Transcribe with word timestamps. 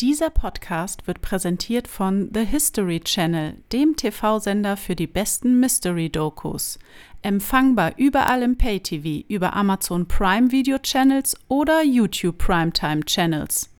Dieser 0.00 0.30
Podcast 0.30 1.08
wird 1.08 1.22
präsentiert 1.22 1.88
von 1.88 2.30
The 2.32 2.44
History 2.44 3.00
Channel, 3.00 3.56
dem 3.72 3.96
TV-Sender 3.96 4.76
für 4.76 4.94
die 4.94 5.08
besten 5.08 5.58
Mystery-Dokus. 5.58 6.78
Empfangbar 7.22 7.94
überall 7.96 8.44
im 8.44 8.56
Pay-TV, 8.56 9.26
über 9.28 9.54
Amazon 9.56 10.06
Prime 10.06 10.52
Video 10.52 10.78
Channels 10.78 11.36
oder 11.48 11.82
YouTube 11.82 12.38
Primetime 12.38 13.00
Channels. 13.06 13.74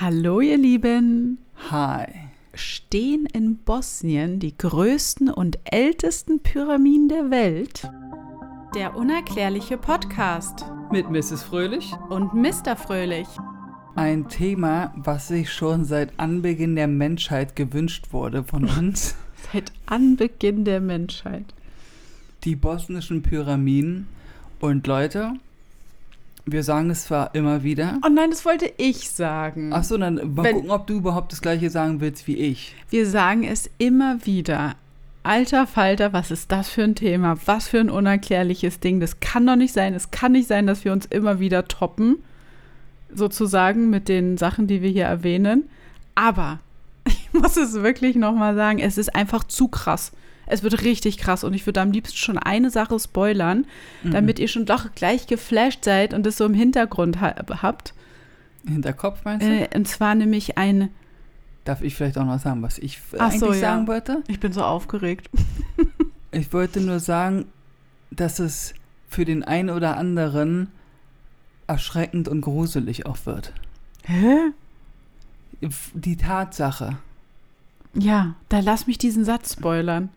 Hallo 0.00 0.40
ihr 0.40 0.56
Lieben! 0.56 1.38
Hi. 1.68 2.06
Stehen 2.54 3.26
in 3.26 3.56
Bosnien 3.56 4.38
die 4.38 4.56
größten 4.56 5.30
und 5.30 5.58
ältesten 5.64 6.44
Pyramiden 6.44 7.08
der 7.08 7.30
Welt? 7.32 7.90
Der 8.76 8.94
unerklärliche 8.94 9.78
Podcast 9.78 10.64
Mit 10.92 11.10
Mrs. 11.10 11.42
Fröhlich. 11.42 11.92
und 12.08 12.34
Mr. 12.34 12.76
Fröhlich. 12.76 13.26
Ein 13.98 14.28
Thema, 14.28 14.92
was 14.96 15.28
sich 15.28 15.52
schon 15.52 15.84
seit 15.84 16.12
Anbeginn 16.18 16.76
der 16.76 16.86
Menschheit 16.86 17.56
gewünscht 17.56 18.06
wurde 18.12 18.44
von 18.44 18.64
uns. 18.78 19.16
Seit 19.52 19.72
Anbeginn 19.86 20.64
der 20.64 20.80
Menschheit. 20.80 21.44
Die 22.44 22.54
bosnischen 22.54 23.22
Pyramiden. 23.22 24.06
Und 24.60 24.86
Leute, 24.86 25.32
wir 26.46 26.62
sagen 26.62 26.90
es 26.90 27.04
zwar 27.04 27.34
immer 27.34 27.62
wieder. 27.64 27.98
Oh 28.04 28.08
nein, 28.08 28.30
das 28.30 28.44
wollte 28.44 28.72
ich 28.76 29.10
sagen. 29.10 29.72
Achso, 29.72 29.98
dann 29.98 30.14
mal 30.34 30.44
Wenn- 30.44 30.54
gucken, 30.56 30.70
ob 30.70 30.86
du 30.86 30.94
überhaupt 30.94 31.32
das 31.32 31.40
gleiche 31.42 31.68
sagen 31.70 32.00
willst 32.00 32.26
wie 32.28 32.36
ich. 32.36 32.76
Wir 32.90 33.06
sagen 33.06 33.42
es 33.44 33.68
immer 33.78 34.24
wieder. 34.24 34.76
Alter 35.24 35.66
Falter, 35.66 36.12
was 36.12 36.30
ist 36.30 36.52
das 36.52 36.68
für 36.68 36.84
ein 36.84 36.94
Thema? 36.94 37.36
Was 37.46 37.68
für 37.68 37.80
ein 37.80 37.90
unerklärliches 37.90 38.78
Ding. 38.80 39.00
Das 39.00 39.18
kann 39.20 39.46
doch 39.46 39.56
nicht 39.56 39.74
sein. 39.74 39.92
Es 39.94 40.10
kann 40.12 40.32
nicht 40.32 40.46
sein, 40.48 40.66
dass 40.68 40.84
wir 40.84 40.92
uns 40.92 41.06
immer 41.06 41.38
wieder 41.40 41.66
toppen, 41.68 42.16
sozusagen 43.12 43.90
mit 43.90 44.08
den 44.08 44.36
Sachen, 44.36 44.66
die 44.66 44.82
wir 44.82 44.90
hier 44.90 45.04
erwähnen. 45.04 45.68
Aber 46.14 46.60
ich 47.06 47.32
muss 47.32 47.56
es 47.56 47.74
wirklich 47.74 48.16
nochmal 48.16 48.54
sagen, 48.54 48.78
es 48.78 48.98
ist 48.98 49.14
einfach 49.14 49.44
zu 49.44 49.68
krass. 49.68 50.12
Es 50.46 50.62
wird 50.62 50.82
richtig 50.82 51.18
krass 51.18 51.44
und 51.44 51.52
ich 51.52 51.66
würde 51.66 51.82
am 51.82 51.92
liebsten 51.92 52.16
schon 52.16 52.38
eine 52.38 52.70
Sache 52.70 52.98
spoilern, 52.98 53.66
damit 54.02 54.38
ihr 54.38 54.48
schon 54.48 54.64
doch 54.64 54.94
gleich 54.94 55.26
geflasht 55.26 55.84
seid 55.84 56.14
und 56.14 56.26
es 56.26 56.38
so 56.38 56.46
im 56.46 56.54
Hintergrund 56.54 57.20
ha 57.20 57.34
habt. 57.60 57.92
Hinterkopf 58.66 59.24
meinst 59.24 59.46
du? 59.46 59.50
Äh, 59.50 59.68
und 59.74 59.86
zwar 59.86 60.14
nämlich 60.14 60.56
ein, 60.56 60.88
Darf 61.64 61.82
ich 61.82 61.94
vielleicht 61.94 62.16
auch 62.16 62.24
noch 62.24 62.38
sagen, 62.38 62.62
was 62.62 62.78
ich 62.78 62.98
Ach 63.18 63.26
eigentlich 63.26 63.40
so, 63.40 63.52
ja. 63.52 63.58
sagen 63.60 63.86
wollte? 63.88 64.22
ich 64.26 64.40
bin 64.40 64.54
so 64.54 64.62
aufgeregt. 64.62 65.28
Ich 66.30 66.52
wollte 66.52 66.80
nur 66.80 66.98
sagen, 66.98 67.44
dass 68.10 68.38
es 68.38 68.72
für 69.06 69.24
den 69.26 69.44
einen 69.44 69.68
oder 69.70 69.96
anderen 69.98 70.68
erschreckend 71.68 72.26
und 72.28 72.40
gruselig 72.40 73.06
auch 73.06 73.18
wird. 73.26 73.52
Hä? 74.04 74.36
Die 75.94 76.16
Tatsache, 76.16 76.98
Ja, 77.94 78.34
da 78.48 78.60
lass 78.60 78.86
mich 78.86 78.96
diesen 78.98 79.24
Satz 79.24 79.52
spoilern. 79.54 80.08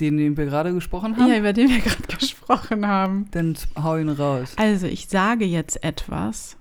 den, 0.00 0.16
den 0.16 0.36
wir 0.36 0.44
gerade 0.46 0.72
gesprochen 0.72 1.16
haben, 1.16 1.28
Ja, 1.30 1.38
über 1.38 1.52
den 1.52 1.68
wir 1.70 1.78
gerade 1.80 2.16
gesprochen 2.18 2.86
haben. 2.86 3.26
dann 3.32 3.56
hau 3.82 3.96
ihn 3.96 4.08
raus. 4.08 4.52
Also, 4.56 4.86
ich 4.86 5.08
sage 5.08 5.44
jetzt 5.44 5.82
etwas 5.82 6.56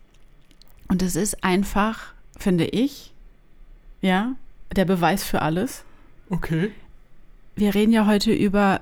und 0.88 1.02
es 1.02 1.16
ist 1.16 1.44
einfach, 1.44 2.14
finde 2.38 2.66
ich, 2.66 3.14
ja, 4.02 4.36
der 4.76 4.86
Beweis 4.86 5.24
für 5.24 5.42
alles. 5.42 5.84
Okay. 6.30 6.72
Wir 7.56 7.74
reden 7.76 7.92
ja 7.94 8.06
heute 8.08 8.34
über 8.34 8.82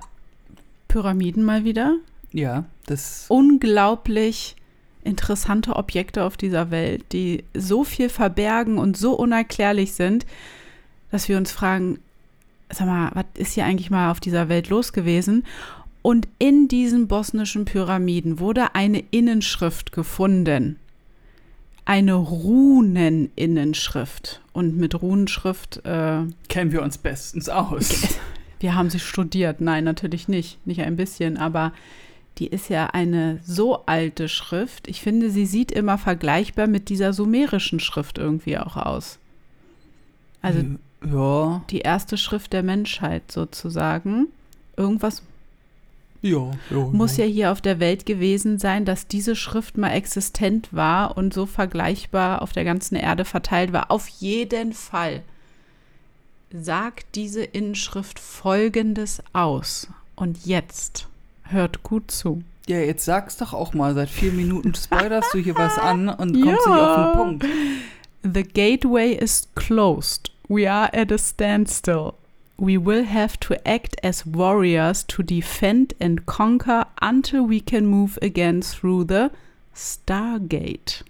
Pyramiden 0.88 1.44
mal 1.44 1.64
wieder. 1.66 1.96
Ja, 2.32 2.64
das 2.86 3.26
Unglaublich 3.30 4.56
interessante 5.04 5.76
Objekte 5.76 6.24
auf 6.24 6.38
dieser 6.38 6.72
Welt, 6.72 7.04
die 7.12 7.44
so 7.54 7.84
viel 7.84 8.10
verbergen 8.10 8.78
und 8.78 8.98
so 8.98 9.14
unerklärlich 9.14 9.94
sind, 9.94 10.26
dass 11.12 11.30
wir 11.30 11.38
uns 11.38 11.52
fragen, 11.52 12.00
sag 12.70 12.88
mal, 12.88 13.12
was 13.14 13.26
ist 13.36 13.54
hier 13.54 13.66
eigentlich 13.66 13.92
mal 13.92 14.12
auf 14.12 14.20
dieser 14.20 14.50
Welt 14.50 14.70
los 14.70 14.92
gewesen? 14.94 15.46
Und 16.02 16.28
in 16.38 16.68
diesen 16.68 17.08
bosnischen 17.08 17.64
Pyramiden 17.66 18.40
wurde 18.40 18.76
eine 18.76 19.04
Innenschrift 19.12 19.94
gefunden. 19.94 20.78
Eine 21.86 22.16
Runeninnenschrift. 22.16 24.42
Und 24.52 24.78
mit 24.78 25.02
Runenschrift, 25.02 25.86
äh, 25.86 26.24
kennen 26.50 26.72
wir 26.72 26.82
uns 26.82 26.98
bestens 26.98 27.48
aus. 27.48 28.18
wir 28.60 28.76
haben 28.76 28.90
sie 28.90 29.00
studiert. 29.00 29.62
Nein, 29.62 29.86
natürlich 29.86 30.28
nicht. 30.28 30.58
Nicht 30.66 30.82
ein 30.82 30.98
bisschen, 30.98 31.38
aber 31.38 31.72
die 32.40 32.48
ist 32.48 32.70
ja 32.70 32.88
eine 32.88 33.40
so 33.46 33.86
alte 33.86 34.28
Schrift. 34.28 34.88
Ich 34.88 35.02
finde, 35.02 35.30
sie 35.30 35.46
sieht 35.46 35.72
immer 35.72 35.98
vergleichbar 35.98 36.68
mit 36.68 36.90
dieser 36.90 37.14
sumerischen 37.14 37.80
Schrift 37.80 38.18
irgendwie 38.18 38.58
auch 38.58 38.76
aus. 38.76 39.20
Also 40.42 40.64
ja, 41.06 41.64
die 41.70 41.80
erste 41.80 42.18
Schrift 42.18 42.54
der 42.54 42.64
Menschheit 42.64 43.32
sozusagen. 43.32 44.28
Irgendwas 44.76 45.22
ja, 46.22 46.52
ja. 46.70 46.78
muss 46.92 47.18
ja 47.18 47.26
hier 47.26 47.52
auf 47.52 47.62
der 47.62 47.80
Welt 47.80 48.06
gewesen 48.06 48.58
sein, 48.58 48.86
dass 48.86 49.08
diese 49.08 49.36
Schrift 49.36 49.78
mal 49.78 49.92
existent 49.92 50.70
war 50.72 51.18
und 51.18 51.34
so 51.34 51.46
vergleichbar 51.46 52.42
auf 52.42 52.54
der 52.54 52.64
ganzen 52.64 52.96
Erde 52.96 53.26
verteilt 53.26 53.74
war. 53.74 53.92
Auf 53.92 54.08
jeden 54.08 54.74
Fall 54.74 55.22
sagt 56.52 57.16
diese 57.16 57.44
Inschrift 57.44 58.20
Folgendes 58.20 59.22
aus. 59.34 59.90
Und 60.16 60.46
jetzt 60.46 61.08
hört 61.44 61.84
gut 61.84 62.12
zu. 62.12 62.44
Ja, 62.68 62.78
jetzt 62.80 63.06
sag's 63.06 63.38
doch 63.38 63.54
auch 63.54 63.74
mal. 63.74 63.94
Seit 63.94 64.10
vier 64.10 64.32
Minuten 64.32 64.74
spoilerst 64.76 65.34
du 65.34 65.40
hier 65.40 65.56
was 65.56 65.78
an 65.78 66.10
und 66.10 66.34
kommst 66.34 66.46
Ja. 66.46 66.52
nicht 66.52 66.68
auf 66.68 67.12
den 67.12 67.18
Punkt. 67.18 67.46
The 68.24 68.44
gateway 68.44 69.14
is 69.14 69.50
closed. 69.56 70.32
We 70.48 70.70
are 70.72 70.94
at 70.94 71.12
a 71.12 71.18
standstill. 71.18 72.14
We 72.58 72.78
will 72.84 73.06
have 73.06 73.38
to 73.42 73.56
act 73.66 74.04
as 74.06 74.24
warriors 74.26 75.06
to 75.08 75.24
defend 75.24 75.96
and 76.00 76.26
conquer 76.26 76.88
until 77.02 77.50
we 77.50 77.60
can 77.60 77.86
move 77.86 78.18
again 78.22 78.62
through 78.62 79.06
the 79.10 79.28
Stargate. 79.76 81.04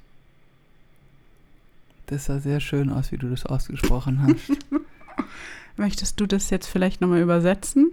Das 2.08 2.26
sah 2.26 2.40
sehr 2.40 2.60
schön 2.60 2.90
aus, 2.90 3.12
wie 3.12 3.18
du 3.18 3.30
das 3.30 3.46
ausgesprochen 3.46 4.22
hast. 4.24 4.58
Möchtest 5.78 6.20
du 6.20 6.26
das 6.26 6.50
jetzt 6.50 6.68
vielleicht 6.68 7.02
nochmal 7.02 7.22
übersetzen? 7.22 7.92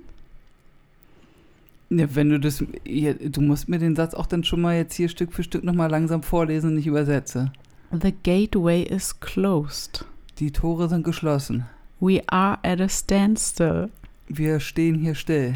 Ja, 1.90 2.14
wenn 2.14 2.30
du 2.30 2.40
das. 2.40 2.64
Ja, 2.84 3.12
du 3.12 3.40
musst 3.40 3.68
mir 3.68 3.78
den 3.78 3.96
Satz 3.96 4.14
auch 4.14 4.26
dann 4.26 4.44
schon 4.44 4.60
mal 4.60 4.76
jetzt 4.76 4.94
hier 4.94 5.08
Stück 5.08 5.32
für 5.32 5.42
Stück 5.42 5.64
nochmal 5.64 5.90
langsam 5.90 6.22
vorlesen 6.22 6.72
und 6.72 6.78
ich 6.78 6.86
übersetze. 6.86 7.52
The 7.90 8.14
gateway 8.22 8.82
is 8.82 9.18
closed. 9.18 10.04
Die 10.38 10.52
Tore 10.52 10.88
sind 10.88 11.04
geschlossen. 11.04 11.66
We 11.98 12.22
are 12.28 12.58
at 12.62 12.80
a 12.80 12.88
standstill. 12.88 13.90
Wir 14.28 14.60
stehen 14.60 14.94
hier 14.94 15.14
still. 15.14 15.54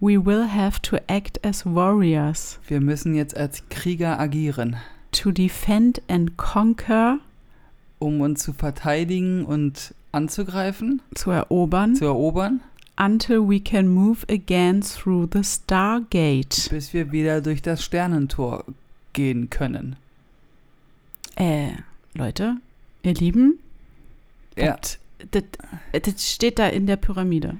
We 0.00 0.18
will 0.18 0.48
have 0.48 0.80
to 0.82 0.96
act 1.06 1.44
as 1.44 1.64
warriors 1.64 2.58
Wir 2.66 2.80
müssen 2.80 3.14
jetzt 3.14 3.36
als 3.36 3.62
Krieger 3.68 4.18
agieren, 4.18 4.76
to 5.12 5.30
defend 5.30 6.02
and 6.08 6.36
conquer, 6.36 7.20
um 7.98 8.20
uns 8.20 8.42
zu 8.42 8.52
verteidigen 8.52 9.44
und 9.44 9.94
anzugreifen, 10.12 11.00
zu 11.14 11.30
erobern, 11.30 11.94
zu 11.94 12.04
erobern, 12.06 12.60
until 12.96 13.48
we 13.48 13.60
can 13.60 13.88
move 13.88 14.24
again 14.28 14.80
through 14.82 15.28
the 15.32 15.42
Stargate. 15.42 16.68
bis 16.70 16.92
wir 16.92 17.12
wieder 17.12 17.40
durch 17.40 17.62
das 17.62 17.82
Sternentor 17.82 18.64
gehen 19.12 19.50
können. 19.50 19.96
Äh, 21.36 21.72
Leute, 22.14 22.56
ihr 23.02 23.14
Lieben, 23.14 23.58
Ja, 24.56 24.76
das, 24.76 24.98
das, 25.30 26.02
das 26.02 26.30
steht 26.30 26.58
da 26.58 26.68
in 26.68 26.86
der 26.86 26.96
Pyramide. 26.96 27.56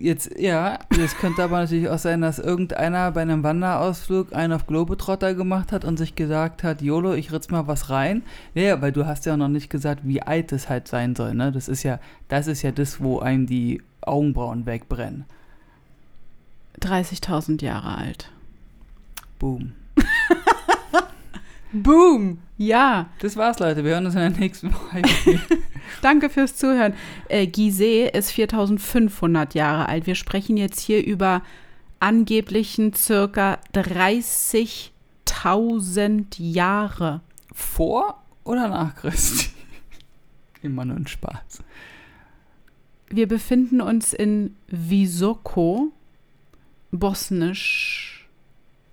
Jetzt, 0.00 0.38
ja, 0.38 0.78
es 0.98 1.16
könnte 1.16 1.44
aber 1.44 1.60
natürlich 1.60 1.88
auch 1.88 1.98
sein, 1.98 2.22
dass 2.22 2.38
irgendeiner 2.38 3.12
bei 3.12 3.22
einem 3.22 3.42
Wanderausflug 3.42 4.34
einen 4.34 4.52
auf 4.54 4.66
Globetrotter 4.66 5.34
gemacht 5.34 5.70
hat 5.70 5.84
und 5.84 5.98
sich 5.98 6.16
gesagt 6.16 6.64
hat, 6.64 6.82
YOLO, 6.82 7.12
ich 7.12 7.32
ritz 7.32 7.50
mal 7.50 7.66
was 7.66 7.90
rein. 7.90 8.22
Ja, 8.54 8.62
Ja, 8.62 8.82
weil 8.82 8.92
du 8.92 9.06
hast 9.06 9.26
ja 9.26 9.36
noch 9.36 9.48
nicht 9.48 9.70
gesagt, 9.70 10.00
wie 10.04 10.22
alt 10.22 10.52
es 10.52 10.68
halt 10.68 10.88
sein 10.88 11.14
soll, 11.14 11.34
ne? 11.34 11.52
Das 11.52 11.68
ist 11.68 11.82
ja, 11.82 12.00
das 12.28 12.46
ist 12.46 12.62
ja 12.62 12.72
das, 12.72 13.00
wo 13.00 13.20
einem 13.20 13.46
die 13.46 13.82
Augenbrauen 14.00 14.66
wegbrennen. 14.66 15.24
30.000 16.80 17.62
Jahre 17.62 17.96
alt. 17.96 18.30
Boom. 19.38 19.72
Boom! 21.72 22.38
Ja, 22.56 23.10
Das 23.20 23.36
war's, 23.36 23.60
Leute. 23.60 23.84
Wir 23.84 23.92
hören 23.92 24.06
uns 24.06 24.14
in 24.14 24.20
der 24.20 24.30
nächsten 24.30 24.72
Folge. 24.72 25.08
danke 26.02 26.28
fürs 26.28 26.56
Zuhören. 26.56 26.94
Äh, 27.28 27.46
Gizeh 27.46 28.08
ist 28.08 28.32
4500 28.32 29.54
Jahre 29.54 29.88
alt. 29.88 30.06
Wir 30.06 30.16
sprechen 30.16 30.56
jetzt 30.56 30.80
hier 30.80 31.06
über 31.06 31.42
angeblichen 32.00 32.92
circa 32.92 33.58
30.000 33.72 36.24
Jahre. 36.38 37.20
Vor 37.52 38.20
oder 38.44 38.68
nach 38.68 38.96
Christi? 38.96 39.50
Immer 40.62 40.84
nur 40.84 40.96
ein 40.96 41.06
Spaß. 41.06 41.62
Wir 43.08 43.28
befinden 43.28 43.80
uns 43.80 44.12
in 44.12 44.56
Visoko, 44.66 45.92
bosnisch 46.90 48.28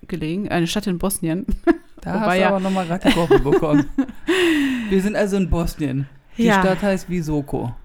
gelegen, 0.07 0.49
eine 0.49 0.67
Stadt 0.67 0.85
in 0.87 0.99
Bosnien. 0.99 1.45
Da 2.07 2.13
Wobei 2.13 2.25
hast 2.25 2.35
du 2.35 2.39
ja- 2.41 2.47
aber 2.49 2.59
nochmal 2.61 2.85
gerade 2.87 3.07
die 3.09 3.13
Kurve 3.13 3.39
bekommen. 3.39 3.89
Wir 4.89 5.01
sind 5.01 5.15
also 5.15 5.35
in 5.37 5.49
Bosnien. 5.49 6.07
Die 6.37 6.43
Ja. 6.45 6.61
Stadt 6.61 6.81
heißt 6.81 7.09
Visoko. 7.09 7.75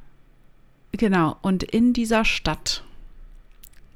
Genau, 0.92 1.36
und 1.42 1.62
in 1.64 1.92
dieser 1.94 2.24
Stadt, 2.24 2.84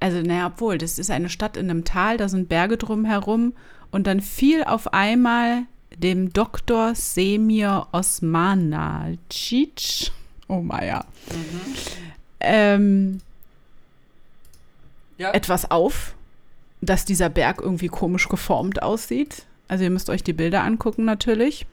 also 0.01 0.21
naja, 0.23 0.47
obwohl, 0.49 0.79
das 0.79 0.99
ist 0.99 1.11
eine 1.11 1.29
Stadt 1.29 1.57
in 1.57 1.71
einem 1.71 1.85
Tal, 1.85 2.17
da 2.17 2.29
sind 2.29 2.49
Berge 2.49 2.77
drumherum 2.79 3.53
und 3.91 4.07
dann 4.07 4.21
fiel 4.21 4.65
auf 4.65 4.93
einmal 4.95 5.63
dem 5.97 6.33
Doktor 6.33 6.95
Semir 6.95 7.87
Osmanacic, 7.93 10.11
oh 10.49 10.61
Maja, 10.61 11.05
ähm, 12.41 13.21
Ja. 15.19 15.33
etwas 15.33 15.71
auf, 15.71 16.15
dass 16.81 17.05
dieser 17.05 17.29
Berg 17.29 17.61
irgendwie 17.61 17.89
komisch 17.89 18.29
geformt 18.29 18.83
aussieht. 18.83 19.45
Also 19.69 19.85
ihr 19.85 19.91
müsst 19.91 20.11
euch 20.11 20.23
die 20.23 20.33
Bilder 20.33 20.63
angucken 20.63 21.05
natürlich. 21.05 21.67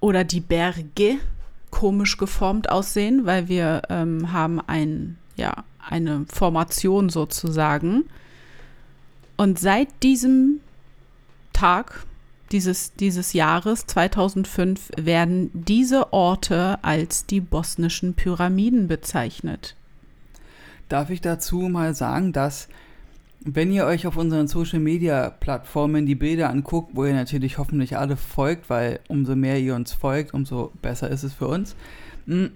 Oder 0.00 0.24
die 0.24 0.40
Berge 0.40 1.18
komisch 1.70 2.16
geformt 2.16 2.70
aussehen, 2.70 3.26
weil 3.26 3.48
wir 3.48 3.82
ähm, 3.88 4.32
haben 4.32 4.60
ein, 4.60 5.18
ja, 5.36 5.64
eine 5.88 6.26
Formation 6.32 7.08
sozusagen. 7.08 8.04
Und 9.36 9.58
seit 9.58 9.88
diesem 10.02 10.60
Tag 11.52 12.06
dieses, 12.52 12.94
dieses 12.94 13.32
Jahres 13.32 13.86
2005 13.86 14.90
werden 14.96 15.50
diese 15.54 16.12
Orte 16.12 16.78
als 16.82 17.26
die 17.26 17.40
bosnischen 17.40 18.14
Pyramiden 18.14 18.88
bezeichnet. 18.88 19.76
Darf 20.88 21.10
ich 21.10 21.20
dazu 21.20 21.60
mal 21.60 21.94
sagen, 21.94 22.32
dass 22.32 22.68
wenn 23.44 23.72
ihr 23.72 23.86
euch 23.86 24.06
auf 24.06 24.16
unseren 24.16 24.48
Social 24.48 24.80
Media 24.80 25.30
Plattformen 25.30 26.06
die 26.06 26.14
Bilder 26.14 26.50
anguckt, 26.50 26.90
wo 26.94 27.06
ihr 27.06 27.14
natürlich 27.14 27.58
hoffentlich 27.58 27.96
alle 27.96 28.16
folgt, 28.16 28.68
weil 28.68 29.00
umso 29.08 29.34
mehr 29.34 29.58
ihr 29.58 29.74
uns 29.74 29.92
folgt, 29.92 30.34
umso 30.34 30.72
besser 30.82 31.10
ist 31.10 31.22
es 31.22 31.32
für 31.32 31.48
uns, 31.48 31.74
m, 32.26 32.50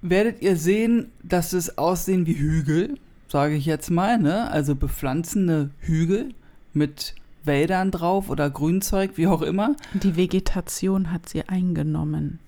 werdet 0.00 0.42
ihr 0.42 0.56
sehen, 0.56 1.10
dass 1.22 1.52
es 1.52 1.76
aussehen 1.78 2.26
wie 2.26 2.38
Hügel, 2.38 2.98
sage 3.28 3.54
ich 3.54 3.66
jetzt 3.66 3.90
mal, 3.90 4.18
ne? 4.18 4.50
Also 4.50 4.74
bepflanzende 4.74 5.70
Hügel 5.80 6.30
mit 6.72 7.14
Wäldern 7.44 7.90
drauf 7.90 8.30
oder 8.30 8.50
Grünzeug, 8.50 9.12
wie 9.16 9.26
auch 9.26 9.42
immer. 9.42 9.74
Die 9.94 10.16
Vegetation 10.16 11.10
hat 11.10 11.28
sie 11.28 11.48
eingenommen. 11.48 12.38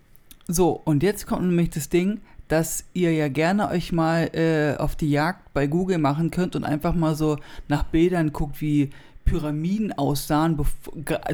So, 0.46 0.81
und 0.84 1.02
jetzt 1.02 1.26
kommt 1.26 1.46
nämlich 1.46 1.70
das 1.70 1.88
Ding, 1.88 2.20
dass 2.49 2.85
ihr 2.93 3.12
ja 3.12 3.29
gerne 3.29 3.69
euch 3.69 3.93
mal 3.93 4.31
äh, 4.35 4.76
auf 4.76 4.96
die 4.96 5.11
Jagd 5.11 5.52
bei 5.55 5.67
Google 5.67 5.99
machen 5.99 6.31
könnt 6.31 6.56
und 6.56 6.64
einfach 6.64 6.94
mal 6.94 7.14
so 7.14 7.38
nach 7.69 7.85
Bildern 7.85 8.32
guckt, 8.32 8.61
wie 8.61 8.91
Pyramiden 9.25 9.93
aussahen, 9.93 10.58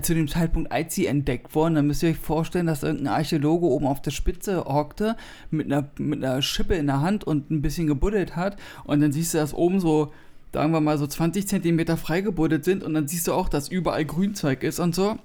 zu 0.02 0.14
dem 0.14 0.28
Zeitpunkt, 0.28 0.70
als 0.70 0.94
sie 0.94 1.06
entdeckt 1.06 1.54
wurden. 1.54 1.74
Dann 1.74 1.86
müsst 1.86 2.02
ihr 2.02 2.10
euch 2.10 2.18
vorstellen, 2.18 2.66
dass 2.66 2.82
irgendein 2.82 3.14
Archäologe 3.14 3.66
oben 3.66 3.86
auf 3.86 4.00
der 4.00 4.12
Spitze 4.12 4.64
hockte, 4.64 5.16
mit 5.50 5.66
einer, 5.66 5.88
mit 5.98 6.24
einer 6.24 6.40
Schippe 6.42 6.74
in 6.74 6.86
der 6.86 7.00
Hand 7.00 7.24
und 7.24 7.50
ein 7.50 7.62
bisschen 7.62 7.86
gebuddelt 7.86 8.36
hat. 8.36 8.56
Und 8.84 9.00
dann 9.00 9.12
siehst 9.12 9.34
du, 9.34 9.38
dass 9.38 9.54
oben 9.54 9.80
so, 9.80 10.12
sagen 10.52 10.72
wir 10.72 10.80
mal, 10.80 10.98
so 10.98 11.06
20 11.06 11.48
Zentimeter 11.48 11.96
freigebuddelt 11.96 12.64
sind. 12.64 12.84
Und 12.84 12.94
dann 12.94 13.08
siehst 13.08 13.26
du 13.26 13.32
auch, 13.32 13.48
dass 13.48 13.68
überall 13.68 14.04
Grünzeug 14.04 14.62
ist 14.62 14.78
und 14.78 14.94
so. 14.94 15.18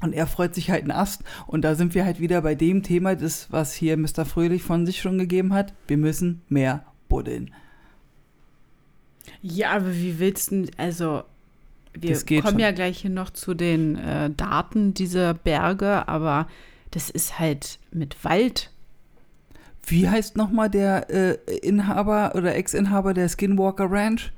Und 0.00 0.12
er 0.12 0.26
freut 0.26 0.54
sich 0.54 0.70
halt 0.70 0.82
einen 0.82 0.92
Ast. 0.92 1.22
Und 1.46 1.62
da 1.62 1.74
sind 1.74 1.94
wir 1.94 2.04
halt 2.04 2.20
wieder 2.20 2.40
bei 2.42 2.54
dem 2.54 2.82
Thema, 2.82 3.16
das, 3.16 3.52
was 3.52 3.74
hier 3.74 3.96
Mr. 3.96 4.24
Fröhlich 4.24 4.62
von 4.62 4.86
sich 4.86 5.00
schon 5.00 5.18
gegeben 5.18 5.52
hat. 5.52 5.74
Wir 5.86 5.98
müssen 5.98 6.42
mehr 6.48 6.84
buddeln. 7.08 7.52
Ja, 9.42 9.72
aber 9.72 9.94
wie 9.94 10.18
willst 10.18 10.50
du, 10.50 10.66
also 10.76 11.22
wir 11.92 12.18
kommen 12.24 12.42
schon. 12.42 12.58
ja 12.58 12.70
gleich 12.70 12.98
hier 12.98 13.10
noch 13.10 13.30
zu 13.30 13.54
den 13.54 13.96
äh, 13.96 14.30
Daten 14.30 14.94
dieser 14.94 15.34
Berge, 15.34 16.08
aber 16.08 16.46
das 16.90 17.10
ist 17.10 17.38
halt 17.38 17.78
mit 17.90 18.24
Wald. 18.24 18.70
Wie 19.86 20.08
heißt 20.08 20.36
nochmal 20.36 20.70
der 20.70 21.10
äh, 21.10 21.58
Inhaber 21.58 22.32
oder 22.34 22.54
Ex-Inhaber 22.54 23.14
der 23.14 23.28
Skinwalker 23.28 23.90
Ranch? 23.90 24.32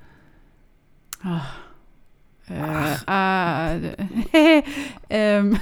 Äh, 2.48 2.96
ah, 3.06 3.74
äh, 3.74 4.62
ähm, 5.10 5.58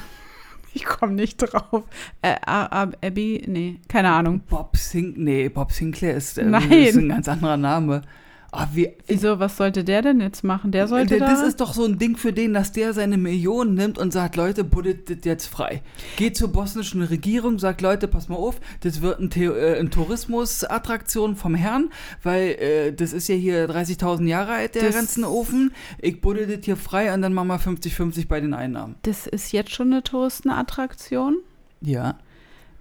ich 0.72 0.84
komme 0.84 1.12
nicht 1.12 1.36
drauf. 1.38 1.84
Äh, 2.22 2.36
Abby, 2.46 3.44
nee, 3.46 3.80
keine 3.88 4.10
Ahnung. 4.12 4.40
Bob 4.48 4.76
Sink, 4.76 5.16
nee, 5.18 5.48
Bob 5.48 5.72
Sinclair 5.72 6.14
ist, 6.14 6.38
äh, 6.38 6.44
Nein. 6.44 6.70
ist 6.70 6.96
ein 6.96 7.08
ganz 7.08 7.28
anderer 7.28 7.56
Name. 7.56 8.02
Ah, 8.52 8.66
wie, 8.74 8.90
Wieso, 9.06 9.38
was 9.38 9.56
sollte 9.56 9.84
der 9.84 10.02
denn 10.02 10.20
jetzt 10.20 10.42
machen? 10.42 10.72
Der 10.72 10.88
sollte 10.88 11.18
das 11.20 11.40
da... 11.40 11.46
ist 11.46 11.60
doch 11.60 11.72
so 11.72 11.84
ein 11.84 11.98
Ding 11.98 12.16
für 12.16 12.32
den, 12.32 12.52
dass 12.52 12.72
der 12.72 12.92
seine 12.94 13.16
Millionen 13.16 13.74
nimmt 13.74 13.96
und 13.96 14.12
sagt, 14.12 14.34
Leute, 14.34 14.64
buddelt 14.64 15.08
das 15.08 15.18
jetzt 15.24 15.46
frei. 15.46 15.82
Geht 16.16 16.36
zur 16.36 16.48
bosnischen 16.48 17.02
Regierung, 17.02 17.60
sagt, 17.60 17.80
Leute, 17.80 18.08
pass 18.08 18.28
mal 18.28 18.34
auf, 18.36 18.60
das 18.80 19.02
wird 19.02 19.20
ein, 19.20 19.30
äh, 19.40 19.78
ein 19.78 19.90
Tourismusattraktion 19.92 21.36
vom 21.36 21.54
Herrn, 21.54 21.90
weil 22.24 22.48
äh, 22.60 22.92
das 22.92 23.12
ist 23.12 23.28
ja 23.28 23.36
hier 23.36 23.68
30.000 23.70 24.26
Jahre 24.26 24.52
alt, 24.54 24.74
der 24.74 24.82
Das- 24.82 24.94
ganzen 24.96 25.24
Ofen. 25.24 25.72
Ich 26.00 26.20
buddel 26.20 26.46
das 26.48 26.64
hier 26.64 26.76
frei 26.76 27.14
und 27.14 27.22
dann 27.22 27.32
machen 27.32 27.48
wir 27.48 27.60
50-50 27.60 28.26
bei 28.26 28.40
den 28.40 28.54
Einnahmen. 28.54 28.96
das 29.02 29.26
ist 29.28 29.52
jetzt 29.52 29.70
schon 29.70 29.92
eine 29.92 30.02
Touristenattraktion. 30.02 31.36
Ja. 31.82 32.18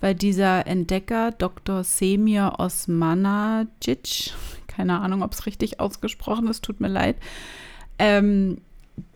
Weil 0.02 0.16
dieser 0.16 0.68
Entdecker 0.68 1.32
Dr. 1.32 1.84
Semir 1.84 2.56
Osmanacic, 2.58 4.34
keine 4.68 5.00
Ahnung, 5.00 5.24
ob 5.24 5.34
es 5.34 5.46
richtig 5.46 5.80
ausgesprochen 5.80 6.48
ist, 6.48 6.64
tut 6.64 6.80
mir 6.80 6.88
leid, 6.88 7.18
ähm, 7.98 8.60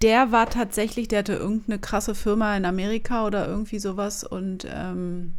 der 0.02 0.32
war 0.32 0.50
tatsächlich, 0.50 1.08
der 1.08 1.20
hatte 1.20 1.34
irgendeine 1.34 1.80
krasse 1.80 2.16
Firma 2.16 2.56
in 2.56 2.66
Amerika 2.66 3.26
oder 3.26 3.48
irgendwie 3.48 3.80
sowas 3.80 4.24
und 4.24 4.68
ähm, 4.70 5.34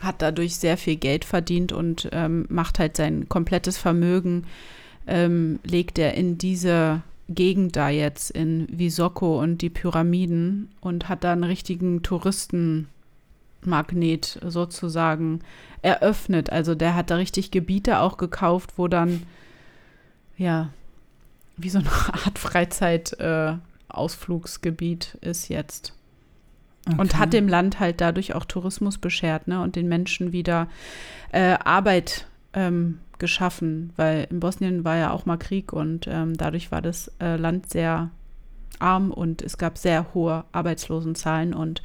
hat 0.00 0.22
dadurch 0.22 0.56
sehr 0.56 0.76
viel 0.76 0.96
Geld 0.96 1.24
verdient 1.24 1.72
und 1.72 2.08
ähm, 2.12 2.46
macht 2.48 2.78
halt 2.78 2.96
sein 2.96 3.28
komplettes 3.28 3.78
Vermögen, 3.78 4.46
ähm, 5.06 5.60
legt 5.64 5.98
er 5.98 6.14
in 6.14 6.38
diese 6.38 7.02
Gegend 7.28 7.76
da 7.76 7.90
jetzt 7.90 8.30
in 8.30 8.66
Visoko 8.70 9.40
und 9.40 9.62
die 9.62 9.70
Pyramiden 9.70 10.70
und 10.80 11.08
hat 11.08 11.22
da 11.22 11.32
einen 11.32 11.44
richtigen 11.44 12.02
Touristen 12.02 12.88
Magnet 13.64 14.38
sozusagen 14.46 15.40
eröffnet. 15.82 16.50
Also 16.50 16.74
der 16.74 16.94
hat 16.94 17.10
da 17.10 17.16
richtig 17.16 17.50
Gebiete 17.50 18.00
auch 18.00 18.16
gekauft, 18.16 18.72
wo 18.76 18.88
dann 18.88 19.24
ja 20.36 20.70
wie 21.56 21.70
so 21.70 21.78
eine 21.78 21.90
Art 22.24 22.38
Freizeit-Ausflugsgebiet 22.38 25.18
ist 25.20 25.48
jetzt. 25.48 25.94
Und 26.86 27.00
Okay. 27.00 27.18
hat 27.18 27.34
dem 27.34 27.46
Land 27.46 27.78
halt 27.78 28.00
dadurch 28.00 28.34
auch 28.34 28.46
Tourismus 28.46 28.96
beschert, 28.96 29.46
ne? 29.46 29.60
Und 29.60 29.76
den 29.76 29.86
Menschen 29.86 30.32
wieder 30.32 30.66
äh, 31.30 31.58
Arbeit 31.62 32.26
ähm, 32.54 33.00
geschaffen, 33.18 33.92
weil 33.96 34.26
in 34.30 34.40
Bosnien 34.40 34.82
war 34.82 34.96
ja 34.96 35.10
auch 35.10 35.26
mal 35.26 35.36
Krieg 35.36 35.74
und 35.74 36.06
ähm, 36.10 36.38
dadurch 36.38 36.72
war 36.72 36.80
das 36.80 37.12
äh, 37.20 37.36
Land 37.36 37.68
sehr 37.70 38.10
arm 38.78 39.10
und 39.10 39.42
es 39.42 39.58
gab 39.58 39.76
sehr 39.76 40.14
hohe 40.14 40.44
Arbeitslosenzahlen 40.52 41.52
und 41.52 41.80
äh, 41.80 41.82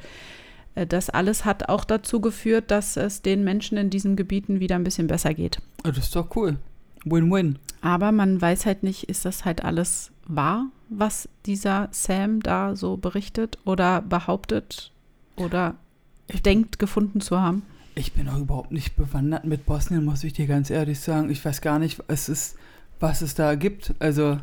das 0.88 1.08
alles 1.10 1.44
hat 1.44 1.68
auch 1.68 1.84
dazu 1.84 2.20
geführt, 2.20 2.70
dass 2.70 2.96
es 2.96 3.22
den 3.22 3.44
Menschen 3.44 3.78
in 3.78 3.90
diesen 3.90 4.16
Gebieten 4.16 4.60
wieder 4.60 4.76
ein 4.76 4.84
bisschen 4.84 5.06
besser 5.06 5.32
geht. 5.32 5.58
Oh, 5.84 5.88
das 5.88 5.98
ist 5.98 6.16
doch 6.16 6.34
cool. 6.36 6.58
Win-win. 7.04 7.58
Aber 7.80 8.12
man 8.12 8.40
weiß 8.40 8.66
halt 8.66 8.82
nicht, 8.82 9.04
ist 9.04 9.24
das 9.24 9.44
halt 9.44 9.64
alles 9.64 10.10
wahr, 10.26 10.66
was 10.88 11.28
dieser 11.46 11.88
Sam 11.92 12.40
da 12.40 12.76
so 12.76 12.96
berichtet 12.96 13.58
oder 13.64 14.02
behauptet 14.02 14.92
oder 15.36 15.76
denkt 16.44 16.78
gefunden 16.78 17.20
zu 17.20 17.40
haben. 17.40 17.62
Ich 17.94 18.12
bin 18.12 18.28
auch 18.28 18.38
überhaupt 18.38 18.72
nicht 18.72 18.96
bewandert 18.96 19.44
mit 19.44 19.64
Bosnien, 19.64 20.04
muss 20.04 20.24
ich 20.24 20.34
dir 20.34 20.46
ganz 20.46 20.68
ehrlich 20.68 21.00
sagen. 21.00 21.30
Ich 21.30 21.42
weiß 21.42 21.62
gar 21.62 21.78
nicht, 21.78 22.02
was 22.08 22.28
es, 22.28 22.56
was 23.00 23.22
es 23.22 23.34
da 23.34 23.54
gibt. 23.54 23.94
Also, 24.00 24.38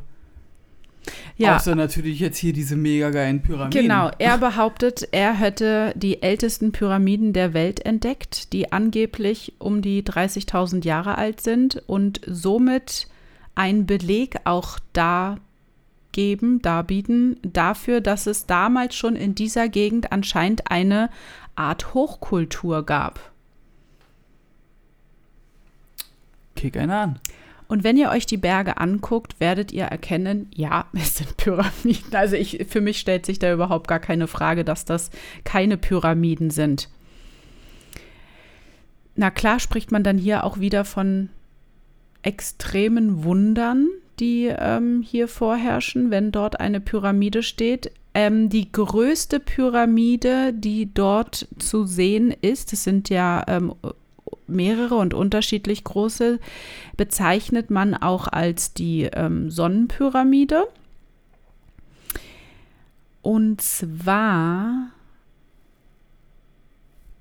Ja, 1.37 1.55
außer 1.55 1.75
natürlich 1.75 2.19
jetzt 2.19 2.37
hier 2.37 2.53
diese 2.53 2.75
mega 2.75 3.09
geilen 3.09 3.41
Pyramiden. 3.41 3.81
Genau, 3.81 4.11
er 4.19 4.37
behauptet, 4.37 5.07
er 5.11 5.33
hätte 5.33 5.93
die 5.95 6.21
ältesten 6.21 6.71
Pyramiden 6.71 7.33
der 7.33 7.53
Welt 7.53 7.85
entdeckt, 7.85 8.53
die 8.53 8.71
angeblich 8.71 9.53
um 9.59 9.81
die 9.81 10.03
30.000 10.03 10.85
Jahre 10.85 11.17
alt 11.17 11.41
sind 11.41 11.83
und 11.87 12.21
somit 12.25 13.07
ein 13.55 13.85
Beleg 13.85 14.37
auch 14.45 14.79
da 14.93 15.37
geben, 16.11 16.61
darbieten 16.61 17.37
dafür, 17.41 17.99
dass 17.99 18.27
es 18.27 18.45
damals 18.45 18.95
schon 18.95 19.15
in 19.15 19.35
dieser 19.35 19.67
Gegend 19.67 20.11
anscheinend 20.11 20.71
eine 20.71 21.09
Art 21.55 21.93
Hochkultur 21.93 22.85
gab. 22.85 23.31
Kick 26.55 26.77
einer 26.77 26.99
an. 26.99 27.19
Und 27.73 27.83
wenn 27.83 27.97
ihr 27.97 28.11
euch 28.11 28.27
die 28.27 28.37
Berge 28.37 28.77
anguckt, 28.77 29.39
werdet 29.39 29.71
ihr 29.71 29.85
erkennen, 29.85 30.47
ja, 30.53 30.85
es 30.93 31.15
sind 31.15 31.37
Pyramiden. 31.37 32.13
Also 32.13 32.35
ich, 32.35 32.67
für 32.69 32.81
mich 32.81 32.99
stellt 32.99 33.25
sich 33.25 33.39
da 33.39 33.51
überhaupt 33.51 33.87
gar 33.87 33.97
keine 33.97 34.27
Frage, 34.27 34.63
dass 34.63 34.85
das 34.85 35.09
keine 35.43 35.77
Pyramiden 35.77 36.51
sind. 36.51 36.87
Na 39.15 39.31
klar 39.31 39.59
spricht 39.59 39.91
man 39.91 40.03
dann 40.03 40.19
hier 40.19 40.43
auch 40.43 40.59
wieder 40.59 40.85
von 40.85 41.29
extremen 42.21 43.23
Wundern, 43.23 43.87
die 44.19 44.53
ähm, 44.55 45.01
hier 45.01 45.27
vorherrschen, 45.27 46.11
wenn 46.11 46.31
dort 46.31 46.59
eine 46.59 46.79
Pyramide 46.79 47.41
steht. 47.41 47.91
Ähm, 48.13 48.49
die 48.49 48.71
größte 48.71 49.39
Pyramide, 49.39 50.53
die 50.53 50.93
dort 50.93 51.47
zu 51.57 51.85
sehen 51.85 52.35
ist, 52.39 52.71
es 52.71 52.83
sind 52.83 53.09
ja 53.09 53.43
ähm, 53.47 53.73
mehrere 54.47 54.95
und 54.95 55.13
unterschiedlich 55.13 55.83
große, 55.83 56.39
bezeichnet 56.97 57.69
man 57.69 57.93
auch 57.95 58.27
als 58.27 58.73
die 58.73 59.03
ähm, 59.03 59.49
Sonnenpyramide. 59.51 60.67
Und 63.21 63.61
zwar 63.61 64.89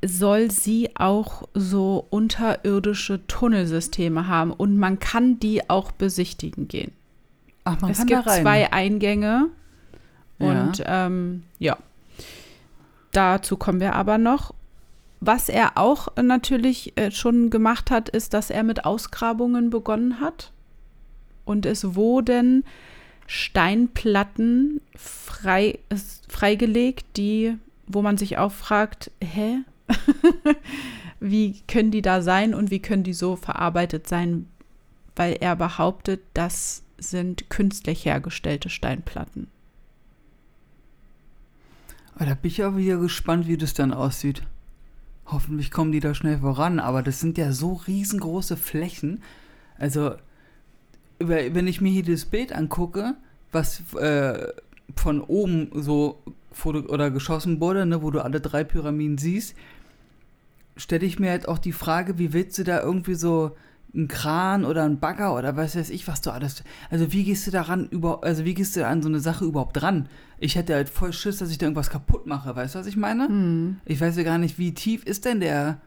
soll 0.05 0.51
sie 0.51 0.91
auch 0.97 1.45
so 1.55 2.07
unterirdische 2.11 3.25
Tunnelsysteme 3.29 4.27
haben 4.27 4.51
und 4.51 4.77
man 4.77 4.99
kann 4.99 5.39
die 5.39 5.71
auch 5.71 5.93
besichtigen 5.93 6.67
gehen. 6.67 6.93
Ach, 7.65 7.81
man 7.81 7.93
es 7.93 7.99
kann 7.99 8.07
gibt 8.09 8.27
da 8.27 8.31
rein. 8.31 8.43
zwei 8.43 8.73
Eingänge 8.73 9.49
Ja. 10.41 10.47
und 10.51 10.83
ähm, 10.85 11.45
ja, 11.61 11.79
dazu 13.13 13.57
kommen 13.57 13.79
wir 13.79 13.95
aber 13.95 14.19
noch. 14.19 14.55
Was 15.25 15.49
er 15.49 15.79
auch 15.79 16.09
natürlich 16.21 16.99
äh, 16.99 17.13
schon 17.13 17.49
gemacht 17.49 17.93
hat, 17.93 18.09
ist, 18.09 18.35
dass 18.35 18.51
er 18.51 18.65
mit 18.65 18.85
Ausgrabungen 18.85 19.71
begonnen 19.71 20.19
hat 20.19 20.51
und 21.45 21.65
es 21.65 21.95
wurden 21.95 22.65
Steinplatten 23.29 24.81
frei, 24.97 25.79
freigelegt, 26.29 27.07
die, 27.17 27.57
wo 27.87 28.03
man 28.03 28.19
sich 28.19 28.39
auch 28.39 28.51
fragt, 28.51 29.13
hä? 29.23 29.59
wie 31.21 31.63
können 31.69 31.93
die 31.93 32.03
da 32.03 32.21
sein 32.21 32.53
und 32.53 32.73
wie 32.73 32.83
können 32.83 33.05
die 33.05 33.15
so 33.15 33.37
verarbeitet 33.37 34.09
sein? 34.09 34.49
Weil 35.15 35.35
er 35.35 35.55
behauptet, 35.55 36.21
das 36.35 36.83
sind 36.99 37.49
künstlich 37.49 38.05
hergestellte 38.07 38.71
Steinplatten. 38.71 39.47
Aber 42.17 42.27
da 42.27 42.35
bin 42.35 42.51
ich 42.51 42.65
auch 42.65 42.77
wieder 42.77 42.97
gespannt, 42.97 43.47
wie 43.47 43.57
das 43.57 43.73
dann 43.73 43.93
aussieht. 43.93 44.43
Hoffentlich 45.27 45.71
kommen 45.71 45.93
die 45.93 46.01
da 46.01 46.15
schnell 46.15 46.39
voran, 46.39 46.79
aber 46.79 47.03
das 47.03 47.21
sind 47.21 47.39
ja 47.39 47.53
so 47.53 47.75
riesengroße 47.87 48.57
Flächen. 48.57 49.23
Also, 49.79 50.15
wenn 51.19 51.67
ich 51.67 51.81
mir 51.81 51.93
hier 51.93 52.05
das 52.05 52.25
Bild 52.25 52.53
angucke, 52.53 53.15
was 53.53 53.83
äh, 53.95 54.49
von 54.97 55.21
oben 55.21 55.71
so 55.75 56.23
oder 56.65 57.11
geschossen 57.11 57.61
wurde, 57.61 57.87
ne, 57.87 58.03
wo 58.03 58.11
du 58.11 58.23
alle 58.23 58.41
drei 58.41 58.65
Pyramiden 58.65 59.19
siehst, 59.19 59.55
stelle 60.77 61.07
ich 61.07 61.19
mir 61.19 61.31
halt 61.31 61.49
auch 61.49 61.59
die 61.59 61.73
Frage, 61.73 62.19
wie 62.19 62.33
willst 62.33 62.59
du 62.59 62.65
da 62.65 62.83
irgendwie 62.83 63.15
so 63.15 63.57
einen 63.95 64.09
Kran 64.09 64.65
oder 64.65 64.85
einen 64.85 65.01
Bagger 65.01 65.35
oder 65.37 65.57
was 65.57 65.77
weiß 65.77 65.91
ich, 65.91 66.09
was 66.09 66.21
du 66.23 66.31
alles. 66.31 66.65
Also 66.91 67.13
wie 67.13 67.25
gehst 67.25 67.47
du 67.47 67.51
daran 67.51 67.89
über, 67.89 68.25
also 68.25 68.45
wie 68.45 68.55
gehst 68.55 68.77
du 68.77 68.87
an 68.87 69.03
so 69.03 69.09
eine 69.09 69.21
Sache 69.21 69.45
überhaupt 69.45 69.81
dran? 69.81 70.09
Ich 70.39 70.57
hätte 70.57 70.75
halt 70.75 70.89
voll 70.89 71.13
Schiss, 71.13 71.39
dass 71.39 71.51
ich 71.51 71.59
da 71.59 71.67
irgendwas 71.67 71.91
kaputt 71.91 72.27
mache, 72.27 72.57
weißt 72.57 72.75
du, 72.75 72.79
was 72.79 72.87
ich 72.87 72.97
meine? 72.97 73.29
Hm. 73.29 73.77
Ich 73.85 74.01
weiß 74.01 74.17
ja 74.17 74.23
gar 74.23 74.39
nicht, 74.39 74.59
wie 74.59 74.75
tief 74.75 75.05
ist 75.05 75.25
denn 75.25 75.41
der 75.41 75.79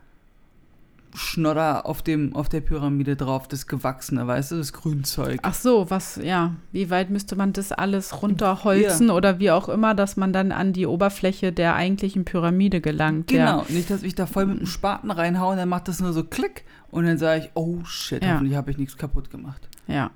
Schnodder 1.16 1.86
auf 1.86 2.02
dem, 2.04 2.36
auf 2.36 2.50
der 2.50 2.62
Pyramide 2.62 3.16
drauf, 3.16 3.48
das 3.48 3.68
Gewachsene, 3.68 4.28
weißt 4.28 4.52
du, 4.52 4.58
das 4.58 4.74
Grünzeug. 4.74 5.40
Ach 5.44 5.54
so, 5.54 5.90
was, 5.90 6.18
ja, 6.22 6.56
wie 6.72 6.90
weit 6.90 7.10
müsste 7.10 7.36
man 7.36 7.54
das 7.54 7.72
alles 7.72 8.22
runterholzen 8.22 9.10
oder 9.10 9.40
wie 9.40 9.52
auch 9.52 9.70
immer, 9.70 9.96
dass 9.96 10.18
man 10.18 10.34
dann 10.34 10.52
an 10.52 10.74
die 10.74 10.86
Oberfläche 10.86 11.52
der 11.54 11.76
eigentlichen 11.76 12.26
Pyramide 12.26 12.82
gelangt. 12.82 13.28
Genau, 13.28 13.60
Ja. 13.60 13.66
nicht, 13.70 13.90
dass 13.90 14.04
ich 14.04 14.16
da 14.16 14.26
voll 14.26 14.46
mit 14.46 14.60
dem 14.60 14.68
Spaten 14.68 15.10
reinhaue 15.12 15.52
und 15.54 15.58
dann 15.58 15.70
macht 15.70 15.88
das 15.88 16.00
nur 16.00 16.14
so 16.14 16.24
Klick 16.24 16.64
und 16.92 17.06
dann 17.06 17.18
sage 17.18 17.46
ich, 17.46 17.52
oh 17.56 17.80
shit, 17.86 18.24
Ja. 18.24 18.34
hoffentlich 18.34 18.56
habe 18.56 18.72
ich 18.72 18.78
nichts 18.78 18.98
kaputt 18.98 19.30
gemacht. 19.32 19.68
ja. 19.88 20.12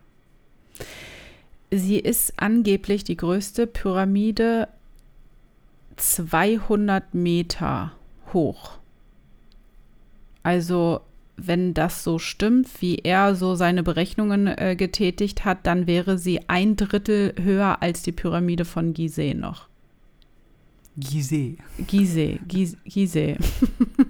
Sie 1.72 2.00
ist 2.00 2.34
angeblich 2.38 3.04
die 3.04 3.16
größte 3.16 3.68
Pyramide 3.68 4.68
200 5.98 7.14
Meter 7.14 7.92
hoch. 8.34 8.79
Also, 10.44 11.02
wenn 11.38 11.74
das 11.74 12.04
so 12.04 12.20
stimmt, 12.20 12.68
wie 12.82 12.98
er 12.98 13.36
so 13.36 13.56
seine 13.56 13.84
Berechnungen 13.84 14.48
äh, 14.48 14.76
getätigt 14.78 15.46
hat, 15.46 15.60
dann 15.66 15.88
wäre 15.88 16.18
sie 16.18 16.42
ein 16.48 16.76
Drittel 16.76 17.34
höher 17.42 17.82
als 17.82 18.02
die 18.02 18.12
Pyramide 18.12 18.66
von 18.66 18.94
Gizeh 18.94 19.34
noch. 19.34 19.68
Gizeh. 20.98 21.56
Gizeh, 21.88 22.40
Giz- 22.48 22.76
Gizeh. 22.84 23.38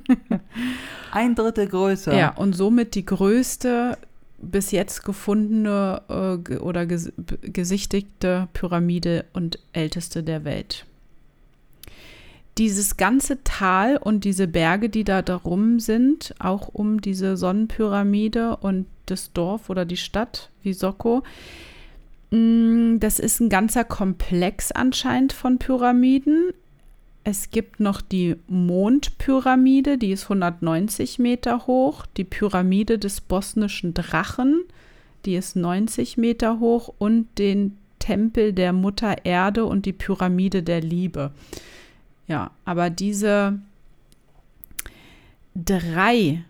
Ein 1.12 1.36
Drittel 1.36 1.67
größer. 1.67 2.17
Ja, 2.17 2.29
und 2.36 2.53
somit 2.53 2.95
die 2.95 3.05
größte 3.05 3.98
bis 4.41 4.71
jetzt 4.71 5.03
gefundene 5.03 6.01
äh, 6.48 6.55
oder 6.57 6.86
ges 6.86 7.12
gesichtigte 7.41 8.48
Pyramide 8.53 9.25
und 9.33 9.59
älteste 9.74 10.24
der 10.24 10.45
Welt. 10.45 10.86
Dieses 12.60 12.98
ganze 12.98 13.42
Tal 13.46 13.96
und 13.96 14.25
diese 14.25 14.48
Berge, 14.48 14.89
die 14.89 15.06
da 15.06 15.22
darum 15.22 15.80
sind, 15.80 16.36
auch 16.39 16.68
um 16.68 17.00
diese 17.00 17.38
Sonnenpyramide 17.38 18.58
und 18.58 18.86
das 19.06 19.32
Dorf 19.32 19.70
oder 19.70 19.86
die 19.86 19.98
Stadt 19.98 20.50
Visoko, 20.62 21.24
mh, 22.32 22.98
das 23.00 23.20
ist 23.20 23.39
ein 23.39 23.48
ganzer 23.48 23.86
Komplex 23.86 24.74
anscheinend 24.74 25.32
von 25.32 25.58
Pyramiden. 25.58 26.51
Es 27.24 27.50
gibt 27.50 27.80
noch 27.80 28.01
die 28.01 28.36
Mondpyramide, 28.48 29.98
die 29.98 30.12
ist 30.12 30.24
190 30.24 31.18
Meter 31.18 31.66
hoch. 31.66 32.06
Die 32.18 32.25
Pyramide 32.25 33.00
des 33.00 33.22
bosnischen 33.22 33.94
Drachen, 33.94 34.63
die 35.25 35.36
ist 35.36 35.56
90 35.56 36.18
Meter 36.18 36.60
hoch. 36.60 36.94
Und 36.98 37.28
den 37.38 37.78
Tempel 38.00 38.51
der 38.51 38.74
Mutter 38.74 39.25
Erde 39.25 39.66
und 39.66 39.86
die 39.86 39.94
Pyramide 39.94 40.62
der 40.62 40.82
Liebe. 40.82 41.32
Ja, 42.29 42.51
aber 42.63 42.91
diese 42.91 43.59
drei 45.55 46.43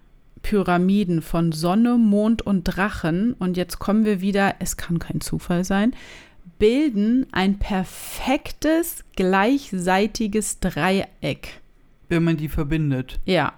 Pyramiden 0.43 1.21
von 1.21 1.53
Sonne, 1.53 1.97
Mond 1.97 2.41
und 2.41 2.65
Drachen, 2.65 3.33
und 3.33 3.55
jetzt 3.55 3.79
kommen 3.79 4.03
wir 4.03 4.19
wieder, 4.19 4.55
es 4.59 4.75
kann 4.75 4.99
kein 4.99 5.21
Zufall 5.21 5.63
sein, 5.63 5.95
bilden 6.59 7.27
ein 7.31 7.59
perfektes, 7.59 9.05
gleichseitiges 9.15 10.59
Dreieck. 10.59 11.61
Wenn 12.09 12.25
man 12.25 12.35
die 12.35 12.49
verbindet. 12.49 13.21
Ja, 13.25 13.53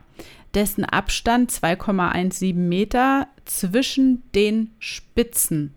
dessen 0.53 0.85
Abstand 0.85 1.51
2,17 1.51 2.53
Meter 2.53 3.27
zwischen 3.45 4.21
den 4.35 4.69
Spitzen 4.77 5.73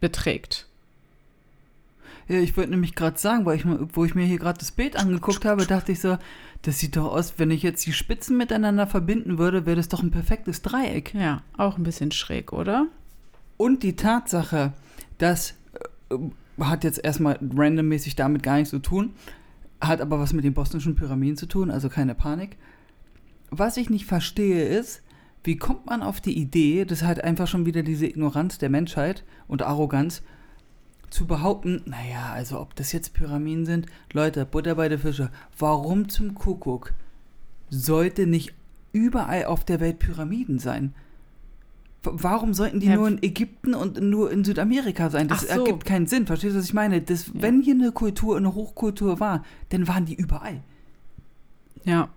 beträgt. 0.00 0.68
Ja, 2.28 2.38
ich 2.38 2.56
wollte 2.56 2.70
nämlich 2.70 2.94
gerade 2.94 3.18
sagen, 3.18 3.44
weil 3.44 3.56
ich, 3.56 3.64
wo 3.66 4.04
ich 4.04 4.14
mir 4.14 4.24
hier 4.24 4.38
gerade 4.38 4.58
das 4.58 4.72
Bild 4.72 4.96
angeguckt 4.96 5.44
habe, 5.44 5.66
dachte 5.66 5.92
ich 5.92 6.00
so, 6.00 6.16
das 6.62 6.78
sieht 6.78 6.96
doch 6.96 7.12
aus, 7.12 7.34
wenn 7.36 7.50
ich 7.50 7.62
jetzt 7.62 7.84
die 7.84 7.92
Spitzen 7.92 8.36
miteinander 8.36 8.86
verbinden 8.86 9.38
würde, 9.38 9.66
wäre 9.66 9.76
das 9.76 9.88
doch 9.88 10.02
ein 10.02 10.10
perfektes 10.10 10.62
Dreieck. 10.62 11.12
Ja, 11.14 11.42
auch 11.58 11.76
ein 11.76 11.82
bisschen 11.84 12.10
schräg, 12.12 12.52
oder? 12.52 12.86
Und 13.56 13.82
die 13.82 13.96
Tatsache, 13.96 14.72
das 15.18 15.54
äh, 16.10 16.16
hat 16.60 16.84
jetzt 16.84 17.04
erstmal 17.04 17.38
randommäßig 17.54 18.16
damit 18.16 18.42
gar 18.42 18.56
nichts 18.56 18.70
zu 18.70 18.78
tun, 18.78 19.14
hat 19.80 20.00
aber 20.00 20.18
was 20.18 20.32
mit 20.32 20.44
den 20.44 20.54
bosnischen 20.54 20.96
Pyramiden 20.96 21.36
zu 21.36 21.46
tun, 21.46 21.70
also 21.70 21.88
keine 21.88 22.14
Panik. 22.14 22.56
Was 23.50 23.76
ich 23.76 23.90
nicht 23.90 24.06
verstehe 24.06 24.64
ist, 24.64 25.02
wie 25.44 25.56
kommt 25.56 25.84
man 25.86 26.02
auf 26.02 26.22
die 26.22 26.38
Idee, 26.38 26.86
das 26.86 27.02
ist 27.02 27.06
halt 27.06 27.22
einfach 27.22 27.46
schon 27.46 27.66
wieder 27.66 27.82
diese 27.82 28.06
Ignoranz 28.06 28.56
der 28.56 28.70
Menschheit 28.70 29.24
und 29.46 29.62
Arroganz, 29.62 30.22
zu 31.14 31.26
behaupten, 31.26 31.80
naja, 31.86 32.32
also 32.32 32.60
ob 32.60 32.74
das 32.74 32.90
jetzt 32.90 33.14
Pyramiden 33.14 33.66
sind, 33.66 33.86
Leute, 34.12 34.44
Butter 34.44 34.74
bei 34.74 34.88
der 34.88 34.98
Fische, 34.98 35.30
warum 35.56 36.08
zum 36.08 36.34
Kuckuck 36.34 36.92
sollte 37.70 38.26
nicht 38.26 38.52
überall 38.92 39.44
auf 39.44 39.64
der 39.64 39.78
Welt 39.78 40.00
Pyramiden 40.00 40.58
sein? 40.58 40.92
Warum 42.02 42.52
sollten 42.52 42.80
die 42.80 42.88
Ja, 42.88 42.96
nur 42.96 43.06
in 43.06 43.22
Ägypten 43.22 43.74
und 43.74 44.00
nur 44.00 44.32
in 44.32 44.42
Südamerika 44.42 45.08
sein? 45.08 45.28
Das 45.28 45.42
so. 45.42 45.46
ergibt 45.46 45.84
keinen 45.84 46.08
Sinn. 46.08 46.26
Verstehst 46.26 46.56
du, 46.56 46.58
was 46.58 46.66
ich 46.66 46.74
meine? 46.74 47.00
Das, 47.00 47.28
Ja. 47.28 47.32
Wenn 47.34 47.62
hier 47.62 47.74
eine 47.74 47.92
Kultur, 47.92 48.36
eine 48.36 48.52
Hochkultur 48.52 49.20
war, 49.20 49.44
dann 49.68 49.86
waren 49.86 50.06
die 50.06 50.16
überall. 50.16 50.62
Ja. 51.84 52.08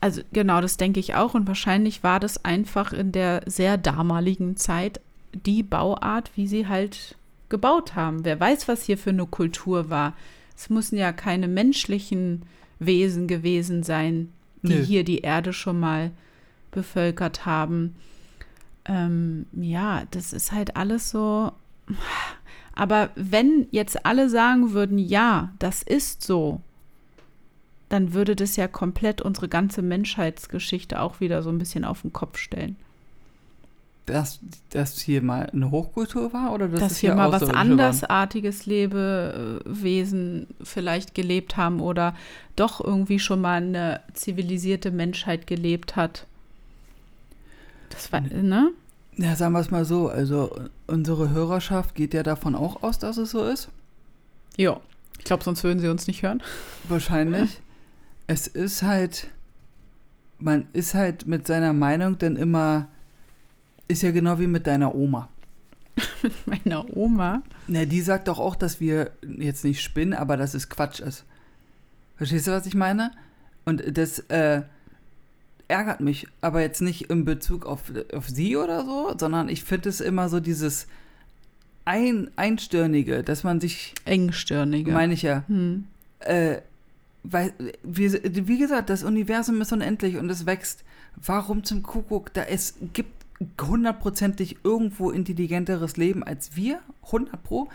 Also 0.00 0.22
genau, 0.32 0.62
das 0.62 0.78
denke 0.78 0.98
ich 0.98 1.14
auch. 1.14 1.34
Und 1.34 1.46
wahrscheinlich 1.46 2.02
war 2.02 2.18
das 2.18 2.42
einfach 2.42 2.94
in 2.94 3.12
der 3.12 3.42
sehr 3.44 3.76
damaligen 3.76 4.56
Zeit 4.56 5.02
die 5.32 5.62
Bauart, 5.62 6.30
wie 6.36 6.48
sie 6.48 6.66
halt 6.66 7.16
gebaut 7.50 7.94
haben. 7.94 8.24
Wer 8.24 8.40
weiß, 8.40 8.68
was 8.68 8.84
hier 8.84 8.96
für 8.96 9.10
eine 9.10 9.26
Kultur 9.26 9.90
war. 9.90 10.14
Es 10.56 10.70
müssen 10.70 10.96
ja 10.96 11.12
keine 11.12 11.48
menschlichen 11.48 12.42
Wesen 12.78 13.26
gewesen 13.26 13.82
sein, 13.82 14.32
die 14.62 14.74
Nö. 14.74 14.82
hier 14.82 15.04
die 15.04 15.20
Erde 15.20 15.52
schon 15.52 15.78
mal 15.78 16.10
bevölkert 16.70 17.46
haben. 17.46 17.96
Ähm, 18.86 19.46
ja, 19.52 20.04
das 20.10 20.32
ist 20.32 20.52
halt 20.52 20.76
alles 20.76 21.10
so. 21.10 21.52
Aber 22.74 23.10
wenn 23.14 23.66
jetzt 23.70 24.06
alle 24.06 24.30
sagen 24.30 24.72
würden, 24.72 24.98
ja, 24.98 25.52
das 25.58 25.82
ist 25.82 26.22
so, 26.22 26.60
dann 27.88 28.14
würde 28.14 28.36
das 28.36 28.56
ja 28.56 28.68
komplett 28.68 29.20
unsere 29.20 29.48
ganze 29.48 29.82
Menschheitsgeschichte 29.82 31.00
auch 31.00 31.20
wieder 31.20 31.42
so 31.42 31.50
ein 31.50 31.58
bisschen 31.58 31.84
auf 31.84 32.02
den 32.02 32.12
Kopf 32.12 32.38
stellen. 32.38 32.76
Dass 34.06 34.40
das 34.70 34.98
hier 34.98 35.22
mal 35.22 35.50
eine 35.52 35.70
Hochkultur 35.70 36.32
war 36.32 36.52
oder 36.52 36.68
dass, 36.68 36.80
dass 36.80 36.92
es 36.92 36.98
hier 36.98 37.14
mal 37.14 37.30
was 37.32 37.48
andersartiges 37.48 38.66
Lebewesen 38.66 40.46
vielleicht 40.62 41.14
gelebt 41.14 41.56
haben 41.56 41.80
oder 41.80 42.14
doch 42.56 42.82
irgendwie 42.82 43.18
schon 43.18 43.40
mal 43.40 43.62
eine 43.62 44.00
zivilisierte 44.14 44.90
Menschheit 44.90 45.46
gelebt 45.46 45.96
hat. 45.96 46.26
Das 47.90 48.12
war, 48.12 48.20
ne? 48.20 48.70
Ja, 49.16 49.36
sagen 49.36 49.52
wir 49.52 49.60
es 49.60 49.70
mal 49.70 49.84
so. 49.84 50.08
Also 50.08 50.50
unsere 50.86 51.30
Hörerschaft 51.30 51.94
geht 51.94 52.14
ja 52.14 52.22
davon 52.22 52.54
auch 52.54 52.82
aus, 52.82 52.98
dass 52.98 53.16
es 53.18 53.30
so 53.30 53.44
ist. 53.44 53.68
Ja. 54.56 54.80
Ich 55.18 55.24
glaube, 55.24 55.44
sonst 55.44 55.62
würden 55.62 55.80
sie 55.80 55.88
uns 55.88 56.06
nicht 56.06 56.22
hören. 56.22 56.42
Wahrscheinlich. 56.88 57.60
Es 58.26 58.46
ist 58.46 58.84
halt, 58.84 59.26
man 60.38 60.68
ist 60.72 60.94
halt 60.94 61.26
mit 61.26 61.48
seiner 61.48 61.72
Meinung 61.72 62.16
dann 62.18 62.36
immer, 62.36 62.86
ist 63.90 64.02
ja 64.02 64.10
genau 64.10 64.38
wie 64.38 64.46
mit 64.46 64.66
deiner 64.66 64.94
Oma. 64.94 65.28
Meiner 66.46 66.96
Oma. 66.96 67.42
Na, 67.66 67.84
die 67.84 68.00
sagt 68.00 68.28
doch 68.28 68.38
auch, 68.38 68.56
dass 68.56 68.80
wir 68.80 69.10
jetzt 69.22 69.64
nicht 69.64 69.82
spinnen, 69.82 70.14
aber 70.14 70.36
dass 70.36 70.54
es 70.54 70.68
Quatsch 70.68 71.00
ist. 71.00 71.24
Verstehst 72.16 72.46
du, 72.46 72.52
was 72.52 72.66
ich 72.66 72.74
meine? 72.74 73.12
Und 73.64 73.82
das 73.96 74.20
äh, 74.30 74.62
ärgert 75.68 76.00
mich, 76.00 76.26
aber 76.40 76.60
jetzt 76.60 76.82
nicht 76.82 77.10
in 77.10 77.24
Bezug 77.24 77.66
auf, 77.66 77.92
auf 78.12 78.28
sie 78.28 78.56
oder 78.56 78.84
so, 78.84 79.14
sondern 79.18 79.48
ich 79.48 79.64
finde 79.64 79.88
es 79.88 80.00
immer 80.00 80.28
so 80.28 80.40
dieses 80.40 80.86
ein, 81.84 82.30
Einstirnige, 82.36 83.22
dass 83.22 83.42
man 83.44 83.60
sich, 83.60 83.94
Engstirnige. 84.04 84.92
meine 84.92 85.14
ich 85.14 85.22
ja, 85.22 85.44
hm. 85.46 85.86
äh, 86.20 86.58
weil, 87.22 87.52
wie, 87.82 88.12
wie 88.46 88.58
gesagt, 88.58 88.90
das 88.90 89.02
Universum 89.02 89.60
ist 89.60 89.72
unendlich 89.72 90.16
und 90.16 90.30
es 90.30 90.46
wächst. 90.46 90.84
Warum 91.16 91.64
zum 91.64 91.82
Kuckuck? 91.82 92.32
Da 92.32 92.42
es 92.44 92.74
gibt 92.94 93.19
hundertprozentig 93.60 94.58
irgendwo 94.64 95.10
intelligenteres 95.10 95.96
Leben 95.96 96.22
als 96.22 96.56
wir, 96.56 96.80
100 97.06 97.42
pro, 97.42 97.68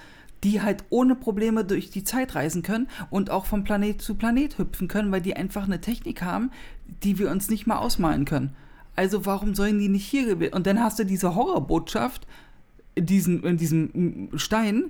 die 0.44 0.62
halt 0.62 0.84
ohne 0.90 1.16
Probleme 1.16 1.66
durch 1.66 1.90
die 1.90 2.04
Zeit 2.04 2.36
reisen 2.36 2.62
können 2.62 2.88
und 3.10 3.32
auch 3.32 3.46
von 3.46 3.64
Planet 3.64 4.02
zu 4.02 4.16
Planet 4.16 4.58
hüpfen 4.58 4.88
können, 4.88 5.12
weil 5.12 5.22
die 5.22 5.36
einfach 5.36 5.64
eine 5.64 5.82
Technik 5.82 6.22
haben, 6.22 6.52
die 7.04 7.18
wir 7.18 7.32
uns 7.32 7.50
nicht 7.50 7.66
mal 7.66 7.78
ausmalen 7.78 8.26
können. 8.26 8.56
Also 8.96 9.26
warum 9.26 9.56
sollen 9.56 9.80
die 9.80 9.90
nicht 9.90 10.06
hier 10.06 10.26
gewesen? 10.26 10.54
Und 10.54 10.68
dann 10.68 10.82
hast 10.82 11.00
du 11.00 11.06
diese 11.06 11.36
Horrorbotschaft 11.36 12.28
in 12.94 13.06
diesem, 13.08 13.44
in 13.44 13.58
diesem 13.58 14.30
Stein, 14.36 14.86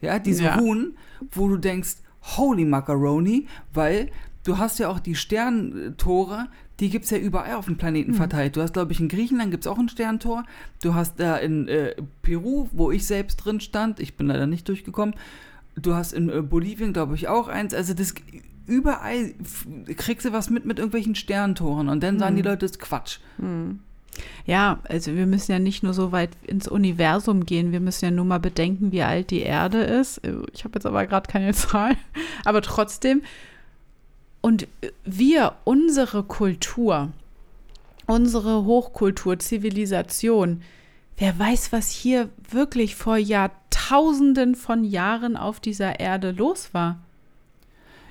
ja, 0.00 0.18
diesem 0.18 0.46
Ja. 0.46 0.58
Huhn, 0.58 0.96
wo 1.30 1.48
du 1.48 1.58
denkst, 1.58 1.96
holy 2.36 2.64
macaroni, 2.64 3.46
weil 3.72 4.10
du 4.46 4.58
hast 4.58 4.78
ja 4.78 4.88
auch 4.88 5.00
die 5.00 5.14
Sterntore, 5.14 6.48
die 6.78 6.88
gibt 6.88 7.04
es 7.06 7.10
ja 7.10 7.18
überall 7.18 7.54
auf 7.54 7.66
dem 7.66 7.76
Planeten 7.76 8.14
verteilt. 8.14 8.56
Du 8.56 8.62
hast, 8.62 8.74
glaube 8.74 8.92
ich, 8.92 9.00
in 9.00 9.08
Griechenland 9.08 9.50
gibt 9.50 9.64
es 9.64 9.66
auch 9.70 9.78
ein 9.78 9.88
Sterntor. 9.88 10.44
Du 10.82 10.94
hast 10.94 11.18
da 11.18 11.36
in 11.36 11.68
äh, 11.68 11.96
Peru, 12.22 12.68
wo 12.72 12.90
ich 12.90 13.06
selbst 13.06 13.36
drin 13.36 13.60
stand, 13.60 13.98
ich 13.98 14.16
bin 14.16 14.28
leider 14.28 14.46
nicht 14.46 14.68
durchgekommen. 14.68 15.14
Du 15.74 15.94
hast 15.94 16.12
in 16.12 16.30
äh, 16.30 16.42
Bolivien, 16.42 16.92
glaube 16.92 17.14
ich, 17.14 17.28
auch 17.28 17.48
eins. 17.48 17.74
Also 17.74 17.92
das 17.92 18.14
überall 18.66 19.34
kriegst 19.96 20.26
du 20.26 20.32
was 20.32 20.50
mit 20.50 20.64
mit 20.64 20.78
irgendwelchen 20.78 21.14
Sterntoren 21.14 21.88
und 21.88 22.02
dann 22.02 22.18
sagen 22.18 22.36
die 22.36 22.42
Leute, 22.42 22.58
das 22.58 22.72
ist 22.72 22.80
Quatsch. 22.80 23.18
Ja, 24.44 24.80
also 24.88 25.14
wir 25.14 25.26
müssen 25.26 25.52
ja 25.52 25.58
nicht 25.58 25.82
nur 25.82 25.92
so 25.92 26.10
weit 26.10 26.30
ins 26.46 26.66
Universum 26.68 27.46
gehen, 27.46 27.72
wir 27.72 27.80
müssen 27.80 28.06
ja 28.06 28.10
nur 28.10 28.24
mal 28.24 28.40
bedenken, 28.40 28.92
wie 28.92 29.02
alt 29.02 29.30
die 29.30 29.42
Erde 29.42 29.78
ist. 29.78 30.20
Ich 30.52 30.64
habe 30.64 30.74
jetzt 30.74 30.86
aber 30.86 31.06
gerade 31.06 31.30
keine 31.30 31.52
Zahl, 31.54 31.96
aber 32.44 32.62
trotzdem. 32.62 33.22
Und 34.46 34.68
wir, 35.04 35.54
unsere 35.64 36.22
Kultur, 36.22 37.10
unsere 38.06 38.64
Hochkultur, 38.64 39.40
Zivilisation, 39.40 40.62
wer 41.16 41.36
weiß, 41.36 41.72
was 41.72 41.90
hier 41.90 42.28
wirklich 42.48 42.94
vor 42.94 43.16
Jahrtausenden 43.16 44.54
von 44.54 44.84
Jahren 44.84 45.36
auf 45.36 45.58
dieser 45.58 45.98
Erde 45.98 46.30
los 46.30 46.68
war. 46.72 47.00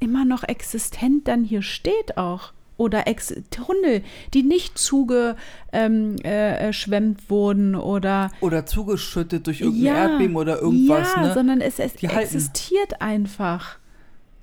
immer 0.00 0.24
noch 0.24 0.42
existent 0.42 1.28
dann 1.28 1.44
hier 1.44 1.62
steht 1.62 2.16
auch. 2.16 2.52
Oder 2.76 3.06
Ex 3.06 3.34
Tunnel, 3.50 4.02
die 4.34 4.42
nicht 4.42 4.78
zugeschwemmt 4.78 5.36
ähm, 5.72 6.16
äh, 6.24 7.30
wurden 7.30 7.74
oder 7.74 8.30
Oder 8.40 8.66
zugeschüttet 8.66 9.46
durch 9.46 9.60
irgendein 9.60 9.84
ja, 9.84 9.94
Erdbeben 10.08 10.36
oder 10.36 10.60
irgendwas, 10.60 11.12
ja, 11.14 11.22
ne? 11.22 11.34
sondern 11.34 11.60
es, 11.60 11.78
es 11.78 11.94
Die 11.94 12.08
halten. 12.08 12.22
existiert 12.22 13.00
einfach. 13.00 13.78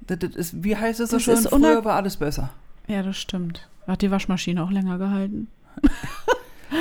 Das, 0.08 0.20
das 0.20 0.36
ist, 0.36 0.63
wie 0.63 0.76
heißt 0.76 1.00
es 1.00 1.10
so 1.10 1.18
Das 1.18 1.24
schön? 1.24 1.38
Früher 1.38 1.84
war 1.84 1.96
alles 1.96 2.18
besser. 2.18 2.52
Ja, 2.88 3.04
das 3.04 3.18
stimmt. 3.18 3.68
Hat 3.88 4.02
die 4.02 4.12
Waschmaschine 4.12 4.63
auch 4.63 4.72
länger 4.72 4.98
gehalten. 4.98 5.48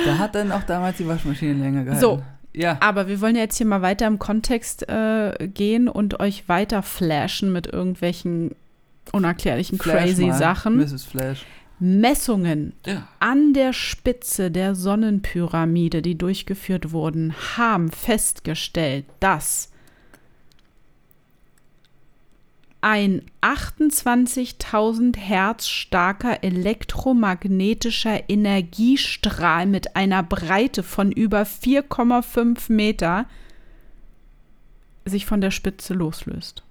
Da 0.05 0.17
hat 0.17 0.35
dann 0.35 0.51
auch 0.51 0.63
damals 0.63 0.97
die 0.97 1.07
Waschmaschine 1.07 1.53
länger 1.53 1.83
gehalten. 1.83 2.01
So. 2.01 2.21
Ja. 2.53 2.77
Aber 2.79 3.07
wir 3.07 3.21
wollen 3.21 3.35
ja 3.35 3.43
jetzt 3.43 3.57
hier 3.57 3.65
mal 3.67 3.81
weiter 3.81 4.07
im 4.07 4.19
Kontext 4.19 4.87
äh, 4.89 5.47
gehen 5.53 5.87
und 5.87 6.19
euch 6.19 6.49
weiter 6.49 6.81
flashen 6.81 7.51
mit 7.51 7.67
irgendwelchen 7.67 8.55
unerklärlichen 9.11 9.79
Flash 9.79 10.03
crazy 10.03 10.25
mal, 10.27 10.37
Sachen. 10.37 10.77
Mrs. 10.77 11.03
Flash. 11.05 11.45
Messungen 11.79 12.73
Ja. 12.85 13.07
an 13.19 13.53
der 13.53 13.71
Spitze 13.71 14.51
der 14.51 14.75
Sonnenpyramide, 14.75 16.01
die 16.01 16.17
durchgeführt 16.17 16.91
wurden, 16.91 17.33
haben 17.57 17.89
festgestellt, 17.89 19.05
dass 19.21 19.71
ein 22.81 23.23
28.000 23.41 25.17
Hertz 25.17 25.67
starker 25.67 26.43
elektromagnetischer 26.43 28.29
Energiestrahl 28.29 29.65
mit 29.65 29.95
einer 29.95 30.23
Breite 30.23 30.83
von 30.83 31.11
über 31.11 31.41
4,5 31.45 32.71
Meter 32.71 33.25
sich 35.05 35.25
von 35.25 35.41
der 35.41 35.51
Spitze 35.51 35.93
loslöst. 35.93 36.63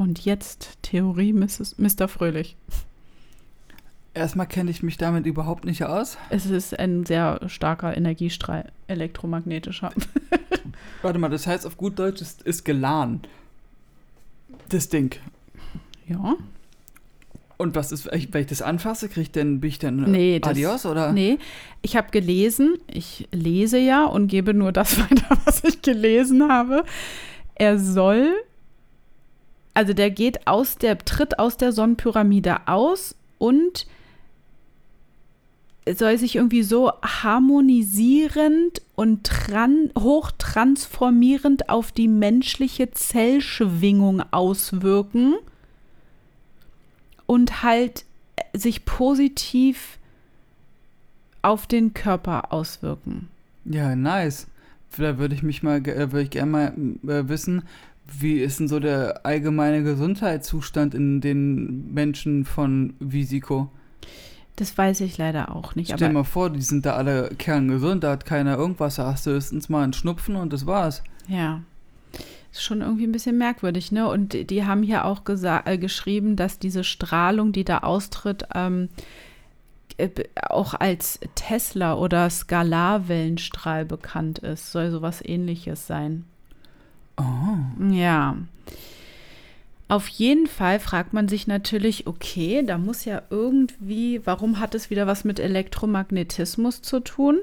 Und 0.00 0.24
jetzt 0.24 0.78
Theorie 0.80 1.34
Mrs. 1.34 1.76
Mr. 1.76 2.08
Fröhlich. 2.08 2.56
Erstmal 4.14 4.46
kenne 4.46 4.70
ich 4.70 4.82
mich 4.82 4.96
damit 4.96 5.26
überhaupt 5.26 5.66
nicht 5.66 5.84
aus. 5.84 6.16
Es 6.30 6.46
ist 6.46 6.78
ein 6.78 7.04
sehr 7.04 7.38
starker 7.48 7.94
Energiestrahl, 7.94 8.72
elektromagnetischer. 8.86 9.92
Warte 11.02 11.18
mal, 11.18 11.28
das 11.28 11.46
heißt 11.46 11.66
auf 11.66 11.76
gut 11.76 11.98
Deutsch 11.98 12.22
ist, 12.22 12.40
ist 12.40 12.64
geladen. 12.64 13.20
Das 14.70 14.88
Ding. 14.88 15.16
Ja. 16.06 16.36
Und 17.58 17.74
was 17.74 17.92
ist, 17.92 18.06
wenn 18.10 18.18
ich, 18.40 18.46
das 18.46 18.62
anfasse, 18.62 19.06
kriege 19.10 19.20
ich 19.20 19.32
denn, 19.32 19.60
bin 19.60 19.68
ich 19.68 19.78
dann 19.80 20.02
äh, 20.04 20.08
Nee, 20.08 20.40
das- 20.40 20.52
Adios 20.52 20.86
oder? 20.86 21.12
Nee, 21.12 21.36
ich 21.82 21.94
habe 21.94 22.10
gelesen, 22.10 22.78
ich 22.86 23.28
lese 23.32 23.76
ja 23.76 24.06
und 24.06 24.28
gebe 24.28 24.54
nur 24.54 24.72
das 24.72 24.98
weiter, 25.10 25.36
was 25.44 25.62
ich 25.62 25.82
gelesen 25.82 26.50
habe. 26.50 26.84
Er 27.54 27.78
soll, 27.78 28.32
also 29.74 29.92
der 29.92 30.10
geht 30.10 30.46
aus 30.46 30.76
der, 30.76 30.98
tritt 30.98 31.38
aus 31.38 31.56
der 31.56 31.72
Sonnenpyramide 31.72 32.68
aus 32.68 33.14
und 33.38 33.86
soll 35.88 36.18
sich 36.18 36.36
irgendwie 36.36 36.62
so 36.62 36.92
harmonisierend 37.02 38.82
und 38.94 39.24
tran 39.24 39.90
hochtransformierend 39.98 41.68
auf 41.68 41.92
die 41.92 42.08
menschliche 42.08 42.90
Zellschwingung 42.90 44.22
auswirken 44.30 45.34
und 47.26 47.62
halt 47.62 48.04
sich 48.52 48.84
positiv 48.84 49.98
auf 51.42 51.66
den 51.66 51.94
Körper 51.94 52.52
auswirken. 52.52 53.28
Ja, 53.64 53.96
nice. 53.96 54.46
Da 54.96 55.18
würde 55.18 55.34
ich 55.34 55.42
mich 55.42 55.62
mal, 55.62 55.76
äh, 55.86 56.12
würde 56.12 56.22
ich 56.22 56.30
gerne 56.30 56.50
mal 56.50 56.74
äh, 57.06 57.28
wissen, 57.28 57.62
wie 58.18 58.40
ist 58.40 58.60
denn 58.60 58.68
so 58.68 58.80
der 58.80 59.24
allgemeine 59.24 59.82
Gesundheitszustand 59.82 60.94
in 60.94 61.20
den 61.20 61.92
Menschen 61.92 62.44
von 62.44 62.94
Visiko? 62.98 63.70
Das 64.56 64.76
weiß 64.76 65.00
ich 65.00 65.16
leider 65.16 65.54
auch 65.54 65.74
nicht. 65.74 65.90
Stell 65.92 66.08
Aber 66.08 66.14
mal 66.20 66.24
vor, 66.24 66.50
die 66.50 66.60
sind 66.60 66.84
da 66.84 66.94
alle 66.94 67.30
kerngesund, 67.38 68.04
da 68.04 68.10
hat 68.12 68.26
keiner 68.26 68.56
irgendwas, 68.58 68.96
da 68.96 69.06
hast 69.06 69.26
du 69.26 69.30
höchstens 69.30 69.68
mal 69.68 69.82
einen 69.84 69.92
Schnupfen 69.94 70.36
und 70.36 70.52
das 70.52 70.66
war's. 70.66 71.02
ja, 71.28 71.62
ist 72.52 72.64
schon 72.64 72.80
irgendwie 72.80 73.06
ein 73.06 73.12
bisschen 73.12 73.38
merkwürdig, 73.38 73.92
ne? 73.92 74.08
Und 74.08 74.50
die- 74.50 74.64
haben 74.64 74.82
hier 74.82 75.04
auch 75.04 75.22
äh, 75.28 75.78
geschrieben, 75.78 76.34
dass 76.34 76.58
diese 76.58 76.82
Strahlung, 76.82 77.52
die 77.52 77.62
da 77.64 77.78
austritt, 77.78 78.44
ähm, 78.56 78.88
äh, 79.98 80.08
auch 80.48 80.74
als 80.74 81.20
Tesla- 81.36 81.94
oder 81.94 82.28
Skalarwellenstrahl 82.28 83.84
bekannt 83.84 84.40
ist. 84.40 84.72
Soll 84.72 84.90
sowas 84.90 85.22
ähnliches 85.24 85.86
sein. 85.86 86.24
Oh. 87.20 87.92
Ja. 87.92 88.36
Auf 89.88 90.06
jeden 90.06 90.46
Fall 90.46 90.78
fragt 90.78 91.12
man 91.12 91.26
sich 91.26 91.48
natürlich, 91.48 92.06
okay, 92.06 92.62
da 92.64 92.78
muss 92.78 93.04
ja 93.04 93.22
irgendwie, 93.28 94.20
warum 94.24 94.60
hat 94.60 94.74
es 94.76 94.88
wieder 94.88 95.08
was 95.08 95.24
mit 95.24 95.40
Elektromagnetismus 95.40 96.80
zu 96.80 97.00
tun? 97.00 97.38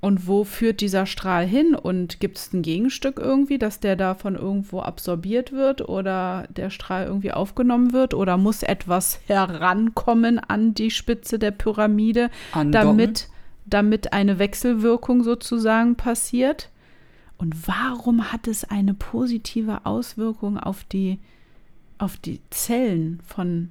Und 0.00 0.26
wo 0.26 0.44
führt 0.44 0.80
dieser 0.80 1.06
Strahl 1.06 1.46
hin? 1.46 1.74
Und 1.74 2.20
gibt 2.20 2.36
es 2.36 2.52
ein 2.52 2.62
Gegenstück 2.62 3.18
irgendwie, 3.18 3.58
dass 3.58 3.80
der 3.80 3.96
da 3.96 4.14
von 4.14 4.34
irgendwo 4.34 4.80
absorbiert 4.80 5.52
wird 5.52 5.88
oder 5.88 6.46
der 6.54 6.68
Strahl 6.68 7.06
irgendwie 7.06 7.32
aufgenommen 7.32 7.92
wird? 7.92 8.12
Oder 8.12 8.36
muss 8.36 8.62
etwas 8.64 9.20
herankommen 9.28 10.38
an 10.40 10.74
die 10.74 10.90
Spitze 10.90 11.38
der 11.38 11.52
Pyramide, 11.52 12.28
Andocken? 12.52 12.72
damit, 12.72 13.28
damit 13.66 14.12
eine 14.12 14.38
Wechselwirkung 14.38 15.22
sozusagen 15.22 15.94
passiert? 15.94 16.68
Und 17.36 17.68
warum 17.68 18.32
hat 18.32 18.46
es 18.46 18.64
eine 18.64 18.94
positive 18.94 19.84
Auswirkung 19.84 20.58
auf 20.58 20.84
die, 20.84 21.18
auf 21.98 22.16
die 22.16 22.40
Zellen 22.50 23.20
von. 23.26 23.70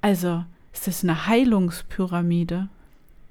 Also, 0.00 0.44
ist 0.72 0.86
das 0.86 1.02
eine 1.02 1.26
Heilungspyramide? 1.26 2.68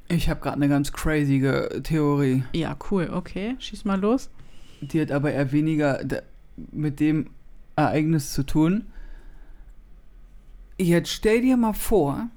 Ich 0.07 0.29
habe 0.29 0.39
gerade 0.39 0.55
eine 0.55 0.69
ganz 0.69 0.93
crazy 0.93 1.41
Theorie. 1.83 2.43
Ja, 2.53 2.77
cool, 2.91 3.09
okay. 3.11 3.55
Schieß 3.59 3.85
mal 3.85 3.99
los. 3.99 4.29
Die 4.81 5.01
hat 5.01 5.11
aber 5.11 5.31
eher 5.31 5.51
weniger 5.51 5.99
mit 6.71 6.99
dem 6.99 7.29
Ereignis 7.75 8.33
zu 8.33 8.45
tun. 8.45 8.85
Jetzt 10.77 11.09
stell 11.09 11.41
dir 11.41 11.57
mal 11.57 11.73
vor, 11.73 12.29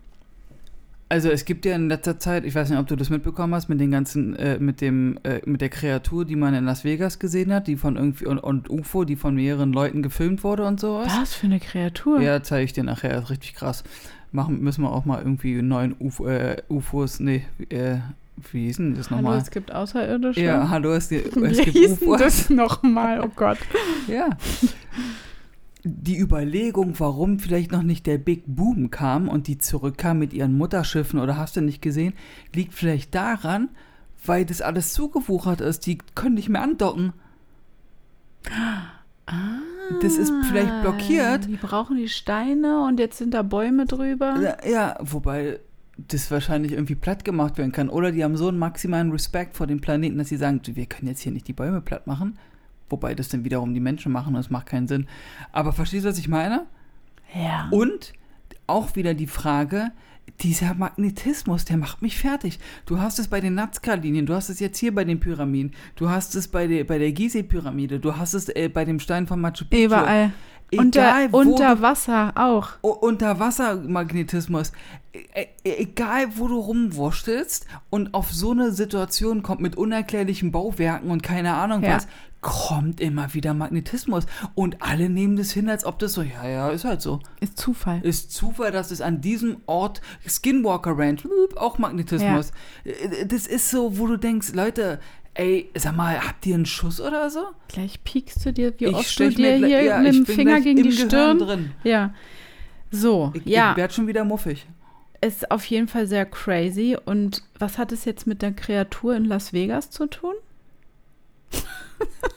also 1.09 1.31
es 1.31 1.45
gibt 1.45 1.65
ja 1.65 1.75
in 1.75 1.89
letzter 1.89 2.19
Zeit, 2.19 2.45
ich 2.45 2.55
weiß 2.55 2.69
nicht, 2.71 2.79
ob 2.79 2.87
du 2.87 2.97
das 2.97 3.11
mitbekommen 3.11 3.55
hast, 3.55 3.69
mit 3.69 3.81
den 3.81 3.91
ganzen, 3.91 4.37
äh, 4.37 4.59
mit 4.59 4.81
dem, 4.81 5.19
äh, 5.25 5.41
mit 5.47 5.61
der 5.61 5.69
Kreatur, 5.71 6.25
die 6.25 6.37
man 6.37 6.55
in 6.55 6.65
Las 6.65 6.85
Vegas 6.85 7.19
gesehen 7.19 7.53
hat, 7.53 7.67
die 7.67 7.77
von 7.77 7.97
irgendwie 7.97 8.27
und, 8.27 8.39
und 8.39 8.69
UFO, 8.69 9.05
die 9.05 9.17
von 9.17 9.35
mehreren 9.35 9.73
Leuten 9.73 10.03
gefilmt 10.03 10.45
wurde 10.45 10.65
und 10.67 10.81
sowas. 10.81 11.13
Was 11.19 11.35
für 11.35 11.47
eine 11.47 11.61
Kreatur? 11.61 12.21
Ja, 12.21 12.43
zeige 12.43 12.65
ich 12.65 12.73
dir 12.73 12.85
nachher, 12.85 13.19
ist 13.19 13.31
richtig 13.31 13.55
krass. 13.55 13.85
Machen 14.33 14.61
müssen 14.61 14.83
wir 14.83 14.93
auch 14.93 15.07
mal 15.07 15.19
irgendwie 15.19 15.63
neuen 15.63 15.97
UFO, 15.99 16.27
äh, 16.27 16.63
UFOs, 16.69 17.21
nee, 17.21 17.45
äh, 17.71 17.97
wie 18.53 18.67
hieß 18.67 18.77
denn 18.77 18.95
das 18.95 19.11
Hallo, 19.11 19.23
nochmal? 19.23 19.39
es 19.39 19.51
gibt 19.51 19.73
Außerirdische. 19.73 20.41
Ja, 20.43 20.69
hallo, 20.69 20.93
es, 20.93 21.11
es 21.11 21.33
gibt 21.33 21.77
UFOs. 22.03 22.21
das 22.21 22.51
nochmal? 22.51 23.21
Oh 23.21 23.31
Gott. 23.35 23.59
Ja. 24.07 24.31
Die 25.85 26.19
Überlegung, 26.19 26.99
warum 26.99 27.39
vielleicht 27.39 27.71
noch 27.71 27.83
nicht 27.83 28.07
der 28.07 28.19
Big 28.19 28.43
Boom 28.47 28.91
kam 28.91 29.29
und 29.29 29.47
die 29.47 29.59
zurückkam 29.59 30.19
mit 30.19 30.33
ihren 30.33 30.57
Mutterschiffen 30.57 31.21
oder 31.21 31.37
hast 31.37 31.57
du 31.57 31.61
nicht 31.61 31.81
gesehen, 31.81 32.15
liegt 32.55 32.75
vielleicht 32.75 33.15
daran, 33.15 33.69
weil 34.25 34.45
das 34.45 34.61
alles 34.61 34.93
zugewuchert 34.93 35.61
ist. 35.61 35.87
Die 35.87 35.99
können 36.15 36.35
nicht 36.35 36.49
mehr 36.49 36.63
andocken. 36.63 37.13
Das 40.01 40.17
ist 40.17 40.33
vielleicht 40.49 40.83
blockiert. 40.83 41.47
Die 41.47 41.57
brauchen 41.57 41.97
die 41.97 42.09
Steine 42.09 42.85
und 42.85 42.99
jetzt 42.99 43.19
sind 43.19 43.35
da 43.35 43.43
Bäume 43.43 43.87
drüber. 43.87 44.37
Ja, 44.41 44.57
Ja, 44.69 44.97
wobei 45.01 45.61
das 45.97 46.31
wahrscheinlich 46.31 46.73
irgendwie 46.73 46.95
platt 46.95 47.25
gemacht 47.25 47.59
werden 47.59 47.73
kann. 47.73 47.89
Oder 47.89 48.13
die 48.13 48.23
haben 48.23 48.37
so 48.37 48.49
einen 48.49 48.59
maximalen 48.59 49.11
Respekt 49.11 49.57
vor 49.57 49.67
dem 49.67 49.81
Planeten, 49.81 50.19
dass 50.19 50.29
sie 50.29 50.37
sagen, 50.37 50.61
wir 50.65 50.87
können 50.87 51.09
jetzt 51.09 51.21
hier 51.21 51.33
nicht 51.33 51.49
die 51.49 51.53
Bäume 51.53 51.81
platt 51.81 52.07
machen. 52.07 52.39
Wobei 52.91 53.15
das 53.15 53.29
dann 53.29 53.45
wiederum 53.45 53.75
die 53.75 53.81
Menschen 53.81 54.13
machen 54.13 54.35
und 54.35 54.41
es 54.41 54.51
macht 54.51 54.67
keinen 54.67 54.89
Sinn. 54.89 55.07
Aber 55.53 55.73
verstehst 55.73 56.05
du, 56.05 56.09
was 56.09 56.19
ich 56.19 56.29
meine? 56.29 56.67
Ja. 57.35 57.69
Und 57.71 58.13
auch 58.67 58.97
wieder 58.97 59.15
die 59.15 59.27
Frage, 59.27 59.93
dieser 60.41 60.75
Magnetismus, 60.75 61.65
der 61.65 61.77
macht 61.77 62.03
mich 62.03 62.19
fertig. 62.19 62.59
Du 62.87 63.01
hast 63.01 63.19
es 63.19 63.29
bei 63.29 63.41
den 63.41 63.55
Nazca-Linien, 63.55 64.27
du 64.27 64.35
hast 64.35 64.51
es 64.51 64.61
jetzt 64.61 64.79
hier 64.79 64.95
bei 64.95 65.05
den 65.05 65.21
Pyramiden, 65.21 65.73
du 65.97 66.09
hast 66.11 66.35
es 66.35 66.49
bei 66.49 66.67
der, 66.67 66.85
bei 66.85 66.99
der 66.99 67.13
Gizeh-Pyramide, 67.13 67.99
du 67.99 68.17
hast 68.17 68.35
es 68.35 68.49
äh, 68.51 68.69
bei 68.69 68.85
dem 68.85 69.01
Stein 69.01 69.27
von 69.27 69.41
Machu 69.41 69.65
Picchu. 69.65 69.87
Überall. 69.87 70.33
Egal, 70.71 71.27
unter, 71.27 71.33
wo 71.33 71.39
unter 71.39 71.77
du, 71.77 71.83
Wasser 71.83 72.33
auch. 72.37 72.69
O- 72.83 72.89
Unterwassermagnetismus. 72.91 74.73
E 75.13 75.47
e 75.65 75.71
egal, 75.83 76.27
wo 76.37 76.49
du 76.49 76.59
rumwurstelst 76.59 77.67
und 77.91 78.15
auf 78.15 78.31
so 78.33 78.51
eine 78.53 78.73
Situation 78.73 79.43
kommt 79.43 79.61
mit 79.61 79.77
unerklärlichen 79.77 80.53
Bauwerken 80.53 81.11
und 81.11 81.23
keine 81.23 81.55
Ahnung 81.55 81.83
Ja. 81.83 81.97
was, 81.97 82.07
kommt 82.41 83.01
immer 83.01 83.35
wieder 83.35 83.53
Magnetismus. 83.55 84.27
Und 84.55 84.81
alle 84.81 85.09
nehmen 85.09 85.37
das 85.37 85.51
hin, 85.51 85.69
als 85.69 85.85
ob 85.85 85.99
das 85.99 86.13
so, 86.13 86.23
ja, 86.23 86.47
ja, 86.49 86.69
ist 86.69 86.85
halt 86.85 87.03
so. 87.03 87.19
Ist 87.41 87.59
Zufall. 87.59 88.01
Ist 88.05 88.31
Zufall, 88.33 88.71
dass 88.71 88.93
es 88.93 89.01
an 89.01 89.21
diesem 89.21 89.57
Ort 89.67 90.01
Skinwalker 90.27 90.97
Ranch, 90.97 91.27
auch 91.57 91.79
Magnetismus. 91.79 92.53
Äh, 92.85 93.27
Das 93.27 93.47
ist 93.49 93.71
so, 93.71 93.99
wo 93.99 94.07
du 94.07 94.17
denkst, 94.19 94.53
Leute, 94.55 95.01
ey, 95.35 95.71
sag 95.77 95.97
mal, 95.97 96.21
habt 96.27 96.45
ihr 96.47 96.55
einen 96.55 96.67
Schuss 96.67 97.01
oder 97.01 97.31
so? 97.31 97.45
Gleich 97.69 98.03
piekst 98.05 98.45
du 98.45 98.53
dir, 98.53 98.73
wie 98.79 98.87
Ich 98.87 98.95
oft 98.95 99.19
du 99.19 99.31
dir 99.31 99.57
hier 99.57 99.83
ja, 99.83 99.99
mit 99.99 100.15
dem 100.15 100.27
Finger 100.27 100.61
gegen 100.61 100.83
die 100.83 100.93
Stirn. 100.93 101.39
drin. 101.39 101.71
Ja. 101.85 102.15
So, 102.91 103.33
Ich, 103.35 103.45
ja, 103.47 103.73
ich 103.73 103.77
werd 103.77 103.93
schon 103.93 104.07
wieder 104.07 104.25
muffig. 104.25 104.67
ist 105.21 105.51
auf 105.51 105.65
jeden 105.67 105.89
Fall 105.89 106.07
sehr 106.07 106.25
crazy. 106.27 106.97
Und 107.05 107.43
was 107.59 107.79
hat 107.79 107.93
es 107.93 108.05
jetzt 108.05 108.27
mit 108.27 108.41
der 108.43 108.53
Kreatur 108.53 109.15
in 109.15 109.25
Las 109.25 109.53
Vegas 109.53 109.91
zu 109.91 110.07
tun? 110.07 110.35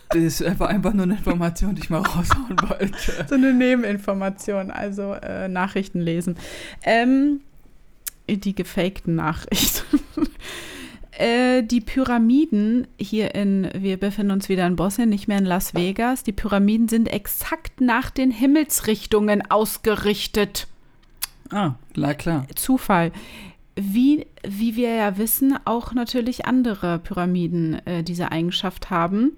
Das 0.10 0.22
ist 0.22 0.44
einfach, 0.44 0.68
einfach 0.68 0.92
nur 0.94 1.04
eine 1.04 1.14
Information, 1.14 1.74
die 1.76 1.84
ich 1.84 1.90
mal 1.90 2.00
raushauen 2.02 2.58
wollte. 2.68 3.26
So 3.30 3.36
eine 3.36 3.54
Nebeninformation, 3.54 4.70
also 4.70 5.14
äh, 5.14 5.48
Nachrichten 5.48 6.02
lesen. 6.02 6.36
Ähm, 6.84 7.40
die 8.28 8.54
gefakten 8.54 9.16
Nachrichten. 9.16 10.00
äh, 11.12 11.64
die 11.64 11.82
Pyramiden 11.82 12.88
hier 12.98 13.36
in, 13.36 13.70
wir 13.74 13.98
befinden 13.98 14.32
uns 14.32 14.50
wieder 14.50 14.66
in 14.66 14.76
Bosnien, 14.76 15.10
nicht 15.10 15.28
mehr 15.28 15.38
in 15.38 15.46
Las 15.46 15.74
Vegas. 15.74 16.24
Die 16.24 16.32
Pyramiden 16.32 16.88
sind 16.88 17.08
exakt 17.08 17.82
nach 17.82 18.10
den 18.10 18.32
Himmelsrichtungen 18.32 19.50
ausgerichtet. 19.50 20.68
Ah, 21.50 21.76
klar, 21.94 22.14
klar. 22.14 22.48
Zufall. 22.56 23.12
Wie, 23.76 24.28
wie 24.44 24.76
wir 24.76 24.94
ja 24.94 25.18
wissen, 25.18 25.58
auch 25.66 25.94
natürlich 25.94 26.46
andere 26.46 27.00
Pyramiden 27.00 27.86
äh, 27.86 28.04
diese 28.04 28.32
Eigenschaft 28.32 28.90
haben. 28.90 29.38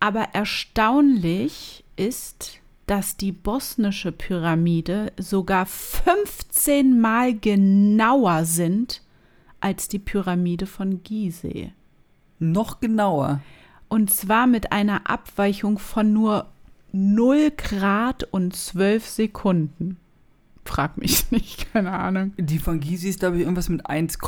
Aber 0.00 0.28
erstaunlich 0.32 1.84
ist, 1.96 2.60
dass 2.86 3.16
die 3.16 3.32
bosnische 3.32 4.12
Pyramide 4.12 5.12
sogar 5.18 5.66
15 5.66 7.00
Mal 7.00 7.34
genauer 7.34 8.44
sind 8.44 9.02
als 9.60 9.88
die 9.88 9.98
Pyramide 9.98 10.66
von 10.66 11.02
Gizeh. 11.02 11.72
Noch 12.38 12.80
genauer. 12.80 13.40
Und 13.88 14.12
zwar 14.12 14.46
mit 14.46 14.72
einer 14.72 15.10
Abweichung 15.10 15.78
von 15.78 16.12
nur 16.12 16.46
0 16.92 17.50
Grad 17.56 18.24
und 18.24 18.54
12 18.54 19.06
Sekunden. 19.06 19.96
Frag 20.64 20.98
mich 20.98 21.28
nicht, 21.30 21.72
keine 21.72 21.92
Ahnung. 21.92 22.32
Die 22.36 22.58
von 22.58 22.80
Gysi 22.80 23.08
ist, 23.08 23.20
glaube 23.20 23.36
ich, 23.36 23.42
irgendwas 23.42 23.68
mit 23.68 23.86
1, 23.86 24.18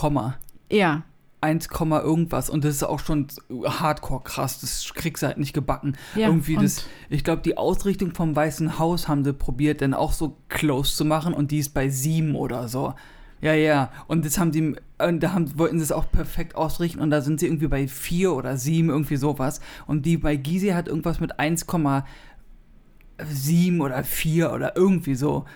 Ja, 0.70 1.02
1, 1.42 1.68
irgendwas 1.70 2.50
und 2.50 2.64
das 2.64 2.76
ist 2.76 2.82
auch 2.82 3.00
schon 3.00 3.28
hardcore 3.50 4.22
krass, 4.22 4.60
das 4.60 4.92
kriegst 4.94 5.22
du 5.22 5.26
halt 5.26 5.38
nicht 5.38 5.54
gebacken. 5.54 5.96
Ja, 6.14 6.28
Irgendwie 6.28 6.56
das, 6.56 6.84
ich 7.08 7.24
glaube, 7.24 7.42
die 7.42 7.56
Ausrichtung 7.56 8.14
vom 8.14 8.36
Weißen 8.36 8.78
Haus 8.78 9.08
haben 9.08 9.24
sie 9.24 9.32
probiert, 9.32 9.80
dann 9.80 9.94
auch 9.94 10.12
so 10.12 10.36
close 10.48 10.94
zu 10.94 11.04
machen 11.04 11.32
und 11.32 11.50
die 11.50 11.58
ist 11.58 11.70
bei 11.70 11.88
7 11.88 12.34
oder 12.34 12.68
so. 12.68 12.94
Ja, 13.40 13.54
ja, 13.54 13.90
und 14.06 14.26
das 14.26 14.38
haben 14.38 14.52
die, 14.52 14.76
und 14.98 15.20
da 15.20 15.32
haben, 15.32 15.58
wollten 15.58 15.78
sie 15.78 15.84
es 15.84 15.92
auch 15.92 16.12
perfekt 16.12 16.56
ausrichten 16.56 17.00
und 17.00 17.10
da 17.10 17.22
sind 17.22 17.40
sie 17.40 17.46
irgendwie 17.46 17.68
bei 17.68 17.88
4 17.88 18.34
oder 18.34 18.58
7, 18.58 18.90
irgendwie 18.90 19.16
sowas. 19.16 19.62
Und 19.86 20.04
die 20.04 20.18
bei 20.18 20.36
Gysi 20.36 20.68
hat 20.68 20.88
irgendwas 20.88 21.20
mit 21.20 21.40
1,7 21.40 23.80
oder 23.80 24.04
4 24.04 24.52
oder 24.52 24.76
irgendwie 24.76 25.14
so. 25.14 25.46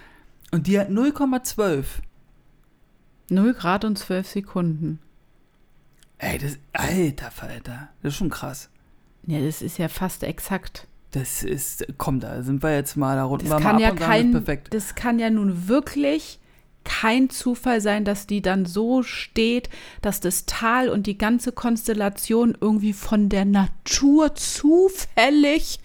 Und 0.50 0.66
die 0.66 0.78
hat 0.78 0.88
0,12. 0.88 1.84
0 3.28 3.54
Grad 3.54 3.84
und 3.84 3.98
12 3.98 4.28
Sekunden. 4.28 4.98
Ey, 6.18 6.38
das, 6.38 6.58
alter 6.72 7.30
Falter, 7.30 7.88
das 8.02 8.12
ist 8.12 8.18
schon 8.18 8.30
krass. 8.30 8.70
Ja, 9.26 9.40
das 9.40 9.60
ist 9.60 9.78
ja 9.78 9.88
fast 9.88 10.22
exakt. 10.22 10.86
Das 11.10 11.42
ist, 11.42 11.86
komm, 11.98 12.20
da 12.20 12.42
sind 12.42 12.62
wir 12.62 12.74
jetzt 12.74 12.96
mal 12.96 13.16
da 13.16 13.24
runter. 13.24 13.46
Das 13.46 13.62
kann 13.62 13.78
ja 13.78 13.92
kein, 13.92 14.44
das 14.70 14.94
kann 14.94 15.18
ja 15.18 15.30
nun 15.30 15.68
wirklich 15.68 16.40
kein 16.84 17.30
Zufall 17.30 17.80
sein, 17.80 18.04
dass 18.04 18.26
die 18.26 18.42
dann 18.42 18.66
so 18.66 19.02
steht, 19.02 19.68
dass 20.02 20.20
das 20.20 20.46
Tal 20.46 20.88
und 20.88 21.06
die 21.06 21.18
ganze 21.18 21.52
Konstellation 21.52 22.56
irgendwie 22.60 22.92
von 22.92 23.28
der 23.28 23.44
Natur 23.44 24.34
zufällig 24.34 25.80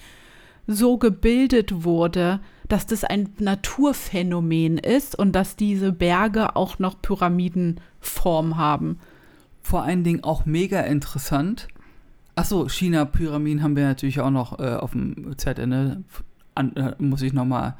so 0.68 0.98
gebildet 0.98 1.84
wurde, 1.84 2.40
dass 2.68 2.86
das 2.86 3.04
ein 3.04 3.30
Naturphänomen 3.40 4.78
ist 4.78 5.18
und 5.18 5.34
dass 5.34 5.56
diese 5.56 5.92
Berge 5.92 6.56
auch 6.56 6.78
noch 6.78 7.02
Pyramidenform 7.02 8.58
haben. 8.58 9.00
Vor 9.62 9.84
allen 9.84 10.04
Dingen 10.04 10.24
auch 10.24 10.46
mega 10.46 10.82
interessant. 10.82 11.68
Achso, 12.36 12.70
China-Pyramiden 12.70 13.64
haben 13.64 13.76
wir 13.76 13.86
natürlich 13.86 14.22
auch 14.22 14.30
noch 14.30 14.60
äh, 14.60 14.76
auf 14.76 14.92
dem 14.92 15.36
ne? 15.58 16.04
An, 16.56 16.76
äh, 16.76 16.96
muss 17.00 17.22
ich 17.22 17.34
nochmal 17.34 17.76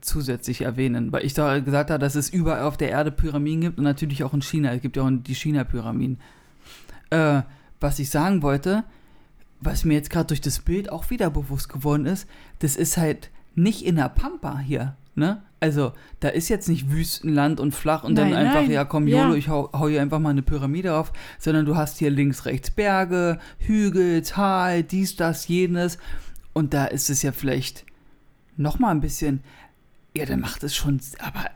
zusätzlich 0.00 0.62
erwähnen, 0.62 1.12
weil 1.12 1.24
ich 1.24 1.34
da 1.34 1.58
gesagt 1.60 1.90
habe, 1.90 2.00
dass 2.00 2.14
es 2.14 2.30
überall 2.30 2.62
auf 2.62 2.76
der 2.76 2.90
Erde 2.90 3.10
Pyramiden 3.10 3.60
gibt 3.60 3.78
und 3.78 3.84
natürlich 3.84 4.24
auch 4.24 4.32
in 4.32 4.42
China. 4.42 4.72
Es 4.72 4.82
gibt 4.82 4.96
ja 4.96 5.02
auch 5.02 5.10
die 5.10 5.34
China-Pyramiden. 5.34 6.18
Äh, 7.10 7.42
was 7.80 7.98
ich 7.98 8.10
sagen 8.10 8.42
wollte, 8.42 8.84
was 9.60 9.84
mir 9.84 9.94
jetzt 9.94 10.10
gerade 10.10 10.28
durch 10.28 10.40
das 10.40 10.60
Bild 10.60 10.90
auch 10.90 11.10
wieder 11.10 11.30
bewusst 11.30 11.68
geworden 11.68 12.06
ist, 12.06 12.26
das 12.60 12.76
ist 12.76 12.96
halt 12.96 13.30
nicht 13.54 13.84
in 13.84 13.96
der 13.96 14.08
Pampa 14.08 14.58
hier, 14.58 14.96
ne? 15.14 15.42
Also, 15.60 15.92
da 16.18 16.28
ist 16.28 16.48
jetzt 16.48 16.68
nicht 16.68 16.90
Wüstenland 16.90 17.60
und 17.60 17.72
flach 17.72 18.02
und 18.02 18.16
dann 18.16 18.30
Nein, 18.30 18.46
einfach, 18.46 18.62
nein. 18.62 18.70
ja 18.72 18.84
komm, 18.84 19.06
Ja. 19.06 19.22
YOLO, 19.22 19.34
ich 19.36 19.48
hau, 19.48 19.70
hau 19.72 19.86
hier 19.86 20.02
einfach 20.02 20.18
mal 20.18 20.30
eine 20.30 20.42
Pyramide 20.42 20.96
auf, 20.96 21.12
sondern 21.38 21.66
du 21.66 21.76
hast 21.76 21.98
hier 21.98 22.10
links, 22.10 22.46
rechts 22.46 22.72
Berge, 22.72 23.38
Hügel, 23.58 24.22
Tal, 24.22 24.82
dies, 24.82 25.14
das, 25.14 25.46
jenes. 25.46 25.98
Und 26.52 26.74
da 26.74 26.86
ist 26.86 27.10
es 27.10 27.22
ja 27.22 27.30
vielleicht 27.30 27.84
noch 28.56 28.80
mal 28.80 28.90
ein 28.90 29.00
bisschen, 29.00 29.44
ja, 30.14 30.26
dann 30.26 30.40
macht 30.40 30.62
es 30.62 30.76
schon, 30.76 31.00
aber 31.18 31.46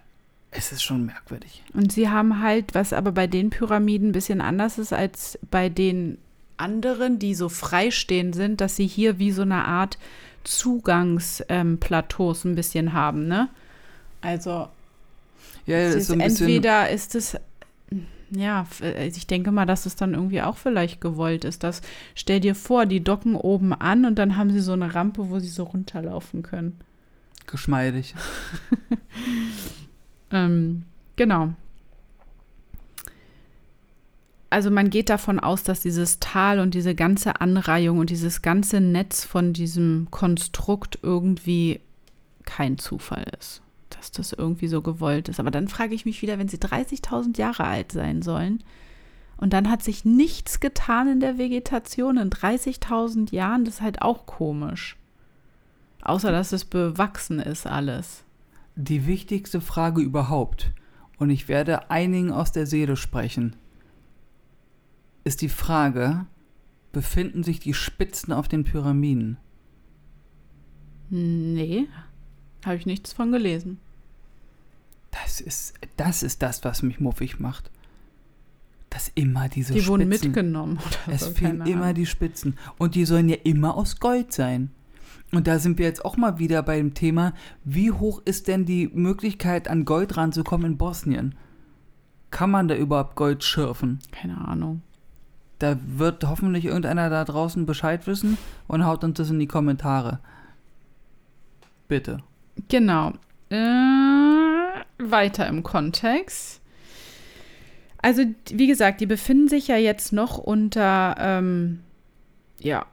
es 0.51 0.73
ist 0.73 0.83
schon 0.83 1.07
merkwürdig. 1.07 1.63
Und 1.75 1.93
sie 1.93 2.09
haben 2.09 2.43
halt, 2.43 2.75
was 2.75 2.93
aber 2.93 3.13
bei 3.13 3.27
den 3.27 3.51
Pyramiden 3.51 4.11
ein 4.11 4.13
bisschen 4.13 4.41
anders 4.41 4.79
ist 4.79 4.93
als 4.93 5.39
bei 5.51 5.69
den 5.69 6.19
anderen, 6.57 7.19
die 7.19 7.35
so 7.35 7.49
freistehend 7.49 8.35
sind, 8.35 8.61
dass 8.61 8.77
sie 8.77 8.87
hier 8.87 9.19
wie 9.19 9.33
so 9.33 9.43
eine 9.43 9.65
Art 9.67 9.99
Zugangsplateaus 10.45 12.45
ähm, 12.45 12.53
ein 12.53 12.55
bisschen 12.55 12.93
haben, 12.93 13.29
ne? 13.29 13.49
Also 14.21 14.69
Ja, 15.67 15.79
ist 15.79 15.95
ist 15.95 16.07
so 16.09 16.15
ein 16.15 16.23
bisschen, 16.23 16.49
entweder 16.49 16.91
ist 16.91 17.15
es, 17.15 17.37
ja, 18.31 18.67
äh, 18.81 19.09
ich 19.09 19.27
denke 19.27 19.53
mal, 19.53 19.67
dass 19.67 19.87
es 19.87 19.97
dann 19.97 20.15
irgendwie 20.15 20.43
auch 20.43 20.57
vielleicht 20.57 21.01
gewollt 21.01 21.45
ist. 21.45 21.63
Dass, 21.65 21.83
stell 22.15 22.41
dir 22.41 22.55
vor, 22.55 22.87
die 22.87 23.03
docken 23.03 23.35
oben 23.37 23.73
an 23.73 24.05
und 24.05 24.17
dann 24.17 24.37
haben 24.37 24.51
sie 24.53 24.61
so 24.61 24.73
eine 24.73 24.95
Rampe, 24.95 25.31
wo 25.31 25.39
sie 25.41 25.49
so 25.49 25.65
runterlaufen 25.65 26.43
können. 26.43 26.79
Geschmeidig. 27.47 28.15
Ähm, 30.31 30.85
genau. 31.17 31.55
Also 34.49 34.71
man 34.71 34.91
geht 34.91 35.09
davon 35.09 35.41
aus, 35.41 35.65
dass 35.65 35.81
dieses 35.81 36.21
Tal 36.21 36.61
und 36.61 36.75
diese 36.75 36.95
ganze 36.95 37.41
Anreihung 37.41 37.99
und 37.99 38.11
dieses 38.11 38.43
ganze 38.43 38.81
Netz 38.81 39.25
von 39.25 39.53
diesem 39.53 40.09
Konstrukt 40.11 40.99
irgendwie 41.03 41.81
kein 42.45 42.79
Zufall 42.79 43.25
ist. 43.39 43.61
Dass 43.91 44.13
das 44.13 44.33
irgendwie 44.33 44.69
so 44.69 44.83
gewollt 44.83 45.29
ist. 45.29 45.41
Aber 45.41 45.51
dann 45.51 45.69
frage 45.69 45.95
ich 45.95 46.05
mich 46.05 46.23
wieder, 46.23 46.39
wenn 46.39 46.49
sie 46.49 46.59
30.000 46.59 47.39
Jahre 47.39 47.65
alt 47.65 47.93
sein 47.93 48.23
sollen 48.23 48.63
und 49.37 49.53
dann 49.53 49.69
hat 49.69 49.83
sich 49.83 50.05
nichts 50.05 50.61
getan 50.61 51.09
in 51.09 51.21
der 51.21 51.39
Vegetation 51.39 52.17
in 52.17 52.31
30.000 52.31 53.35
Jahren, 53.35 53.65
das 53.65 53.75
ist 53.75 53.81
halt 53.83 54.01
auch 54.01 54.25
komisch. 54.27 54.97
Außer 56.03 56.31
dass 56.31 56.53
es 56.53 56.65
bewachsen 56.65 57.41
ist 57.41 57.67
alles. 57.67 58.25
Die 58.77 59.07
wichtigste 59.07 59.61
Frage 59.61 60.03
überhaupt, 60.03 60.73
und 61.19 61.31
ich 61.31 61.49
werde 61.49 61.91
einigen 61.91 62.31
aus 62.31 62.53
der 62.53 62.67
Seele 62.67 62.97
sprechen, 62.97 63.57
ist 65.25 65.41
die 65.43 65.49
Frage, 65.49 66.27
befinden 66.93 67.43
sich 67.43 67.59
die 67.59 67.75
Spitzen 67.75 68.33
auf 68.33 68.49
den 68.49 68.65
Pyramiden? 68.65 69.39
Nee, 71.09 71.89
habe 72.65 72.77
ich 72.77 72.87
nichts 72.87 73.13
von 73.13 73.33
gelesen. 73.33 73.79
Das 75.11 75.41
ist, 75.41 75.75
das 75.97 76.23
ist 76.23 76.43
das, 76.43 76.63
was 76.65 76.83
mich 76.83 77.01
muffig 77.01 77.41
macht. 77.41 77.71
Dass 78.91 79.11
immer 79.15 79.49
diese 79.49 79.73
Die 79.73 79.81
Spitzen. 79.81 79.93
wurden 79.93 80.09
mitgenommen 80.09 80.79
oder 80.79 81.15
Es 81.15 81.23
so. 81.25 81.31
fehlen 81.31 81.67
immer 81.67 81.95
die 81.95 82.07
Spitzen. 82.07 82.57
Und 82.79 82.95
die 82.95 83.05
sollen 83.05 83.29
ja 83.29 83.37
immer 83.45 83.75
aus 83.77 83.99
Gold 83.99 84.33
sein. 84.33 84.71
Und 85.33 85.47
da 85.47 85.59
sind 85.59 85.79
wir 85.79 85.87
jetzt 85.87 86.05
auch 86.05 86.17
mal 86.17 86.39
wieder 86.39 86.63
bei 86.63 86.77
dem 86.77 86.95
Thema, 86.95 87.33
wie 87.65 87.91
hoch 87.91 88.23
ist 88.25 88.49
denn 88.49 88.65
die 88.65 88.89
Möglichkeit, 88.93 89.69
an 89.69 89.85
Gold 89.85 90.17
ranzukommen 90.17 90.73
in 90.73 90.79
Bosnien? 90.79 91.35
Kann 92.31 92.51
man 92.51 92.69
da 92.69 92.77
überhaupt 92.77 93.17
Gold 93.17 93.43
schürfen? 93.43 93.99
Keine 94.13 94.39
Ahnung. 94.47 94.83
Da 95.59 95.77
wird 95.87 96.25
hoffentlich 96.25 96.67
irgendeiner 96.67 97.09
da 97.09 97.25
draußen 97.25 97.67
Bescheid 97.67 98.07
wissen 98.07 98.37
und 98.69 98.85
haut 98.85 99.05
uns 99.05 99.17
das 99.17 99.31
in 99.31 99.39
die 99.39 99.47
Kommentare. 99.47 100.21
Bitte. 101.89 102.19
Genau. 102.69 103.13
Äh, 103.49 103.57
weiter 104.99 105.47
im 105.47 105.63
Kontext. 105.63 106.61
Also, 108.03 108.23
wie 108.51 108.67
gesagt, 108.67 109.01
die 109.01 109.07
befinden 109.07 109.49
sich 109.49 109.69
ja 109.69 109.77
jetzt 109.77 110.13
noch 110.13 110.39
unter, 110.39 111.17
ähm, 111.19 111.81
ja, 112.61 112.87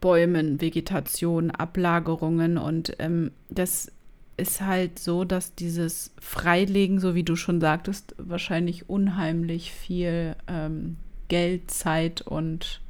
Bäumen, 0.00 0.60
Vegetation, 0.60 1.50
Ablagerungen 1.50 2.58
und 2.58 2.96
ähm, 2.98 3.32
das 3.48 3.92
ist 4.36 4.62
halt 4.62 4.98
so, 4.98 5.24
dass 5.24 5.54
dieses 5.54 6.14
Freilegen, 6.18 6.98
so 6.98 7.14
wie 7.14 7.24
du 7.24 7.36
schon 7.36 7.60
sagtest, 7.60 8.14
wahrscheinlich 8.16 8.88
unheimlich 8.88 9.70
viel 9.72 10.34
ähm, 10.48 10.96
Geld, 11.28 11.70
Zeit 11.70 12.22
und 12.22 12.80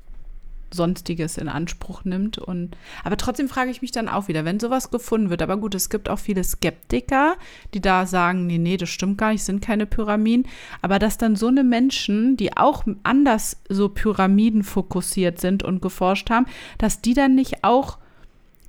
Sonstiges 0.75 1.39
in 1.39 1.49
Anspruch 1.49 2.05
nimmt. 2.05 2.39
Und 2.39 2.77
aber 3.05 3.17
trotzdem 3.17 3.49
frage 3.49 3.71
ich 3.71 3.83
mich 3.83 3.93
dann 3.93 4.09
auch 4.09 4.29
wieder, 4.29 4.45
wenn 4.45 4.61
sowas 4.61 4.91
gefunden 4.91 5.31
wird, 5.31 5.43
aber 5.43 5.57
gut, 5.57 5.75
es 5.75 5.91
gibt 5.91 6.09
auch 6.09 6.19
viele 6.19 6.45
Skeptiker, 6.45 7.37
die 7.75 7.81
da 7.81 8.07
sagen, 8.07 8.47
nee, 8.47 8.59
nee, 8.59 8.77
das 8.77 8.89
stimmt 8.89 9.19
gar 9.19 9.33
nicht, 9.33 9.45
sind 9.45 9.63
keine 9.63 9.87
Pyramiden. 9.87 10.47
Aber 10.83 10.99
dass 10.99 11.19
dann 11.19 11.37
so 11.37 11.49
eine 11.49 11.65
Menschen, 11.65 12.37
die 12.37 12.57
auch 12.57 12.85
anders 13.03 13.61
so 13.69 13.89
Pyramiden 13.89 14.63
fokussiert 14.63 15.41
sind 15.41 15.63
und 15.63 15.83
geforscht 15.83 16.31
haben, 16.31 16.47
dass 16.79 17.01
die 17.01 17.15
dann 17.15 17.35
nicht 17.35 17.65
auch 17.65 17.99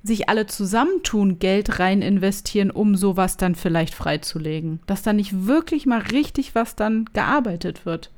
sich 0.04 0.28
alle 0.28 0.46
zusammentun, 0.46 1.38
Geld 1.38 1.78
rein 1.78 2.02
investieren, 2.02 2.70
um 2.70 2.96
sowas 2.96 3.36
dann 3.36 3.54
vielleicht 3.54 3.94
freizulegen. 3.94 4.80
Dass 4.86 5.02
da 5.02 5.12
nicht 5.12 5.46
wirklich 5.46 5.86
mal 5.86 6.00
richtig 6.00 6.54
was 6.54 6.74
dann 6.74 7.04
gearbeitet 7.12 7.86
wird. 7.86 8.10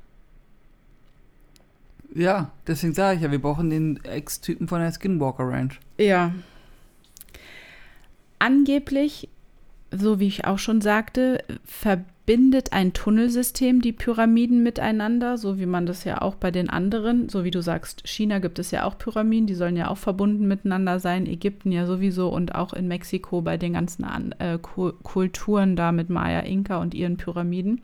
Ja, 2.15 2.51
deswegen 2.67 2.95
sage 2.95 3.17
ich 3.17 3.23
ja, 3.23 3.31
wir 3.33 3.41
brauchen 3.43 3.71
den 3.71 3.99
Ex-Typen 4.05 4.69
von 4.69 4.81
der 4.81 4.93
Skinwalker 4.93 5.49
Ranch. 5.49 5.81
Ja. 5.99 6.33
Angeblich, 8.39 9.29
so 9.91 10.21
wie 10.21 10.27
ich 10.29 10.45
auch 10.45 10.59
schon 10.59 10.81
sagte, 10.81 11.43
verbindet 11.65 12.73
ein 12.73 12.93
Tunnelsystem 12.93 13.81
die 13.81 13.93
Pyramiden 13.93 14.63
miteinander, 14.63 15.39
so 15.39 15.59
wie 15.59 15.67
man 15.67 15.87
das 15.87 16.05
ja 16.05 16.21
auch 16.21 16.35
bei 16.35 16.51
den 16.51 16.69
anderen, 16.69 17.29
so 17.29 17.43
wie 17.43 17.51
du 17.51 17.63
sagst, 17.63 18.03
China 18.07 18.39
gibt 18.39 18.59
es 18.59 18.71
ja 18.71 18.85
auch 18.85 18.99
Pyramiden, 18.99 19.47
die 19.47 19.55
sollen 19.55 19.77
ja 19.77 19.89
auch 19.89 19.99
verbunden 19.99 20.47
miteinander 20.47 21.01
sein, 21.01 21.27
Ägypten 21.27 21.73
ja 21.73 21.87
sowieso 21.87 22.29
und 22.29 22.55
auch 22.55 22.73
in 22.75 22.87
Mexiko 22.87 23.41
bei 23.41 23.57
den 23.57 23.73
ganzen 23.73 24.05
an, 24.05 24.33
äh, 24.39 24.59
Ku- 24.61 24.93
Kulturen 25.03 25.75
da 25.75 25.91
mit 25.91 26.11
Maya, 26.11 26.41
Inka 26.41 26.77
und 26.79 26.95
ihren 26.95 27.17
Pyramiden. 27.17 27.81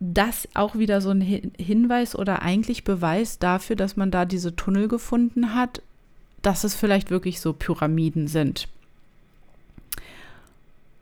Das 0.00 0.48
auch 0.54 0.76
wieder 0.76 1.00
so 1.00 1.10
ein 1.10 1.20
Hin- 1.20 1.52
Hinweis 1.58 2.16
oder 2.16 2.42
eigentlich 2.42 2.84
Beweis 2.84 3.38
dafür, 3.38 3.76
dass 3.76 3.96
man 3.96 4.10
da 4.10 4.24
diese 4.24 4.54
Tunnel 4.54 4.86
gefunden 4.88 5.54
hat, 5.54 5.82
dass 6.42 6.62
es 6.64 6.74
vielleicht 6.74 7.10
wirklich 7.10 7.40
so 7.40 7.52
Pyramiden 7.52 8.28
sind. 8.28 8.68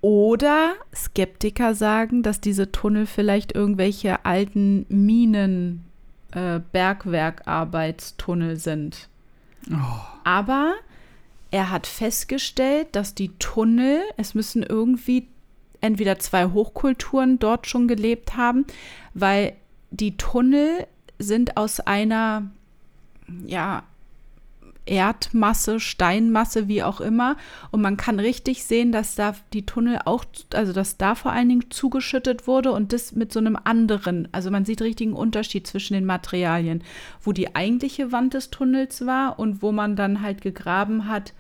Oder 0.01 0.75
Skeptiker 0.95 1.75
sagen, 1.75 2.23
dass 2.23 2.41
diese 2.41 2.71
Tunnel 2.73 3.07
vielleicht 3.07 3.53
irgendwelche 3.55 4.25
alten 4.25 4.87
Minen, 4.89 5.85
äh, 6.33 6.61
Bergwerkarbeitstunnel 6.73 8.57
sind. 8.57 9.09
Oh. 9.71 10.01
Aber 10.25 10.75
er 11.51 11.71
hat 11.71 11.87
festgestellt, 11.87 12.89
dass 12.93 13.15
die 13.15 13.31
Tunnel, 13.39 14.01
es 14.17 14.35
müssen 14.35 14.63
irgendwie 14.63 15.27
entweder 15.87 16.19
zwei 16.19 16.47
Hochkulturen 16.47 17.39
dort 17.39 17.67
schon 17.67 17.89
gelebt 17.89 18.37
haben, 18.37 18.67
weil 19.15 19.55
die 19.91 20.17
Tunnel 20.17 20.87
sind 21.19 21.57
aus 21.57 21.81
einer, 21.81 22.51
ja, 23.47 23.85
Erdmasse, 24.87 25.81
Steinmasse, 25.81 26.69
wie 26.69 26.83
auch 26.83 27.01
immer. 27.01 27.37
Und 27.73 27.83
man 27.83 27.97
kann 27.97 28.21
richtig 28.21 28.65
sehen, 28.65 28.93
dass 28.93 29.17
da 29.17 29.35
die 29.53 29.67
Tunnel 29.67 30.01
auch, 30.05 30.25
also 30.55 30.73
dass 30.73 30.97
da 30.97 31.17
vor 31.17 31.33
allen 31.33 31.49
Dingen 31.49 31.71
zugeschüttet 31.71 32.47
wurde 32.47 32.71
und 32.71 32.93
das 32.93 33.13
mit 33.13 33.33
so 33.33 33.41
einem 33.41 33.59
anderen. 33.63 34.29
Also 34.33 34.51
man 34.51 34.65
sieht 34.65 34.81
richtigen 34.81 35.13
Unterschied 35.13 35.67
zwischen 35.67 35.95
den 35.95 36.07
Materialien, 36.07 36.85
wo 37.21 37.33
die 37.33 37.55
eigentliche 37.57 38.13
Wand 38.13 38.35
des 38.35 38.51
Tunnels 38.51 39.05
war 39.05 39.39
und 39.39 39.61
wo 39.61 39.73
man 39.73 39.97
dann 39.97 40.23
halt 40.23 40.41
gegraben 40.41 41.09
hat, 41.09 41.35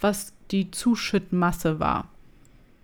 was 0.00 0.32
die 0.50 0.70
Zuschüttmasse 0.70 1.78
war. 1.78 2.08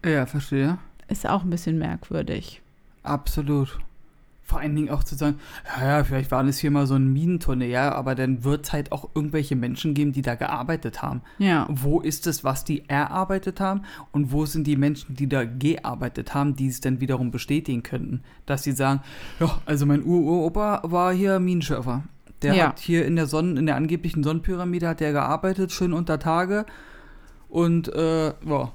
Ja, 0.04 0.26
verstehe. 0.26 0.78
Ist 1.08 1.28
auch 1.28 1.42
ein 1.44 1.50
bisschen 1.50 1.78
merkwürdig. 1.78 2.60
Absolut. 3.02 3.78
Vor 4.44 4.58
allen 4.60 4.74
Dingen 4.74 4.90
auch 4.90 5.04
zu 5.04 5.14
sagen, 5.14 5.38
ja, 5.78 5.86
ja, 5.98 6.04
vielleicht 6.04 6.30
war 6.30 6.42
das 6.44 6.58
hier 6.58 6.70
mal 6.70 6.86
so 6.86 6.94
ein 6.94 7.12
Minentunnel, 7.12 7.68
ja, 7.68 7.94
aber 7.94 8.14
dann 8.14 8.44
wird 8.44 8.66
es 8.66 8.72
halt 8.72 8.92
auch 8.92 9.08
irgendwelche 9.14 9.56
Menschen 9.56 9.94
geben, 9.94 10.12
die 10.12 10.20
da 10.20 10.34
gearbeitet 10.34 11.00
haben. 11.00 11.22
Ja. 11.38 11.66
Wo 11.70 12.00
ist 12.00 12.26
es, 12.26 12.42
was 12.44 12.64
die 12.64 12.86
erarbeitet 12.88 13.60
haben 13.60 13.82
und 14.10 14.32
wo 14.32 14.44
sind 14.44 14.66
die 14.66 14.76
Menschen, 14.76 15.14
die 15.14 15.28
da 15.28 15.44
gearbeitet 15.44 16.34
haben, 16.34 16.56
die 16.56 16.66
es 16.66 16.80
dann 16.80 17.00
wiederum 17.00 17.30
bestätigen 17.30 17.82
könnten, 17.82 18.22
dass 18.44 18.62
sie 18.64 18.72
sagen, 18.72 19.00
ja, 19.40 19.58
also 19.64 19.86
mein 19.86 20.02
Uropa 20.04 20.82
war 20.84 21.14
hier 21.14 21.38
Minenschürfer. 21.38 22.02
Der 22.42 22.54
Ja. 22.54 22.68
hat 22.68 22.80
hier 22.80 23.06
in 23.06 23.14
der 23.16 23.26
Sonne, 23.28 23.58
in 23.58 23.66
der 23.66 23.76
angeblichen 23.76 24.24
Sonnenpyramide 24.24 24.88
hat 24.88 25.00
der 25.00 25.12
gearbeitet, 25.12 25.70
schön 25.72 25.92
unter 25.92 26.18
Tage 26.18 26.66
und 27.48 27.88
äh, 27.94 28.26
ja. 28.44 28.72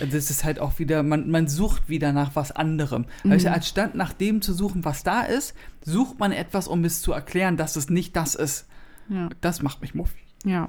Das 0.00 0.30
ist 0.30 0.44
halt 0.44 0.58
auch 0.58 0.78
wieder, 0.78 1.02
man, 1.02 1.30
man 1.30 1.48
sucht 1.48 1.88
wieder 1.88 2.12
nach 2.12 2.34
was 2.34 2.52
anderem. 2.52 3.04
Also 3.28 3.48
anstatt 3.48 3.94
nach 3.94 4.12
dem 4.12 4.42
zu 4.42 4.52
suchen, 4.52 4.84
was 4.84 5.02
da 5.02 5.22
ist, 5.22 5.54
sucht 5.84 6.18
man 6.18 6.32
etwas, 6.32 6.68
um 6.68 6.84
es 6.84 7.02
zu 7.02 7.12
erklären, 7.12 7.56
dass 7.56 7.76
es 7.76 7.90
nicht 7.90 8.16
das 8.16 8.34
ist. 8.34 8.66
Ja. 9.08 9.28
Das 9.40 9.62
macht 9.62 9.80
mich 9.82 9.94
muffig. 9.94 10.24
Ja. 10.44 10.68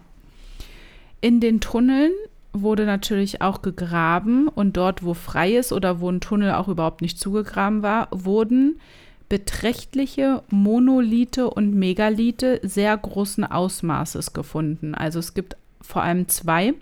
In 1.22 1.40
den 1.40 1.60
Tunneln 1.60 2.12
wurde 2.54 2.86
natürlich 2.86 3.42
auch 3.42 3.62
gegraben 3.62 4.48
und 4.48 4.78
dort, 4.78 5.04
wo 5.04 5.14
frei 5.14 5.56
ist 5.56 5.72
oder 5.74 6.00
wo 6.00 6.10
ein 6.10 6.22
Tunnel 6.22 6.54
auch 6.54 6.68
überhaupt 6.68 7.02
nicht 7.02 7.20
zugegraben 7.20 7.82
war, 7.82 8.08
wurden 8.12 8.80
beträchtliche 9.28 10.44
Monolithe 10.50 11.50
und 11.50 11.74
Megalithe 11.74 12.60
sehr 12.64 12.96
großen 12.96 13.44
Ausmaßes 13.44 14.34
gefunden. 14.34 14.96
Also 14.96 15.20
es 15.20 15.34
gibt 15.34 15.58
vor 15.82 16.04
allem 16.04 16.28
zwei. 16.28 16.74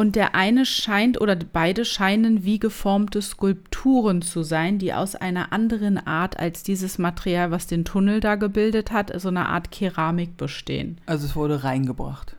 Und 0.00 0.16
der 0.16 0.34
eine 0.34 0.64
scheint 0.64 1.20
oder 1.20 1.36
beide 1.36 1.84
scheinen 1.84 2.42
wie 2.42 2.58
geformte 2.58 3.20
Skulpturen 3.20 4.22
zu 4.22 4.42
sein, 4.42 4.78
die 4.78 4.94
aus 4.94 5.14
einer 5.14 5.52
anderen 5.52 5.98
Art 5.98 6.40
als 6.40 6.62
dieses 6.62 6.96
Material, 6.96 7.50
was 7.50 7.66
den 7.66 7.84
Tunnel 7.84 8.20
da 8.20 8.36
gebildet 8.36 8.92
hat, 8.92 9.12
so 9.20 9.28
eine 9.28 9.50
Art 9.50 9.70
Keramik 9.70 10.38
bestehen. 10.38 10.96
Also 11.04 11.26
es 11.26 11.36
wurde 11.36 11.64
reingebracht. 11.64 12.34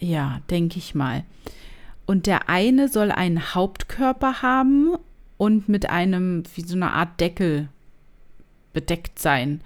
Ja, 0.00 0.40
denke 0.50 0.78
ich 0.78 0.96
mal. 0.96 1.22
Und 2.06 2.26
der 2.26 2.48
eine 2.48 2.88
soll 2.88 3.12
einen 3.12 3.54
Hauptkörper 3.54 4.42
haben 4.42 4.96
und 5.36 5.68
mit 5.68 5.88
einem, 5.88 6.42
wie 6.56 6.62
so 6.62 6.74
eine 6.74 6.90
Art 6.90 7.20
Deckel 7.20 7.68
bedeckt 8.72 9.20
sein. 9.20 9.60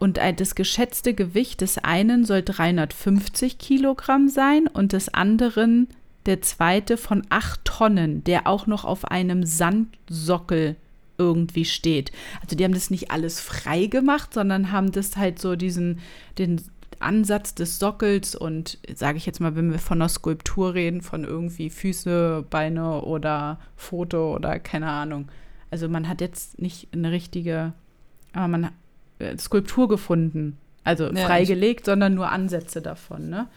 Und 0.00 0.18
das 0.18 0.56
geschätzte 0.56 1.14
Gewicht 1.14 1.60
des 1.60 1.78
einen 1.78 2.24
soll 2.24 2.42
350 2.42 3.58
Kilogramm 3.58 4.28
sein 4.28 4.66
und 4.66 4.92
des 4.94 5.14
anderen, 5.14 5.86
der 6.26 6.42
zweite, 6.42 6.96
von 6.96 7.22
8 7.30 7.64
Tonnen, 7.64 8.24
der 8.24 8.46
auch 8.46 8.66
noch 8.66 8.84
auf 8.84 9.04
einem 9.04 9.44
Sandsockel 9.44 10.76
irgendwie 11.18 11.64
steht. 11.64 12.12
Also 12.42 12.56
die 12.56 12.64
haben 12.64 12.74
das 12.74 12.90
nicht 12.90 13.10
alles 13.10 13.40
frei 13.40 13.86
gemacht, 13.86 14.34
sondern 14.34 14.72
haben 14.72 14.92
das 14.92 15.16
halt 15.16 15.38
so 15.38 15.56
diesen, 15.56 16.00
den 16.38 16.60
Ansatz 17.00 17.54
des 17.54 17.78
Sockels 17.78 18.34
und 18.34 18.78
sage 18.94 19.18
ich 19.18 19.26
jetzt 19.26 19.40
mal, 19.40 19.56
wenn 19.56 19.72
wir 19.72 19.78
von 19.78 20.00
einer 20.00 20.08
Skulptur 20.08 20.74
reden, 20.74 21.02
von 21.02 21.24
irgendwie 21.24 21.70
Füße, 21.70 22.44
Beine 22.48 23.02
oder 23.02 23.58
Foto 23.76 24.34
oder 24.34 24.58
keine 24.58 24.88
Ahnung. 24.88 25.28
Also 25.70 25.88
man 25.88 26.08
hat 26.08 26.20
jetzt 26.20 26.60
nicht 26.60 26.88
eine 26.92 27.10
richtige, 27.10 27.72
aber 28.32 28.48
man 28.48 28.66
hat 28.66 28.72
äh, 29.18 29.36
Skulptur 29.38 29.88
gefunden. 29.88 30.58
Also 30.84 31.06
Ja, 31.12 31.26
freigelegt, 31.26 31.86
sondern 31.86 32.14
nur 32.14 32.30
Ansätze 32.30 32.82
davon, 32.82 33.28
ne? 33.30 33.48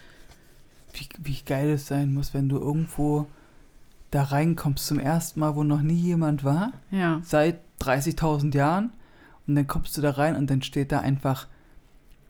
Wie, 0.95 1.07
wie 1.21 1.37
geil 1.45 1.69
es 1.71 1.87
sein 1.87 2.13
muss, 2.13 2.33
wenn 2.33 2.49
du 2.49 2.57
irgendwo 2.57 3.27
da 4.11 4.23
reinkommst 4.23 4.85
zum 4.87 4.99
ersten 4.99 5.39
Mal, 5.39 5.55
wo 5.55 5.63
noch 5.63 5.81
nie 5.81 5.93
jemand 5.95 6.43
war, 6.43 6.71
Ja. 6.91 7.19
seit 7.23 7.59
30.000 7.81 8.55
Jahren. 8.55 8.91
Und 9.47 9.55
dann 9.55 9.67
kommst 9.67 9.95
du 9.97 10.01
da 10.01 10.11
rein 10.11 10.35
und 10.35 10.49
dann 10.49 10.61
steht 10.61 10.91
da 10.91 10.99
einfach 10.99 11.47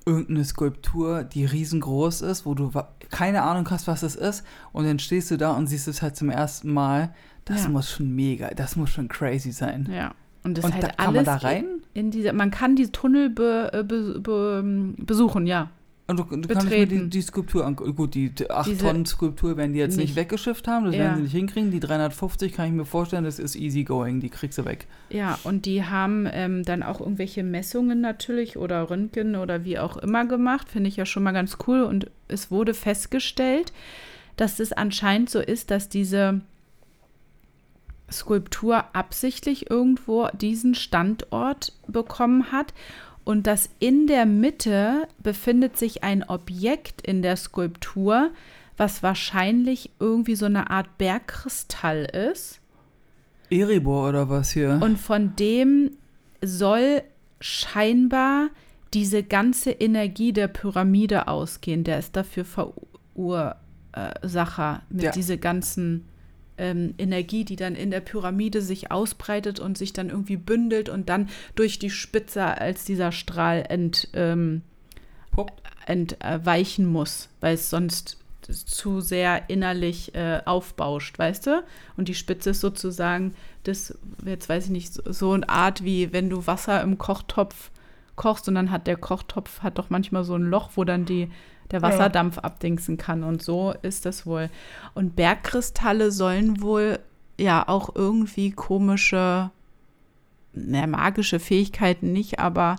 irgendeine 0.06 0.44
Skulptur, 0.46 1.24
die 1.24 1.46
riesengroß 1.46 2.22
ist, 2.22 2.46
wo 2.46 2.54
du 2.54 2.72
keine 3.10 3.44
Ahnung 3.44 3.70
hast, 3.72 3.88
was 3.88 4.04
es 4.04 4.16
ist. 4.16 4.44
Und 4.72 4.86
dann 4.86 5.00
stehst 5.00 5.32
du 5.32 5.38
da 5.38 5.52
und 5.54 5.68
siehst 5.68 5.88
es 5.88 6.02
halt 6.02 6.16
zum 6.16 6.30
ersten 6.30 6.72
Mal. 6.74 7.14
Das 7.46 7.64
Ja. 7.64 7.70
muss 7.70 7.90
schon 7.92 8.14
mega, 8.16 8.50
das 8.50 8.76
muss 8.76 8.90
schon 8.90 9.08
crazy 9.08 9.52
sein. 9.52 9.88
Ja. 9.92 10.14
Und 10.44 10.58
das 10.58 10.66
und 10.66 10.74
halt 10.74 10.84
da 10.84 10.88
kann 10.90 11.06
man 11.14 11.28
alles 11.28 11.42
da 11.42 11.48
rein? 11.48 11.66
in 11.94 12.12
dieser, 12.12 12.34
man 12.34 12.52
kann 12.52 12.76
die 12.76 12.92
Tunnel 12.92 13.30
be, 13.30 13.72
äh, 13.74 13.84
be, 13.84 14.20
be, 14.20 14.94
besuchen, 14.98 15.48
ja. 15.48 15.70
Und 16.08 16.20
du, 16.20 16.24
du 16.24 16.48
kannst 16.48 16.70
mir 16.70 16.86
die, 16.86 17.10
die 17.10 17.22
Skulptur 17.22 17.66
angucken. 17.66 17.96
Gut, 17.96 18.14
die 18.14 18.32
8 18.48 18.70
Diese- 18.70 18.86
Tonnen 18.86 19.08
Skulptur 19.08 19.58
werden 19.58 19.74
die 19.74 19.80
jetzt 19.80 19.98
nicht, 19.98 20.10
nicht. 20.10 20.16
weggeschifft 20.16 20.68
haben, 20.68 20.86
das 20.86 20.94
Ja. 20.94 21.02
werden 21.02 21.16
sie 21.18 21.24
nicht 21.24 21.32
hinkriegen. 21.32 21.72
Die 21.72 21.80
350 21.80 22.54
kann 22.54 22.68
ich 22.68 22.74
mir 22.74 22.86
vorstellen, 22.86 23.24
das 23.24 23.40
ist 23.40 23.56
easy 23.56 23.84
going, 23.84 24.20
die 24.20 24.30
kriegst 24.30 24.60
du 24.60 24.66
weg. 24.66 24.86
Ja, 25.10 25.40
und 25.44 25.66
die 25.66 25.84
haben 25.84 26.28
ähm, 26.32 26.62
dann 26.64 26.84
auch 26.84 27.00
irgendwelche 27.00 27.42
Messungen 27.44 28.02
natürlich 28.02 28.56
oder 28.56 28.88
Röntgen 28.92 29.36
oder 29.36 29.66
wie 29.66 29.80
auch 29.80 29.98
immer 29.98 30.26
gemacht. 30.28 30.70
Finde 30.70 30.90
ich 30.90 30.96
ja 30.96 31.08
schon 31.08 31.24
mal 31.24 31.32
ganz 31.32 31.58
cool. 31.66 31.82
Und 31.82 32.12
es 32.28 32.52
wurde 32.52 32.76
festgestellt, 32.76 33.74
dass 34.38 34.60
es 34.60 34.74
anscheinend 34.74 35.32
so 35.32 35.40
ist, 35.40 35.72
dass 35.72 35.90
diese 35.90 36.42
Skulptur 38.12 38.84
absichtlich 38.94 39.72
irgendwo 39.72 40.28
diesen 40.40 40.76
Standort 40.76 41.74
bekommen 41.88 42.52
hat 42.52 42.74
und 43.26 43.48
dass 43.48 43.70
in 43.80 44.08
der 44.08 44.26
Mitte 44.26 45.08
befindet 45.22 45.78
sich 45.78 46.04
ein 46.04 46.24
Objekt 46.24 47.02
in 47.02 47.22
der 47.22 47.36
Skulptur, 47.36 48.32
was 48.78 49.04
wahrscheinlich 49.04 49.92
irgendwie 50.00 50.36
so 50.36 50.46
eine 50.46 50.70
Art 50.70 50.98
Bergkristall 50.98 52.06
ist. 52.32 52.62
Eribor 53.50 54.10
oder 54.10 54.30
was 54.30 54.52
hier? 54.52 54.80
Und 54.82 54.98
von 54.98 55.36
dem 55.36 55.92
soll 56.44 57.02
scheinbar 57.42 58.50
diese 58.94 59.24
ganze 59.24 59.72
Energie 59.72 60.32
der 60.32 60.48
Pyramide 60.48 61.28
ausgehen. 61.28 61.84
Der 61.84 62.00
ist 62.00 62.16
dafür 62.16 62.46
Verursacher 62.46 63.62
mit 64.90 65.04
Ja. 65.04 65.12
dieser 65.12 65.38
ganzen 65.38 66.06
ähm, 66.58 66.94
Energie, 66.98 67.46
die 67.46 67.56
dann 67.56 67.76
in 67.76 67.92
der 67.92 68.02
Pyramide 68.02 68.62
sich 68.62 68.92
ausbreitet 68.92 69.60
und 69.60 69.78
sich 69.78 69.94
dann 69.94 70.10
irgendwie 70.10 70.38
bündelt 70.38 70.90
und 70.90 71.10
dann 71.10 71.30
durch 71.56 71.80
die 71.80 71.90
Spitze 71.90 72.44
als 72.44 72.86
dieser 72.86 73.12
Strahl 73.12 73.66
ent, 73.68 74.10
ähm, 74.14 74.62
entweichen 75.86 76.86
muss, 76.86 77.30
weil 77.42 77.56
es 77.56 77.70
sonst 77.70 78.18
zu 78.54 79.02
sehr 79.02 79.50
innerlich 79.50 80.14
äh, 80.14 80.42
aufbauscht, 80.46 81.18
weißt 81.18 81.48
du? 81.48 81.64
Und 81.98 82.08
die 82.08 82.16
Spitze 82.16 82.52
ist 82.52 82.62
sozusagen 82.62 83.34
das, 83.64 83.98
jetzt 84.24 84.50
weiß 84.50 84.66
ich 84.66 84.72
nicht, 84.72 84.94
so, 84.94 85.02
so 85.12 85.32
eine 85.32 85.50
Art 85.50 85.84
wie 85.84 86.14
wenn 86.14 86.30
du 86.30 86.46
Wasser 86.46 86.82
im 86.82 86.98
Kochtopf 86.98 87.72
kochst 88.16 88.48
und 88.48 88.56
dann 88.56 88.72
hat 88.72 88.88
der 88.88 88.98
Kochtopf 88.98 89.62
hat 89.62 89.78
doch 89.78 89.90
manchmal 89.90 90.24
so 90.24 90.36
ein 90.36 90.44
Loch, 90.44 90.72
wo 90.76 90.84
dann 90.84 91.06
die 91.06 91.30
der 91.72 91.82
Wasserdampf 91.82 92.38
abdingsen 92.38 92.98
kann 92.98 93.24
und 93.24 93.42
so 93.42 93.74
ist 93.82 94.06
das 94.06 94.26
wohl. 94.26 94.50
Und 94.94 95.16
Bergkristalle 95.16 96.12
sollen 96.12 96.62
wohl 96.62 97.00
ja 97.38 97.68
auch 97.68 97.96
irgendwie 97.96 98.52
komische, 98.52 99.50
na, 100.54 100.88
magische 100.88 101.40
Fähigkeiten 101.40 102.14
nicht, 102.14 102.40
aber 102.40 102.78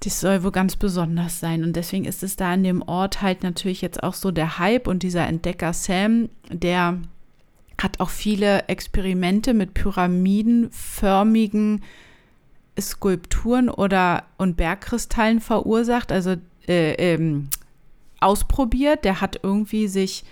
das 0.00 0.20
soll 0.20 0.42
wohl 0.42 0.52
ganz 0.52 0.76
besonders 0.76 1.40
sein. 1.40 1.64
Und 1.64 1.74
deswegen 1.74 2.04
ist 2.04 2.22
es 2.22 2.36
da 2.36 2.52
in 2.54 2.64
dem 2.64 2.82
Ort 2.82 3.22
halt 3.22 3.42
natürlich 3.42 3.80
jetzt 3.80 4.02
auch 4.02 4.14
so 4.14 4.30
der 4.30 4.58
Hype 4.58 4.88
und 4.88 5.02
dieser 5.02 5.26
Entdecker 5.26 5.72
Sam, 5.72 6.28
der 6.50 6.98
hat 7.80 8.00
auch 8.00 8.10
viele 8.10 8.68
Experimente 8.68 9.54
mit 9.54 9.74
pyramidenförmigen 9.74 11.82
Skulpturen 12.78 13.70
oder 13.70 14.24
und 14.36 14.56
Bergkristallen 14.56 15.40
verursacht, 15.40 16.12
also 16.12 16.36
äh, 16.68 16.92
ähm, 16.92 17.48
ausprobiert. 18.20 19.04
Der 19.04 19.20
hat 19.20 19.40
irgendwie 19.42 19.88
sich 19.88 20.24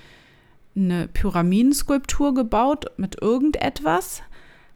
eine 0.77 1.09
Pyramidenskulptur 1.09 2.35
gebaut 2.35 2.87
mit 2.97 3.21
irgendetwas, 3.23 4.23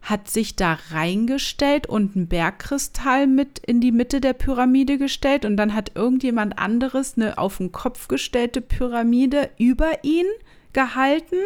hat 0.00 0.30
sich 0.30 0.54
da 0.54 0.78
reingestellt 0.90 1.88
und 1.88 2.14
einen 2.14 2.28
Bergkristall 2.28 3.26
mit 3.26 3.58
in 3.58 3.80
die 3.80 3.92
Mitte 3.92 4.20
der 4.20 4.32
Pyramide 4.32 4.96
gestellt 4.96 5.44
und 5.44 5.56
dann 5.56 5.74
hat 5.74 5.92
irgendjemand 5.96 6.58
anderes 6.58 7.16
eine 7.16 7.36
auf 7.36 7.58
den 7.58 7.72
Kopf 7.72 8.08
gestellte 8.08 8.60
Pyramide 8.60 9.50
über 9.58 10.04
ihn 10.04 10.26
gehalten. 10.72 11.36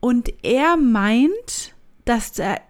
Und 0.00 0.32
er 0.42 0.76
meint, 0.76 1.71
dass 2.04 2.38
er, 2.38 2.60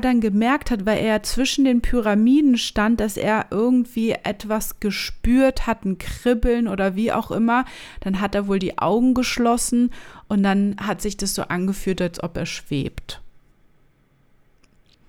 dann 0.00 0.20
gemerkt 0.20 0.70
hat, 0.70 0.86
weil 0.86 0.98
er 0.98 1.22
zwischen 1.22 1.64
den 1.64 1.82
Pyramiden 1.82 2.58
stand, 2.58 2.98
dass 3.00 3.16
er 3.16 3.46
irgendwie 3.50 4.10
etwas 4.10 4.80
gespürt 4.80 5.66
hat, 5.66 5.84
ein 5.84 5.98
Kribbeln 5.98 6.66
oder 6.66 6.96
wie 6.96 7.12
auch 7.12 7.30
immer. 7.30 7.64
Dann 8.00 8.20
hat 8.20 8.34
er 8.34 8.48
wohl 8.48 8.58
die 8.58 8.78
Augen 8.78 9.14
geschlossen 9.14 9.90
und 10.28 10.42
dann 10.42 10.76
hat 10.80 11.00
sich 11.00 11.16
das 11.16 11.34
so 11.34 11.42
angefühlt, 11.42 12.00
als 12.00 12.22
ob 12.22 12.36
er 12.36 12.46
schwebt. 12.46 13.22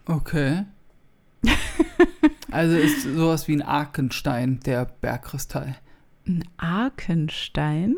Okay. 0.06 0.66
also 2.52 2.76
ist 2.76 3.04
sowas 3.04 3.48
wie 3.48 3.54
ein 3.54 3.64
Arkenstein, 3.64 4.60
der 4.66 4.86
Bergkristall. 4.86 5.76
Ein 6.28 6.44
Arkenstein? 6.58 7.96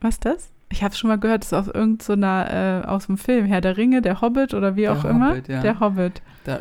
Was 0.00 0.16
ist 0.16 0.24
das? 0.26 0.55
Ich 0.76 0.82
habe 0.84 0.94
schon 0.94 1.08
mal 1.08 1.16
gehört, 1.18 1.40
das 1.42 1.52
ist 1.52 1.58
aus 1.58 1.74
irgendeiner, 1.74 2.82
äh, 2.84 2.86
aus 2.86 3.06
dem 3.06 3.16
Film, 3.16 3.46
Herr 3.46 3.62
der 3.62 3.78
Ringe, 3.78 4.02
der 4.02 4.20
Hobbit 4.20 4.52
oder 4.52 4.76
wie 4.76 4.82
Der 4.82 4.92
auch 4.92 5.06
immer. 5.06 5.30
Hobbit, 5.30 5.48
ja. 5.48 5.62
Der 5.62 5.80
Hobbit. 5.80 6.20
Da, 6.44 6.60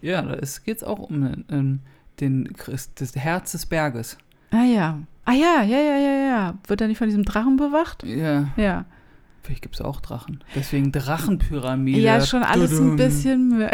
ja, 0.00 0.22
da 0.22 0.36
geht 0.64 0.76
es 0.76 0.84
auch 0.84 1.00
um 1.00 1.44
ähm, 1.50 1.80
den, 2.20 2.54
das 2.94 3.16
Herz 3.16 3.50
des 3.50 3.66
Berges. 3.66 4.16
Ah 4.52 4.62
ja. 4.62 4.98
Ah 5.24 5.32
ja, 5.32 5.62
ja, 5.64 5.76
ja, 5.78 5.98
ja, 5.98 6.26
ja. 6.28 6.54
Wird 6.68 6.80
er 6.80 6.86
nicht 6.86 6.98
von 6.98 7.08
diesem 7.08 7.24
Drachen 7.24 7.56
bewacht? 7.56 8.04
Ja, 8.04 8.46
Ja. 8.56 8.84
vielleicht 9.42 9.62
gibt 9.62 9.74
es 9.74 9.80
auch 9.80 10.00
Drachen. 10.00 10.44
Deswegen 10.54 10.92
Drachenpyramide. 10.92 11.98
Ja, 12.00 12.20
schon 12.20 12.44
alles 12.44 12.70
ein 12.70 12.76
Tudum. 12.78 12.96
bisschen 12.96 13.68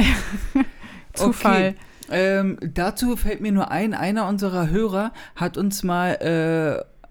Zufall. 1.12 1.74
Ähm, 2.10 2.58
dazu 2.74 3.16
fällt 3.16 3.40
mir 3.42 3.52
nur 3.52 3.70
ein, 3.70 3.92
einer 3.92 4.28
unserer 4.28 4.70
Hörer 4.70 5.12
hat 5.36 5.56
uns 5.56 5.82
mal 5.82 6.12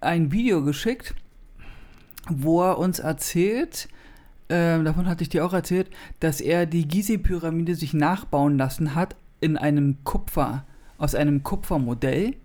äh, 0.01 0.05
ein 0.05 0.31
Video 0.31 0.63
geschickt, 0.63 1.15
wo 2.29 2.63
er 2.63 2.77
uns 2.77 2.99
erzählt, 2.99 3.87
ähm, 4.49 4.85
davon 4.85 5.07
hatte 5.07 5.23
ich 5.23 5.29
dir 5.29 5.45
auch 5.45 5.53
erzählt, 5.53 5.89
dass 6.19 6.41
er 6.41 6.65
die 6.65 6.87
Gizeh-Pyramide 6.87 7.75
sich 7.75 7.93
nachbauen 7.93 8.57
lassen 8.57 8.95
hat 8.95 9.15
in 9.41 9.57
einem 9.57 10.03
Kupfer, 10.03 10.65
aus 10.97 11.15
einem 11.15 11.43
Kupfermodell, 11.43 12.35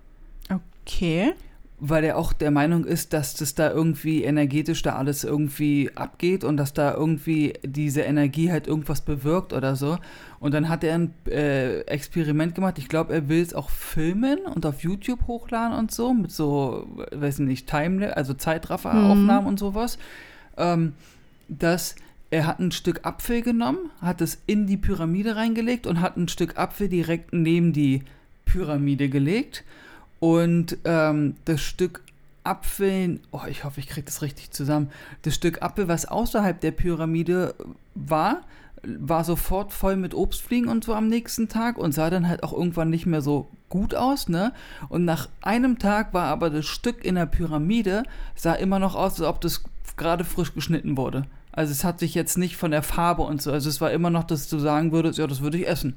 Okay. 0.88 1.34
Weil 1.80 2.02
er 2.02 2.18
auch 2.18 2.32
der 2.32 2.50
Meinung 2.50 2.84
ist, 2.84 3.12
dass 3.12 3.34
das 3.34 3.54
da 3.54 3.70
irgendwie 3.70 4.24
energetisch 4.24 4.82
da 4.82 4.96
alles 4.96 5.22
irgendwie 5.22 5.90
abgeht 5.94 6.42
und 6.42 6.56
dass 6.56 6.72
da 6.72 6.92
irgendwie 6.92 7.54
diese 7.62 8.00
Energie 8.00 8.50
halt 8.50 8.66
irgendwas 8.66 9.00
bewirkt 9.00 9.52
oder 9.52 9.76
so. 9.76 9.98
Und 10.40 10.54
dann 10.54 10.68
hat 10.68 10.82
er 10.82 10.94
ein 10.94 11.14
äh, 11.26 11.80
Experiment 11.82 12.56
gemacht. 12.56 12.78
Ich 12.78 12.88
glaube, 12.88 13.12
er 13.12 13.28
will 13.28 13.40
es 13.40 13.54
auch 13.54 13.70
filmen 13.70 14.40
und 14.40 14.66
auf 14.66 14.82
YouTube 14.82 15.26
hochladen 15.28 15.78
und 15.78 15.92
so, 15.92 16.12
mit 16.14 16.32
so, 16.32 16.86
weiß 17.12 17.38
nicht, 17.40 17.68
Time, 17.68 18.16
also 18.16 18.34
Zeitrafferaufnahmen 18.34 19.46
und 19.46 19.58
sowas. 19.58 19.98
Ähm, 20.56 20.94
dass 21.48 21.94
er 22.30 22.46
hat 22.46 22.58
ein 22.58 22.72
Stück 22.72 23.06
Apfel 23.06 23.40
genommen, 23.40 23.90
hat 24.02 24.20
es 24.20 24.38
in 24.46 24.66
die 24.66 24.76
Pyramide 24.76 25.36
reingelegt 25.36 25.86
und 25.86 26.00
hat 26.00 26.16
ein 26.16 26.28
Stück 26.28 26.58
Apfel 26.58 26.88
direkt 26.88 27.32
neben 27.32 27.72
die 27.72 28.02
Pyramide 28.44 29.08
gelegt. 29.08 29.64
Und 30.20 30.78
ähm, 30.84 31.36
das 31.44 31.60
Stück 31.60 32.02
Apfel, 32.44 33.20
oh, 33.30 33.42
ich 33.48 33.64
hoffe, 33.64 33.80
ich 33.80 33.88
kriege 33.88 34.06
das 34.06 34.22
richtig 34.22 34.50
zusammen. 34.50 34.90
Das 35.22 35.34
Stück 35.34 35.62
Apfel, 35.62 35.86
was 35.86 36.06
außerhalb 36.06 36.60
der 36.60 36.70
Pyramide 36.70 37.54
war, 37.94 38.42
war 38.82 39.24
sofort 39.24 39.72
voll 39.72 39.96
mit 39.96 40.14
Obstfliegen 40.14 40.68
und 40.68 40.84
so 40.84 40.94
am 40.94 41.08
nächsten 41.08 41.48
Tag 41.48 41.78
und 41.78 41.92
sah 41.92 42.10
dann 42.10 42.28
halt 42.28 42.42
auch 42.42 42.52
irgendwann 42.52 42.90
nicht 42.90 43.06
mehr 43.06 43.20
so 43.20 43.48
gut 43.68 43.94
aus, 43.94 44.28
ne? 44.28 44.52
Und 44.88 45.04
nach 45.04 45.28
einem 45.42 45.78
Tag 45.78 46.14
war 46.14 46.26
aber 46.26 46.48
das 46.48 46.66
Stück 46.66 47.04
in 47.04 47.16
der 47.16 47.26
Pyramide, 47.26 48.04
sah 48.34 48.54
immer 48.54 48.78
noch 48.78 48.94
aus, 48.94 49.20
als 49.20 49.28
ob 49.28 49.40
das 49.40 49.64
gerade 49.96 50.24
frisch 50.24 50.54
geschnitten 50.54 50.96
wurde. 50.96 51.26
Also 51.52 51.72
es 51.72 51.84
hat 51.84 51.98
sich 51.98 52.14
jetzt 52.14 52.38
nicht 52.38 52.56
von 52.56 52.70
der 52.70 52.82
Farbe 52.82 53.22
und 53.22 53.42
so, 53.42 53.52
also 53.52 53.68
es 53.68 53.80
war 53.80 53.90
immer 53.90 54.10
noch, 54.10 54.24
dass 54.24 54.48
du 54.48 54.58
sagen 54.58 54.92
würdest, 54.92 55.18
ja, 55.18 55.26
das 55.26 55.40
würde 55.40 55.58
ich 55.58 55.68
essen. 55.68 55.96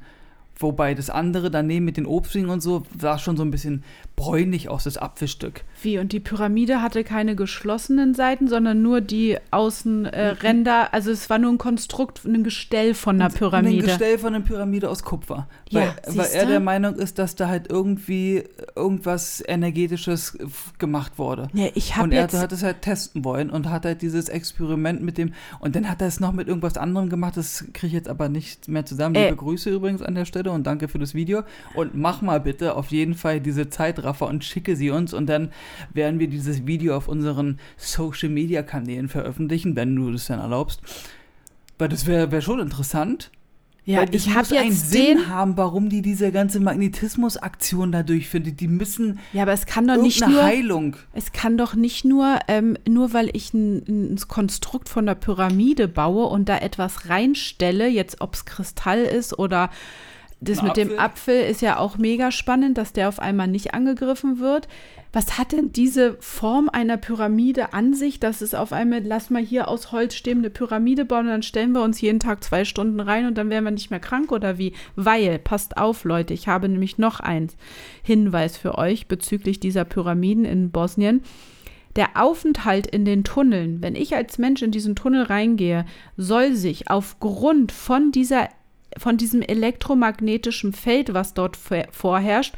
Wobei 0.58 0.94
das 0.94 1.10
andere 1.10 1.50
daneben 1.50 1.86
mit 1.86 1.98
den 1.98 2.06
Obstfliegen 2.06 2.50
und 2.50 2.62
so 2.62 2.84
sah 3.00 3.18
schon 3.18 3.36
so 3.36 3.44
ein 3.44 3.50
bisschen 3.50 3.84
bräunlich 4.16 4.70
aus, 4.70 4.84
das 4.84 4.98
Apfelstück. 4.98 5.64
Wie? 5.82 5.98
Und 5.98 6.12
die 6.12 6.20
Pyramide 6.20 6.82
hatte 6.84 7.04
keine 7.04 7.36
geschlossenen 7.36 8.14
Seiten, 8.14 8.48
sondern 8.48 8.84
nur 8.84 9.02
die 9.02 9.38
Außenränder. 9.50 10.94
also 10.94 11.10
es 11.12 11.30
war 11.30 11.40
nur 11.40 11.52
ein 11.52 11.58
Konstrukt, 11.58 12.24
ein 12.26 12.44
Gestell 12.44 12.94
von 12.94 13.16
einer 13.16 13.26
Ein 13.26 13.34
Pyramide. 13.34 13.86
Gestell 13.88 14.20
von 14.20 14.36
einer 14.36 14.44
Pyramide 14.44 14.90
aus 14.90 15.04
Kupfer. 15.04 15.48
Ja, 15.70 15.96
weil, 16.06 16.18
weil 16.18 16.28
er 16.34 16.46
der 16.46 16.60
Meinung 16.60 16.96
ist, 16.96 17.18
dass 17.18 17.36
da 17.36 17.48
halt 17.48 17.70
irgendwie 17.72 18.44
irgendwas 18.76 19.44
Energetisches 19.48 20.38
gemacht 20.78 21.14
wurde. 21.18 21.48
Ja, 21.54 21.68
ich 21.74 21.92
Und 21.92 21.98
habe 21.98 22.16
er 22.16 22.22
jetzt. 22.24 22.40
hat 22.40 22.52
es 22.52 22.62
halt 22.62 22.82
testen 22.84 23.26
wollen 23.26 23.50
und 23.50 23.70
hat 23.70 23.86
halt 23.86 24.02
dieses 24.04 24.30
Experiment 24.30 25.02
mit 25.02 25.18
dem. 25.18 25.34
Und 25.60 25.76
dann 25.76 25.90
hat 25.90 26.02
er 26.02 26.08
es 26.08 26.20
noch 26.20 26.34
mit 26.34 26.48
irgendwas 26.48 26.78
anderem 26.78 27.10
gemacht, 27.10 27.38
das 27.38 27.66
kriege 27.74 27.88
ich 27.88 27.94
jetzt 27.94 28.10
aber 28.10 28.30
nicht 28.30 28.68
mehr 28.68 28.86
zusammen. 28.86 29.16
Äh. 29.16 29.26
Liebe 29.26 29.38
Grüße 29.38 29.70
übrigens 29.72 30.02
an 30.02 30.14
der 30.14 30.26
Stelle 30.26 30.41
und 30.50 30.66
danke 30.66 30.88
für 30.88 30.98
das 30.98 31.14
Video. 31.14 31.44
Und 31.76 31.94
mach 31.94 32.24
mal 32.24 32.40
bitte 32.40 32.76
auf 32.76 32.88
jeden 32.88 33.14
Fall 33.14 33.40
diese 33.40 33.70
Zeitraffer 33.70 34.28
und 34.28 34.44
schicke 34.44 34.76
sie 34.76 34.90
uns 34.90 35.14
und 35.14 35.28
dann 35.28 35.52
werden 35.94 36.20
wir 36.20 36.28
dieses 36.28 36.66
Video 36.66 36.98
auf 36.98 37.08
unseren 37.08 37.60
Social 37.78 38.30
Media 38.30 38.64
Kanälen 38.64 39.10
veröffentlichen, 39.10 39.76
wenn 39.76 39.96
du 39.96 40.12
das 40.12 40.26
dann 40.26 40.40
erlaubst. 40.40 40.82
Weil 41.78 41.90
das 41.90 42.08
wäre 42.08 42.32
wär 42.32 42.42
schon 42.42 42.60
interessant. 42.60 43.32
ja, 43.86 44.00
Weil 44.02 44.14
ich 44.14 44.30
habe 44.30 44.40
muss 44.40 44.52
einen 44.52 44.70
jetzt 44.70 44.92
Sinn 44.92 45.18
den. 45.18 45.28
haben, 45.30 45.58
warum 45.58 45.90
die 45.90 46.04
diese 46.04 46.32
ganze 46.32 46.60
Magnetismus-Aktion 46.60 47.92
da 47.92 48.04
durchführen. 48.04 48.56
Die 48.56 48.68
müssen 48.68 49.20
Ja, 49.34 49.42
aber 49.44 49.54
es 49.54 49.66
kann 49.66 49.88
doch 49.88 50.00
nicht 50.02 50.26
nur. 50.28 50.44
Heilung. 50.44 50.96
Es 51.14 51.32
kann 51.32 51.58
doch 51.58 51.74
nicht 51.74 52.06
nur, 52.06 52.38
ähm, 52.48 52.78
nur 52.88 53.14
weil 53.14 53.30
ich 53.36 53.54
ein, 53.56 54.14
ein 54.14 54.20
Konstrukt 54.28 54.90
von 54.90 55.08
der 55.08 55.16
Pyramide 55.16 55.88
baue 55.88 56.28
und 56.28 56.48
da 56.50 56.58
etwas 56.60 57.10
reinstelle, 57.10 57.88
jetzt 57.88 58.22
ob 58.22 58.36
es 58.36 58.46
Kristall 58.46 59.00
ist 59.02 59.38
oder 59.40 59.72
das 60.42 60.60
Ein 60.60 60.66
mit 60.66 60.78
dem 60.78 61.00
Apfel. 61.00 61.44
Ist 61.44 61.62
ja 61.62 61.78
auch 61.78 61.98
mega 61.98 62.32
spannend, 62.32 62.78
dass 62.78 62.94
der 62.94 63.08
auf 63.08 63.20
einmal 63.20 63.48
nicht 63.48 63.74
angegriffen 63.74 64.40
wird. 64.40 64.68
Was 65.14 65.38
hat 65.38 65.52
denn 65.52 65.72
diese 65.72 66.16
Form 66.20 66.70
einer 66.70 66.98
Pyramide 66.98 67.74
an 67.74 67.94
sich, 67.94 68.20
dass 68.20 68.42
es 68.42 68.56
auf 68.56 68.74
einmal, 68.74 69.04
lass 69.04 69.30
mal 69.30 69.42
hier 69.42 69.68
aus 69.68 69.92
Holz 69.92 70.16
stehen, 70.16 70.40
eine 70.40 70.50
Pyramide 70.50 71.06
bauen 71.06 71.26
und 71.26 71.32
dann 71.32 71.44
stellen 71.44 71.74
wir 71.74 71.84
uns 71.84 72.02
jeden 72.02 72.20
Tag 72.20 72.44
zwei 72.44 72.66
Stunden 72.66 73.00
rein 73.00 73.28
und 73.28 73.38
dann 73.38 73.50
werden 73.50 73.66
wir 73.66 73.72
nicht 73.72 73.92
mehr 73.92 74.00
krank 74.00 74.32
oder 74.32 74.58
wie? 74.58 74.74
Weil, 74.96 75.38
passt 75.38 75.78
auf, 75.78 76.06
Leute, 76.06 76.34
ich 76.34 76.48
habe 76.48 76.70
nämlich 76.70 76.98
noch 76.98 77.20
eins 77.20 77.56
Hinweis 78.04 78.58
für 78.58 78.78
euch 78.78 79.08
bezüglich 79.08 79.60
dieser 79.60 79.86
Pyramiden 79.86 80.46
in 80.46 80.72
Bosnien. 80.72 81.22
Der 81.98 82.12
Aufenthalt 82.16 82.88
in 82.88 83.04
den 83.04 83.26
Tunneln, 83.26 83.82
wenn 83.82 83.96
ich 83.96 84.16
als 84.16 84.38
Mensch 84.38 84.62
in 84.62 84.72
diesen 84.72 84.96
Tunnel 84.96 85.24
reingehe, 85.24 85.86
soll 86.16 86.54
sich 86.54 86.90
aufgrund 86.90 87.74
von 87.74 88.14
dieser 88.14 88.48
von 88.98 89.18
diesem 89.18 89.42
elektromagnetischen 89.42 90.72
Feld, 90.74 91.14
was 91.14 91.34
dort 91.34 91.58
vor- 91.58 91.88
vorherrscht, 91.92 92.56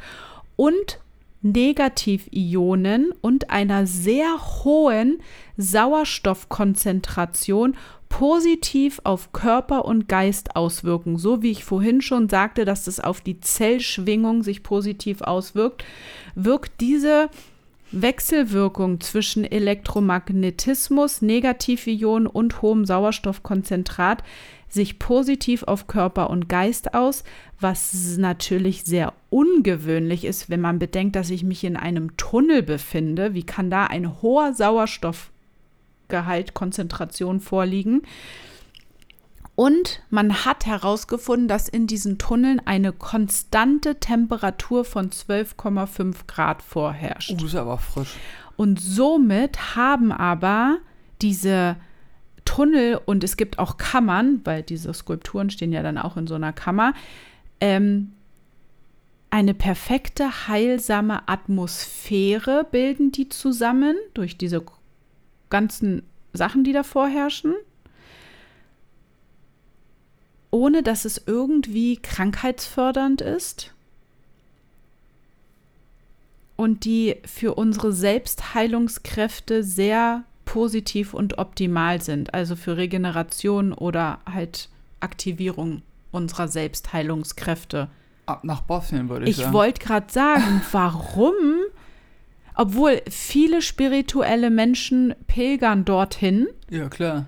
und 0.56 1.00
Negativionen 1.42 3.12
und 3.20 3.50
einer 3.50 3.86
sehr 3.86 4.38
hohen 4.64 5.18
Sauerstoffkonzentration 5.58 7.76
positiv 8.08 9.00
auf 9.04 9.32
Körper 9.32 9.84
und 9.84 10.08
Geist 10.08 10.56
auswirken. 10.56 11.18
So 11.18 11.42
wie 11.42 11.50
ich 11.50 11.64
vorhin 11.64 12.00
schon 12.00 12.30
sagte, 12.30 12.64
dass 12.64 12.86
es 12.86 12.98
auf 12.98 13.20
die 13.20 13.40
Zellschwingung 13.40 14.42
sich 14.42 14.62
positiv 14.62 15.20
auswirkt, 15.20 15.84
wirkt 16.34 16.80
diese 16.80 17.28
Wechselwirkung 17.90 19.00
zwischen 19.00 19.44
Elektromagnetismus, 19.44 21.20
Negativionen 21.22 22.26
und 22.26 22.62
hohem 22.62 22.86
Sauerstoffkonzentrat 22.86 24.24
sich 24.74 24.98
positiv 24.98 25.62
auf 25.62 25.86
Körper 25.86 26.28
und 26.28 26.48
Geist 26.48 26.94
aus, 26.94 27.24
was 27.60 28.16
natürlich 28.18 28.84
sehr 28.84 29.14
ungewöhnlich 29.30 30.24
ist, 30.24 30.50
wenn 30.50 30.60
man 30.60 30.78
bedenkt, 30.78 31.16
dass 31.16 31.30
ich 31.30 31.44
mich 31.44 31.64
in 31.64 31.76
einem 31.76 32.16
Tunnel 32.16 32.62
befinde. 32.62 33.34
Wie 33.34 33.44
kann 33.44 33.70
da 33.70 33.86
ein 33.86 34.20
hoher 34.20 34.52
Sauerstoffgehalt, 34.52 36.52
Konzentration 36.52 37.40
vorliegen? 37.40 38.02
Und 39.56 40.02
man 40.10 40.44
hat 40.44 40.66
herausgefunden, 40.66 41.46
dass 41.46 41.68
in 41.68 41.86
diesen 41.86 42.18
Tunneln 42.18 42.60
eine 42.64 42.92
konstante 42.92 44.00
Temperatur 44.00 44.84
von 44.84 45.10
12,5 45.10 46.26
Grad 46.26 46.60
vorherrscht. 46.60 47.40
Uh, 47.40 47.46
ist 47.46 47.54
aber 47.54 47.78
frisch. 47.78 48.16
Und 48.56 48.80
somit 48.80 49.76
haben 49.76 50.10
aber 50.10 50.78
diese 51.22 51.76
Tunnel 52.44 53.00
und 53.04 53.24
es 53.24 53.36
gibt 53.36 53.58
auch 53.58 53.76
Kammern, 53.76 54.40
weil 54.44 54.62
diese 54.62 54.92
Skulpturen 54.92 55.50
stehen 55.50 55.72
ja 55.72 55.82
dann 55.82 55.98
auch 55.98 56.16
in 56.16 56.26
so 56.26 56.34
einer 56.34 56.52
Kammer, 56.52 56.94
ähm, 57.60 58.12
eine 59.30 59.54
perfekte, 59.54 60.46
heilsame 60.46 61.28
Atmosphäre 61.28 62.66
bilden 62.70 63.10
die 63.10 63.28
zusammen 63.28 63.96
durch 64.14 64.38
diese 64.38 64.64
ganzen 65.50 66.02
Sachen, 66.32 66.62
die 66.62 66.72
da 66.72 66.84
vorherrschen, 66.84 67.54
ohne 70.52 70.84
dass 70.84 71.04
es 71.04 71.22
irgendwie 71.26 71.96
krankheitsfördernd 71.96 73.22
ist 73.22 73.74
und 76.56 76.84
die 76.84 77.16
für 77.24 77.54
unsere 77.54 77.92
Selbstheilungskräfte 77.92 79.64
sehr 79.64 80.22
positiv 80.44 81.14
und 81.14 81.38
optimal 81.38 82.00
sind, 82.00 82.34
also 82.34 82.56
für 82.56 82.76
Regeneration 82.76 83.72
oder 83.72 84.18
halt 84.30 84.68
Aktivierung 85.00 85.82
unserer 86.12 86.48
Selbstheilungskräfte. 86.48 87.88
Ab 88.26 88.44
nach 88.44 88.62
Bosnien 88.62 89.08
würde 89.08 89.24
ich, 89.26 89.32
Ich 89.32 89.36
sagen. 89.44 89.52
wollte 89.52 89.80
gerade 89.84 90.12
sagen, 90.12 90.62
warum, 90.72 91.34
obwohl 92.54 93.02
viele 93.10 93.60
spirituelle 93.62 94.50
Menschen 94.50 95.14
pilgern 95.26 95.84
dorthin 95.84 96.46
Ja, 96.70 96.88
klar. 96.88 97.26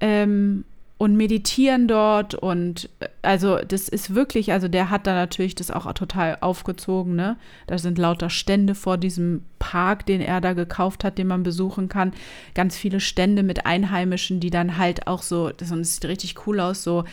ähm, 0.00 0.64
und 1.04 1.16
meditieren 1.16 1.86
dort 1.86 2.34
und 2.34 2.88
äh, 3.00 3.08
also 3.22 3.58
das 3.58 3.88
ist 3.88 4.14
wirklich, 4.14 4.52
also 4.52 4.68
der 4.68 4.90
hat 4.90 5.06
da 5.06 5.14
natürlich 5.14 5.54
das 5.54 5.70
auch 5.70 5.90
total 5.92 6.38
aufgezogen, 6.40 7.14
ne? 7.14 7.36
Da 7.66 7.78
sind 7.78 7.98
lauter 7.98 8.30
Stände 8.30 8.74
vor 8.74 8.96
diesem 8.98 9.42
Park, 9.58 10.06
den 10.06 10.20
er 10.20 10.40
da 10.40 10.52
gekauft 10.52 11.04
hat, 11.04 11.16
den 11.18 11.26
man 11.28 11.42
besuchen 11.42 11.88
kann. 11.88 12.12
Ganz 12.54 12.76
viele 12.76 13.00
Stände 13.00 13.42
mit 13.42 13.66
Einheimischen, 13.66 14.40
die 14.40 14.50
dann 14.50 14.76
halt 14.78 15.06
auch 15.06 15.22
so, 15.22 15.50
das 15.50 15.68
sieht 15.70 16.04
richtig 16.06 16.46
cool 16.46 16.60
aus, 16.60 16.82
so 16.82 17.04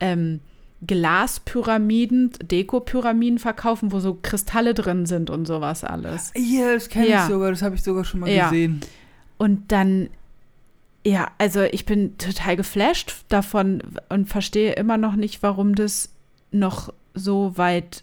ähm, 0.00 0.40
Glaspyramiden, 0.86 2.32
Dekopyramiden 2.42 3.38
verkaufen, 3.38 3.92
wo 3.92 4.00
so 4.00 4.18
Kristalle 4.20 4.74
drin 4.74 5.06
sind 5.06 5.30
und 5.30 5.46
sowas 5.46 5.84
alles. 5.84 6.32
Ja, 6.36 6.74
das 6.74 6.88
kenne 6.88 7.08
Ja. 7.08 7.22
ich 7.26 7.32
sogar, 7.32 7.50
das 7.50 7.62
habe 7.62 7.74
ich 7.74 7.82
sogar 7.82 8.04
schon 8.04 8.20
mal 8.20 8.30
Ja. 8.30 8.50
gesehen. 8.50 8.80
Und 9.38 9.72
dann, 9.72 10.08
ja, 11.06 11.30
also 11.38 11.62
ich 11.62 11.86
bin 11.86 12.18
total 12.18 12.56
geflasht 12.56 13.14
davon 13.28 13.80
und 14.08 14.28
verstehe 14.28 14.72
immer 14.72 14.96
noch 14.96 15.14
nicht, 15.14 15.40
warum 15.40 15.76
das 15.76 16.10
noch 16.50 16.92
so 17.14 17.56
weit 17.56 18.02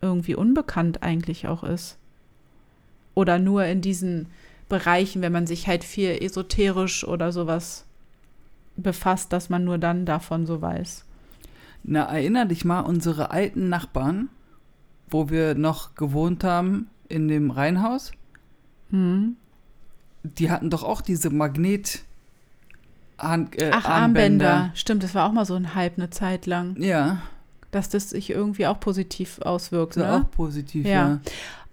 irgendwie 0.00 0.36
unbekannt 0.36 1.02
eigentlich 1.02 1.48
auch 1.48 1.64
ist. 1.64 1.96
Oder 3.14 3.40
nur 3.40 3.64
in 3.64 3.80
diesen 3.80 4.28
Bereichen, 4.68 5.20
wenn 5.20 5.32
man 5.32 5.48
sich 5.48 5.66
halt 5.66 5.82
viel 5.82 6.10
esoterisch 6.22 7.02
oder 7.04 7.32
sowas 7.32 7.86
befasst, 8.76 9.32
dass 9.32 9.50
man 9.50 9.64
nur 9.64 9.78
dann 9.78 10.06
davon 10.06 10.46
so 10.46 10.62
weiß. 10.62 11.04
Na, 11.82 12.04
erinner 12.04 12.46
dich 12.46 12.64
mal, 12.64 12.80
unsere 12.80 13.32
alten 13.32 13.68
Nachbarn, 13.68 14.28
wo 15.10 15.28
wir 15.28 15.56
noch 15.56 15.96
gewohnt 15.96 16.44
haben 16.44 16.88
in 17.08 17.26
dem 17.26 17.50
Reihenhaus, 17.50 18.12
Hm. 18.90 19.34
die 20.22 20.52
hatten 20.52 20.70
doch 20.70 20.84
auch 20.84 21.00
diese 21.00 21.30
Magnet 21.30 22.04
Hand, 23.18 23.60
äh, 23.60 23.70
Ach, 23.72 23.84
Armbänder. 23.84 24.70
Stimmt, 24.74 25.02
das 25.02 25.14
war 25.14 25.28
auch 25.28 25.32
mal 25.32 25.44
so 25.44 25.54
ein 25.54 25.74
Hype 25.74 25.98
eine 25.98 26.10
Zeit 26.10 26.46
lang, 26.46 26.76
Ja, 26.80 27.22
dass 27.70 27.88
das 27.88 28.10
sich 28.10 28.30
irgendwie 28.30 28.66
auch 28.66 28.78
positiv 28.80 29.40
auswirkt. 29.40 29.96
Ne? 29.96 30.12
auch 30.12 30.30
positiv, 30.30 30.86
Ja. 30.86 30.90
ja. 30.92 31.20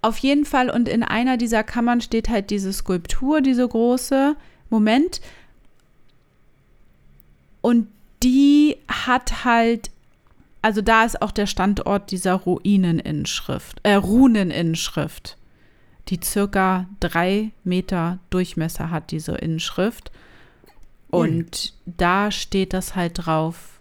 Auf 0.04 0.18
jeden 0.18 0.44
Fall, 0.44 0.68
und 0.68 0.88
in 0.88 1.04
einer 1.04 1.36
dieser 1.36 1.62
Kammern 1.62 2.00
steht 2.00 2.28
halt 2.28 2.50
diese 2.50 2.72
Skulptur, 2.72 3.40
diese 3.40 3.66
große. 3.68 4.34
Moment. 4.68 5.20
Und 7.60 7.86
die 8.22 8.76
hat 8.88 9.44
halt, 9.44 9.90
also 10.60 10.80
da 10.82 11.04
ist 11.04 11.22
auch 11.22 11.30
der 11.30 11.46
Standort 11.46 12.10
dieser 12.10 12.34
Ruineninschrift, 12.34 13.80
äh, 13.84 13.94
Runeninschrift, 13.94 15.36
die 16.08 16.18
circa 16.22 16.86
drei 17.00 17.52
Meter 17.62 18.18
Durchmesser 18.30 18.90
hat, 18.90 19.10
diese 19.12 19.32
Inschrift. 19.36 20.10
Und 21.12 21.74
da 21.84 22.30
steht 22.30 22.72
das 22.72 22.96
halt 22.96 23.26
drauf, 23.26 23.80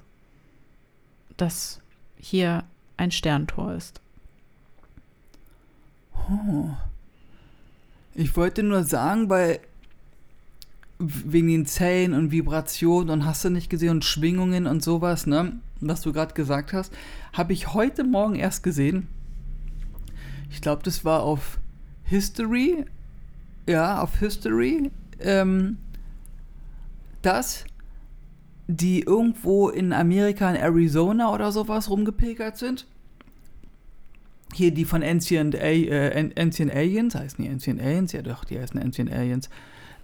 dass 1.38 1.80
hier 2.18 2.66
ein 2.98 3.12
Sterntor 3.12 3.74
ist. 3.74 4.02
Oh. 6.14 6.70
Ich 8.14 8.36
wollte 8.36 8.64
nur 8.64 8.84
sagen, 8.84 9.30
weil 9.30 9.62
wegen 11.00 11.48
den 11.48 11.66
Zellen 11.66 12.14
und 12.14 12.32
Vibrationen 12.32 13.10
und 13.10 13.26
hast 13.26 13.46
du 13.46 13.50
nicht 13.50 13.70
gesehen 13.70 13.92
und 13.92 14.06
Schwingungen 14.06 14.68
und 14.68 14.84
sowas, 14.84 15.26
ne, 15.26 15.54
was 15.80 16.02
du 16.02 16.12
gerade 16.12 16.34
gesagt 16.34 16.74
hast, 16.74 16.94
habe 17.32 17.54
ich 17.54 17.74
heute 17.74 18.04
Morgen 18.04 18.36
erst 18.36 18.62
gesehen. 18.62 19.08
Ich 20.50 20.62
glaube, 20.62 20.84
das 20.84 21.06
war 21.06 21.24
auf 21.24 21.60
History, 22.04 22.86
ja, 23.68 24.02
auf 24.02 24.20
History, 24.20 24.92
ähm, 25.22 25.78
dass 27.22 27.66
die 28.68 29.02
irgendwo 29.02 29.70
in 29.70 29.92
Amerika, 29.94 30.50
in 30.50 30.56
Arizona 30.56 31.34
oder 31.34 31.52
sowas 31.52 31.90
rumgepilgert 31.90 32.58
sind 32.58 32.88
hier 34.54 34.72
die 34.72 34.86
von 34.86 35.02
Ancient, 35.02 35.56
A 35.56 35.60
äh, 35.60 36.18
An- 36.20 36.34
Ancient 36.38 36.74
Aliens, 36.76 37.16
heißen 37.16 37.44
die 37.44 37.50
Ancient 37.50 37.82
Aliens? 37.82 38.12
Ja 38.12 38.22
doch, 38.22 38.44
die 38.44 38.60
heißen 38.60 38.80
Ancient 38.82 39.12
Aliens. 39.12 39.50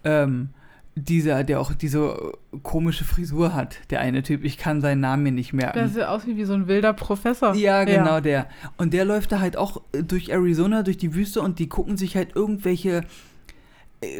Ähm, 0.05 0.49
dieser, 0.95 1.43
der 1.43 1.59
auch 1.59 1.74
diese 1.74 2.32
komische 2.63 3.03
Frisur 3.03 3.53
hat, 3.53 3.78
der 3.89 3.99
eine 3.99 4.24
Typ, 4.24 4.43
ich 4.43 4.57
kann 4.57 4.82
seinen 4.82 5.01
Namen 5.01 5.24
mir 5.24 5.32
nicht 5.32 5.53
merken. 5.53 5.78
Das 5.78 5.93
sieht 5.93 6.03
aus 6.03 6.26
wie 6.26 6.43
so 6.45 6.53
ein 6.53 6.68
wilder 6.68 6.93
Professor. 6.93 7.53
Ja, 7.55 7.84
genau 7.84 8.20
der. 8.22 8.47
Und 8.78 8.93
der 8.93 9.05
läuft 9.05 9.32
da 9.34 9.39
halt 9.39 9.57
auch 9.57 9.82
äh, 9.91 10.01
durch 10.01 10.30
Arizona, 10.30 10.82
durch 10.82 10.97
die 10.97 11.13
Wüste 11.13 11.41
und 11.41 11.59
die 11.59 11.68
gucken 11.68 11.97
sich 11.97 12.15
halt 12.15 12.36
irgendwelche, 12.36 13.01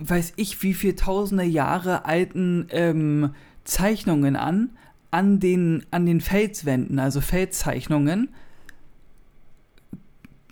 weiß 0.01 0.34
ich, 0.38 0.61
wie 0.63 0.73
viel 0.73 0.95
tausende 0.95 1.43
Jahre 1.43 2.05
alten 2.05 2.67
ähm, 2.71 3.32
Zeichnungen 3.63 4.36
an, 4.36 4.71
an 5.11 5.39
den, 5.39 5.86
an 5.91 6.05
den 6.05 6.21
Felswänden, 6.21 6.99
also 6.99 7.21
Felszeichnungen. 7.21 8.30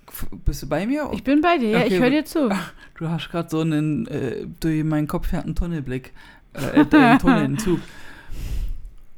F- 0.07 0.27
Bist 0.45 0.63
du 0.63 0.67
bei 0.69 0.85
mir? 0.85 1.09
Ich 1.13 1.23
bin 1.23 1.41
bei 1.41 1.57
dir, 1.57 1.69
ja, 1.71 1.79
Okay, 1.79 1.93
ich 1.95 1.99
höre 1.99 2.09
dir 2.09 2.25
zu. 2.25 2.49
Du 2.97 3.09
hast 3.09 3.29
gerade 3.29 3.49
so 3.49 3.59
einen, 3.59 4.07
äh, 4.07 4.47
durch 4.61 4.81
meinen 4.85 5.07
Kopf 5.07 5.27
fährt 5.27 5.45
ein 5.45 5.53
Tunnelblick. 5.53 6.13
Äh, 6.53 6.79
äh, 6.83 6.95
ein 6.95 7.19
Tunnel, 7.19 7.43
ein 7.43 7.57
Zug. 7.57 7.81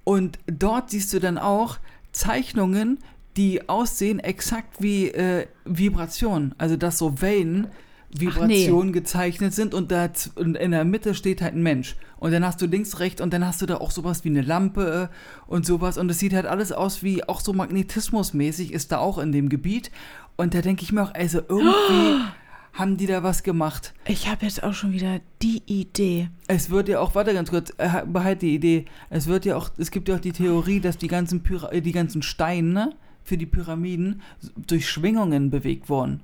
Und 0.04 0.40
dort 0.48 0.90
siehst 0.90 1.14
du 1.14 1.20
dann 1.20 1.38
auch 1.38 1.78
Zeichnungen, 2.12 2.98
die 3.36 3.70
aussehen 3.70 4.18
exakt 4.20 4.82
wie 4.82 5.10
äh, 5.10 5.46
Vibrationen. 5.66 6.56
Also, 6.58 6.76
dass 6.76 6.98
so 6.98 7.22
Wellen 7.22 7.68
Vibrationen 8.10 8.94
gezeichnet 8.94 9.54
sind 9.54 9.74
und, 9.74 9.92
da 9.92 10.10
und 10.36 10.56
in 10.56 10.72
der 10.72 10.86
Mitte 10.86 11.14
steht 11.14 11.42
halt 11.42 11.56
ein 11.56 11.64
Mensch. 11.64 11.96
Und 12.18 12.32
dann 12.32 12.46
hast 12.46 12.62
du 12.62 12.66
links, 12.66 13.00
rechts 13.00 13.22
und 13.22 13.34
dann 13.34 13.46
hast 13.46 13.62
du 13.62 13.66
da 13.66 13.78
auch 13.78 13.92
sowas 13.92 14.24
wie 14.24 14.30
eine 14.30 14.42
Lampe 14.42 15.10
äh, 15.12 15.50
und 15.52 15.66
sowas. 15.66 15.98
Und 15.98 16.10
es 16.10 16.20
sieht 16.20 16.34
halt 16.34 16.46
alles 16.46 16.72
aus 16.72 17.04
wie 17.04 17.28
auch 17.28 17.42
so 17.42 17.54
magnetismusmäßig 17.54 18.74
ist 18.74 18.92
da 18.92 19.00
auch 19.00 19.18
in 19.18 19.32
dem 19.32 19.50
Gebiet. 19.50 19.92
Und 20.36 20.54
da 20.54 20.62
denke 20.62 20.84
ich 20.84 20.92
mir 20.92 21.04
auch, 21.04 21.14
also 21.14 21.42
irgendwie 21.48 22.24
haben 22.74 22.98
die 22.98 23.08
da 23.08 23.24
was 23.24 23.44
gemacht. 23.44 23.94
Ich 24.06 24.30
habe 24.30 24.46
jetzt 24.46 24.64
auch 24.64 24.74
schon 24.74 24.94
wieder 24.94 25.20
die 25.42 25.64
Idee. 25.66 26.30
Es 26.48 26.70
wird 26.70 26.90
ja 26.90 27.00
auch, 27.00 27.14
warte 27.14 27.34
ganz 27.34 27.50
kurz, 27.50 27.74
äh, 27.78 28.06
behalt 28.06 28.42
die 28.42 28.56
Idee. 28.56 28.86
Es 29.10 29.28
wird 29.28 29.46
ja 29.46 29.58
auch, 29.58 29.70
es 29.78 29.92
gibt 29.92 30.08
ja 30.08 30.16
auch 30.16 30.22
die 30.22 30.32
Theorie, 30.32 30.80
dass 30.80 30.98
die 30.98 31.08
ganzen, 31.08 31.44
Pyra 31.44 31.72
äh, 31.72 31.82
die 31.82 31.92
ganzen 31.92 32.22
Steine 32.22 32.94
für 33.24 33.38
die 33.38 33.46
Pyramiden 33.46 34.22
durch 34.56 34.90
Schwingungen 34.90 35.50
bewegt 35.50 35.90
wurden. 35.90 36.22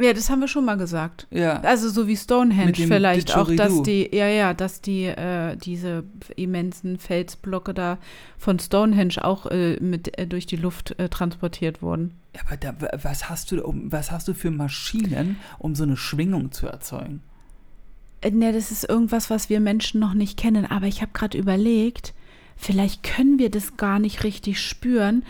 Ja, 0.00 0.12
das 0.12 0.30
haben 0.30 0.40
wir 0.40 0.46
schon 0.48 0.64
mal 0.64 0.76
gesagt. 0.76 1.26
Ja. 1.30 1.60
Also 1.62 1.88
so 1.88 2.06
wie 2.06 2.16
Stonehenge 2.16 2.72
vielleicht 2.74 3.34
auch, 3.36 3.50
dass 3.56 3.82
die, 3.82 4.08
ja, 4.14 4.28
ja, 4.28 4.54
dass 4.54 4.80
die, 4.80 5.04
äh, 5.06 5.56
diese 5.56 6.04
immensen 6.36 6.98
Felsblöcke 6.98 7.74
da 7.74 7.98
von 8.36 8.60
Stonehenge 8.60 9.24
auch 9.24 9.46
äh, 9.46 9.76
mit 9.80 10.16
äh, 10.16 10.26
durch 10.28 10.46
die 10.46 10.54
Luft 10.56 10.94
äh, 11.00 11.08
transportiert 11.08 11.82
wurden. 11.82 12.14
Ja, 12.36 12.42
aber 12.46 12.56
da, 12.56 12.80
wa- 12.80 12.96
was 13.02 13.28
hast 13.28 13.50
du, 13.50 13.60
um, 13.64 13.90
was 13.90 14.12
hast 14.12 14.28
du 14.28 14.34
für 14.34 14.52
Maschinen, 14.52 15.36
um 15.58 15.74
so 15.74 15.82
eine 15.82 15.96
Schwingung 15.96 16.52
zu 16.52 16.68
erzeugen? 16.68 17.22
Äh, 18.20 18.30
Ne, 18.30 18.52
das 18.52 18.70
ist 18.70 18.88
irgendwas, 18.88 19.30
was 19.30 19.48
wir 19.48 19.58
Menschen 19.60 19.98
noch 20.00 20.14
nicht 20.14 20.36
kennen. 20.38 20.64
Aber 20.66 20.86
ich 20.86 21.02
habe 21.02 21.10
gerade 21.12 21.36
überlegt, 21.36 22.14
vielleicht 22.56 23.02
können 23.02 23.38
wir 23.40 23.50
das 23.50 23.76
gar 23.76 23.98
nicht 23.98 24.22
richtig 24.22 24.60
spüren, 24.60 25.24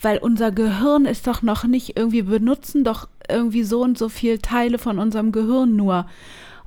weil 0.00 0.18
unser 0.18 0.50
Gehirn 0.50 1.04
ist 1.06 1.26
doch 1.26 1.42
noch 1.42 1.64
nicht 1.64 1.96
irgendwie, 1.98 2.22
benutzen 2.22 2.84
doch 2.84 3.08
irgendwie 3.30 3.62
so 3.64 3.82
und 3.82 3.98
so 3.98 4.08
viel 4.08 4.38
Teile 4.38 4.78
von 4.78 4.98
unserem 4.98 5.32
Gehirn 5.32 5.76
nur, 5.76 6.06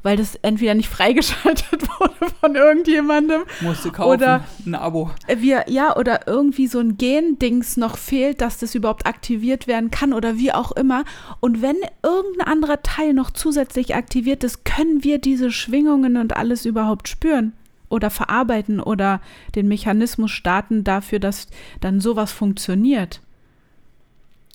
weil 0.04 0.16
das 0.18 0.36
entweder 0.36 0.74
nicht 0.76 0.90
freigeschaltet 0.98 1.82
wurde 2.00 2.14
von 2.40 2.56
irgendjemandem 2.56 3.42
Musst 3.62 3.84
du 3.86 3.92
kaufen, 3.92 4.14
Oder- 4.14 4.46
ein 4.66 4.76
Abo. 4.76 5.12
wir, 5.28 5.66
ja, 5.68 5.96
oder 5.98 6.28
irgendwie 6.28 6.68
so 6.68 6.80
ein 6.80 6.98
Gendings 6.98 7.78
noch 7.78 7.98
fehlt, 7.98 8.42
dass 8.42 8.58
das 8.60 8.76
überhaupt 8.76 9.06
aktiviert 9.06 9.68
werden 9.68 9.92
kann 9.92 10.14
oder 10.14 10.38
wie 10.38 10.52
auch 10.54 10.72
immer. 10.72 11.04
Und 11.40 11.62
wenn 11.62 11.78
irgendein 12.04 12.48
anderer 12.48 12.82
Teil 12.84 13.14
noch 13.14 13.32
zusätzlich 13.32 13.96
aktiviert 13.96 14.44
ist, 14.44 14.66
können 14.66 15.04
wir 15.04 15.18
diese 15.20 15.52
Schwingungen 15.52 16.18
und 16.18 16.38
alles 16.38 16.66
überhaupt 16.66 17.08
spüren 17.08 17.54
oder 17.90 18.10
verarbeiten 18.10 18.80
oder 18.80 19.22
den 19.56 19.68
Mechanismus 19.68 20.32
starten 20.32 20.84
dafür, 20.84 21.20
dass 21.20 21.48
dann 21.82 22.02
sowas 22.02 22.32
funktioniert. 22.32 23.22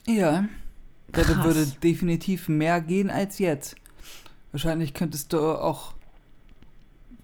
Ja. 0.07 0.45
Da 1.13 1.23
Krass. 1.23 1.45
würde 1.45 1.67
definitiv 1.83 2.49
mehr 2.49 2.81
gehen 2.81 3.11
als 3.11 3.39
jetzt. 3.39 3.77
Wahrscheinlich 4.51 4.95
könntest 4.95 5.33
du 5.33 5.41
auch 5.41 5.95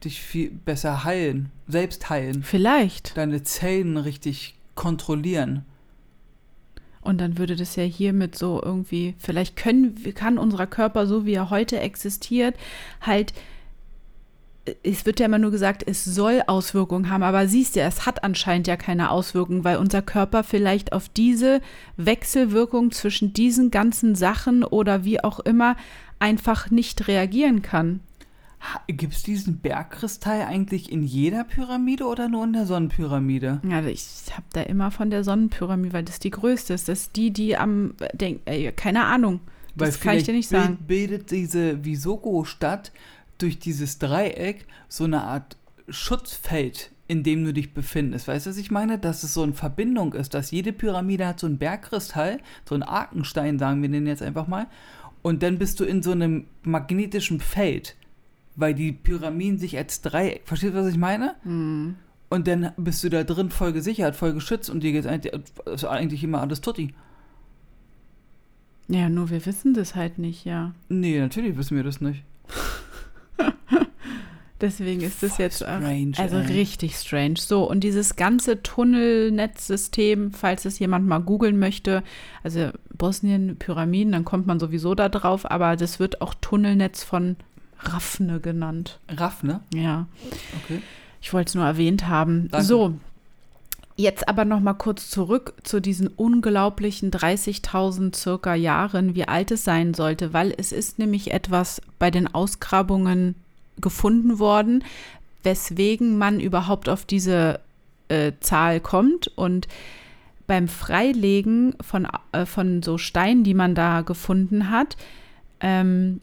dich 0.05 0.23
viel 0.23 0.51
besser 0.51 1.05
heilen, 1.05 1.51
selbst 1.67 2.09
heilen, 2.09 2.43
Vielleicht. 2.43 3.17
deine 3.17 3.43
Zellen 3.43 3.97
richtig 3.97 4.55
kontrollieren. 4.75 5.65
Und 7.01 7.19
dann 7.19 7.39
würde 7.39 7.57
das 7.57 7.77
ja 7.77 7.85
hiermit 7.85 8.37
so 8.37 8.61
irgendwie, 8.63 9.15
vielleicht 9.19 9.57
können, 9.57 9.97
kann 10.15 10.39
unser 10.39 10.67
Körper, 10.67 11.07
so 11.07 11.25
wie 11.25 11.35
er 11.35 11.51
heute 11.51 11.81
existiert, 11.81 12.55
halt, 13.01 13.33
es 14.83 15.07
wird 15.07 15.21
ja 15.21 15.27
immer 15.27 15.39
nur 15.39 15.51
gesagt, 15.51 15.83
es 15.87 16.05
soll 16.05 16.43
Auswirkungen 16.47 17.11
haben, 17.11 17.23
aber 17.23 17.49
siehst 17.49 17.77
du, 17.77 17.81
es 17.81 18.07
hat 18.07 18.25
anscheinend 18.25 18.67
ja 18.67 18.77
keine 18.77 19.11
Auswirkungen, 19.11 19.65
weil 19.65 19.77
unser 19.79 20.03
Körper 20.03 20.45
vielleicht 20.45 20.93
auf 20.93 21.09
diese 21.09 21.61
Wechselwirkung 21.97 22.91
zwischen 22.91 23.33
diesen 23.33 23.71
ganzen 23.71 24.15
Sachen 24.15 24.65
oder 24.65 25.05
wie 25.05 25.23
auch 25.23 25.41
immer 25.41 25.77
einfach 26.19 26.71
nicht 26.71 27.07
reagieren 27.09 27.63
kann. 27.63 28.01
Gibt 28.89 29.15
es 29.15 29.23
diesen 29.23 29.59
Bergkristall 29.59 30.43
eigentlich 30.43 30.91
in 30.91 31.05
jeder 31.05 31.45
Pyramide 31.45 32.05
oder 32.07 32.29
nur 32.29 32.43
in 32.43 32.53
der 32.53 32.67
Sonnenpyramide? 32.67 33.61
Ja, 33.69 33.85
ich 33.85 34.07
habe 34.33 34.47
da 34.53 34.63
immer 34.63 34.91
von 34.91 35.11
der 35.11 35.23
Sonnenpyramide, 35.23 35.93
weil 35.93 36.03
das 36.03 36.19
die 36.19 36.31
größte 36.31 36.75
ist. 36.75 36.89
Das 36.89 37.03
ist 37.03 37.17
die, 37.17 37.31
die 37.31 37.57
am, 37.57 37.95
denk, 38.15 38.41
äh, 38.47 38.73
keine 38.73 39.05
Ahnung. 39.05 39.39
Das 39.77 39.95
Weil 39.95 40.09
kann 40.09 40.17
ich 40.17 40.25
dir 40.25 40.35
nicht 40.35 40.49
sagen. 40.49 40.79
bild- 40.79 40.87
bildet 40.89 41.31
diese 41.31 41.85
Visogo-Stadt 41.85 42.91
durch 43.39 43.59
dieses 43.59 43.99
Dreieck 43.99 44.67
so 44.89 45.05
eine 45.05 45.23
Art 45.23 45.57
Schutzfeld, 45.89 46.91
in 47.07 47.23
dem 47.23 47.45
du 47.45 47.53
dich 47.53 47.73
befindest. 47.73 48.29
Weißt 48.29 48.47
du, 48.47 48.51
was 48.51 48.57
ich 48.59 48.71
meine? 48.71 48.99
Dass 48.99 49.23
es 49.23 49.35
so 49.35 49.43
eine 49.43 49.55
Verbindung 49.55 50.13
ist, 50.13 50.35
dass 50.35 50.51
jede 50.51 50.73
Pyramide 50.73 51.27
hat 51.27 51.41
so 51.41 51.47
einen 51.47 51.59
Bergkristall, 51.59 52.39
so 52.69 52.75
einen 52.75 52.83
Arkenstein, 52.83 53.59
sagen 53.59 53.81
wir 53.81 53.89
den 53.89 54.07
jetzt 54.07 54.23
einfach 54.23 54.47
mal. 54.47 54.67
Und 55.23 55.43
dann 55.43 55.59
bist 55.59 55.81
du 55.81 55.85
in 55.85 56.03
so 56.03 56.13
einem 56.13 56.47
magnetischen 56.63 57.41
Feld, 57.41 57.97
weil 58.57 58.75
die 58.75 58.93
Pyramiden 58.93 59.59
sich 59.59 59.77
als 59.77 60.03
Dreieck, 60.03 60.43
verstehst 60.45 60.75
du, 60.75 60.79
was 60.79 60.89
ich 60.89 60.99
meine? 60.99 61.35
Hm. 61.43 61.97
Und 62.29 62.47
dann 62.47 62.73
bist 62.77 63.03
du 63.03 63.09
da 63.09 63.25
drin 63.25 63.51
voll 63.51 63.73
gesichert, 63.73 64.15
voll 64.15 64.35
geschützt 64.35 64.69
und 64.69 64.83
dir 64.83 64.93
geht 64.93 65.07
eigentlich, 65.07 65.33
ist 65.65 65.85
eigentlich 65.85 66.23
immer 66.23 66.43
alles 66.43 66.61
tutti. 66.61 66.95
Ja, 68.89 69.09
nur 69.09 69.31
wir 69.31 69.45
wissen 69.45 69.75
das 69.75 69.95
halt 69.95 70.19
nicht, 70.19 70.45
ja. 70.45 70.75
Nee, 70.89 71.21
natürlich 71.21 71.57
wissen 71.57 71.77
wir 71.77 71.85
das 71.85 72.01
nicht. 72.01 72.23
Deswegen 74.61 75.03
ist 75.03 75.23
das 75.23 75.37
Voll 75.37 75.45
jetzt 75.45 75.63
auch- 75.65 75.77
strange, 75.77 76.13
also 76.17 76.37
ey. 76.39 76.47
richtig 76.47 76.97
strange. 76.97 77.35
So, 77.39 77.63
und 77.71 77.85
dieses 77.85 78.17
ganze 78.17 78.61
Tunnelnetzsystem, 78.61 80.33
falls 80.33 80.65
es 80.65 80.81
jemand 80.81 81.07
mal 81.07 81.21
googeln 81.21 81.61
möchte, 81.61 82.03
also 82.43 82.71
Bosnien, 82.93 83.57
Pyramiden, 83.57 84.13
dann 84.13 84.25
kommt 84.25 84.49
man 84.49 84.59
sowieso 84.59 84.97
da 84.97 85.09
drauf, 85.09 85.49
aber 85.49 85.77
das 85.77 86.01
wird 86.01 86.21
auch 86.23 86.35
Tunnelnetz 86.41 87.05
von 87.05 87.37
Raffne 87.79 88.41
genannt. 88.41 88.99
Raff, 89.09 89.45
ne? 89.45 89.61
Ja, 89.73 90.09
Okay. 90.65 90.83
ich 91.21 91.33
wollte 91.33 91.51
es 91.51 91.55
nur 91.55 91.65
erwähnt 91.65 92.09
haben. 92.09 92.49
Danke. 92.51 92.67
So, 92.67 92.95
jetzt 93.99 94.29
aber 94.29 94.45
noch 94.45 94.61
mal 94.61 94.75
kurz 94.75 95.11
zurück 95.11 95.55
zu 95.65 95.81
diesen 95.81 96.07
unglaublichen 96.07 97.11
30.000 97.11 98.15
circa 98.15 98.55
Jahren, 98.55 99.17
wie 99.17 99.27
alt 99.27 99.51
es 99.51 99.65
sein 99.65 99.93
sollte, 99.93 100.33
weil 100.33 100.55
es 100.57 100.71
ist 100.73 100.99
nämlich 100.99 101.33
etwas 101.33 101.83
bei 101.99 102.11
den 102.11 102.33
Ausgrabungen 102.33 103.35
gefunden 103.81 104.39
worden, 104.39 104.85
weswegen 105.43 106.17
man 106.17 106.39
überhaupt 106.39 106.89
auf 106.89 107.05
diese 107.05 107.61
äh, 108.09 108.33
Zahl 108.41 108.81
kommt 108.81 109.29
und 109.37 109.67
beim 110.47 110.69
Freilegen 110.69 111.75
von, 111.81 112.07
äh, 112.33 112.47
von 112.47 112.83
so 112.83 112.99
Steinen, 112.99 113.43
die 113.43 113.55
man 113.55 113.75
da 113.75 114.03
gefunden 114.03 114.71
hat, 114.71 114.97
ähm, 115.61 116.21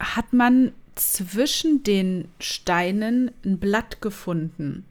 hat 0.00 0.32
man 0.32 0.72
zwischen 0.96 1.84
den 1.84 2.26
Steinen 2.40 3.30
ein 3.44 3.58
Blatt 3.58 4.02
gefunden. 4.02 4.84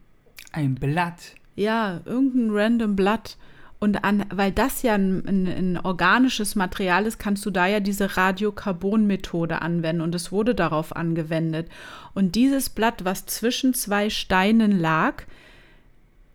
Ein 0.52 0.76
Blatt. 0.76 1.35
Ja, 1.56 2.00
irgendein 2.04 2.50
random 2.50 2.96
Blatt. 2.96 3.36
Und 3.78 4.04
an, 4.04 4.24
weil 4.32 4.52
das 4.52 4.80
ja 4.82 4.94
ein, 4.94 5.22
ein, 5.26 5.46
ein 5.46 5.78
organisches 5.78 6.54
Material 6.54 7.04
ist, 7.04 7.18
kannst 7.18 7.44
du 7.44 7.50
da 7.50 7.66
ja 7.66 7.80
diese 7.80 8.16
Radiokarbon-Methode 8.16 9.60
anwenden. 9.60 10.00
Und 10.00 10.14
es 10.14 10.32
wurde 10.32 10.54
darauf 10.54 10.96
angewendet. 10.96 11.68
Und 12.14 12.36
dieses 12.36 12.70
Blatt, 12.70 13.04
was 13.04 13.26
zwischen 13.26 13.74
zwei 13.74 14.08
Steinen 14.08 14.78
lag, 14.78 15.24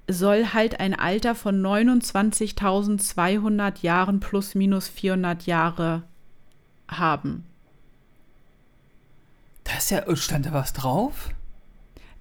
soll 0.07 0.53
halt 0.53 0.80
ein 0.80 0.93
Alter 0.93 1.34
von 1.36 1.59
29.200 1.61 3.82
Jahren 3.82 4.19
plus 4.19 4.53
minus 4.55 4.88
400 4.88 5.47
Jahre 5.47 6.03
haben. 6.88 7.43
Da 9.63 9.78
ist 9.78 9.91
ja, 9.91 10.03
stand 10.15 10.45
da 10.45 10.53
was 10.53 10.72
drauf? 10.74 11.30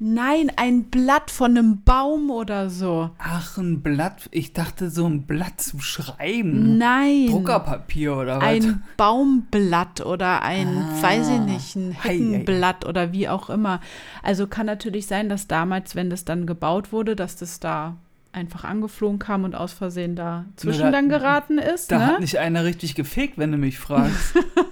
Nein, 0.02 0.50
ein 0.56 0.84
Blatt 0.84 1.30
von 1.30 1.50
einem 1.58 1.82
Baum 1.82 2.30
oder 2.30 2.70
so. 2.70 3.10
Ach, 3.18 3.58
ein 3.58 3.82
Blatt. 3.82 4.28
Ich 4.32 4.54
dachte, 4.54 4.88
so 4.88 5.04
ein 5.06 5.26
Blatt 5.26 5.60
zum 5.60 5.80
Schreiben. 5.82 6.78
Nein. 6.78 7.26
Druckerpapier 7.28 8.16
oder 8.16 8.36
was? 8.38 8.44
ein 8.44 8.82
Baumblatt 8.96 10.00
oder 10.00 10.40
ein, 10.40 10.68
Ah. 10.68 11.02
weiß 11.02 11.28
ich 11.28 11.40
nicht, 11.40 11.76
ein 11.76 11.96
Hei, 12.02 12.08
hei. 12.08 12.14
Heckenblatt 12.14 12.86
oder 12.86 13.12
wie 13.12 13.28
auch 13.28 13.50
immer. 13.50 13.80
Also 14.22 14.46
kann 14.46 14.64
natürlich 14.64 15.06
sein, 15.06 15.28
dass 15.28 15.48
damals, 15.48 15.94
wenn 15.94 16.08
das 16.08 16.24
dann 16.24 16.46
gebaut 16.46 16.92
wurde, 16.92 17.14
dass 17.14 17.36
das 17.36 17.60
da 17.60 17.96
einfach 18.32 18.64
angeflogen 18.64 19.18
kam 19.18 19.44
und 19.44 19.54
aus 19.56 19.72
Versehen 19.72 20.16
da 20.16 20.44
zwischen 20.56 20.82
da- 20.82 20.90
dann 20.92 21.08
geraten 21.08 21.58
ist. 21.58 21.90
da 21.92 21.98
ne? 21.98 22.06
hat 22.06 22.20
nicht 22.20 22.38
einer 22.38 22.64
richtig 22.64 22.94
gefegt, 22.94 23.36
wenn 23.38 23.52
du 23.52 23.58
mich 23.58 23.78
fragst. 23.78 24.34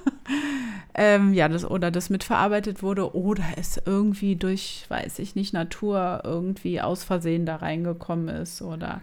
ähm, 0.99 1.33
ja, 1.33 1.49
das 1.49 1.65
oder 1.65 1.91
das 1.91 2.11
mitverarbeitet 2.11 2.83
wurde 2.83 3.15
oder 3.15 3.45
es 3.57 3.81
irgendwie 3.87 4.35
durch, 4.37 4.85
weiß 4.89 5.21
ich 5.21 5.37
nicht, 5.37 5.55
Natur 5.55 6.23
irgendwie 6.25 6.81
aus 6.81 7.05
Versehen 7.05 7.47
da 7.47 7.57
reingekommen 7.57 8.29
ist 8.29 8.61
oder 8.61 9.01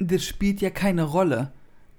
das 0.00 0.24
spielt 0.24 0.60
ja 0.60 0.70
keine 0.70 1.04
Rolle, 1.04 1.52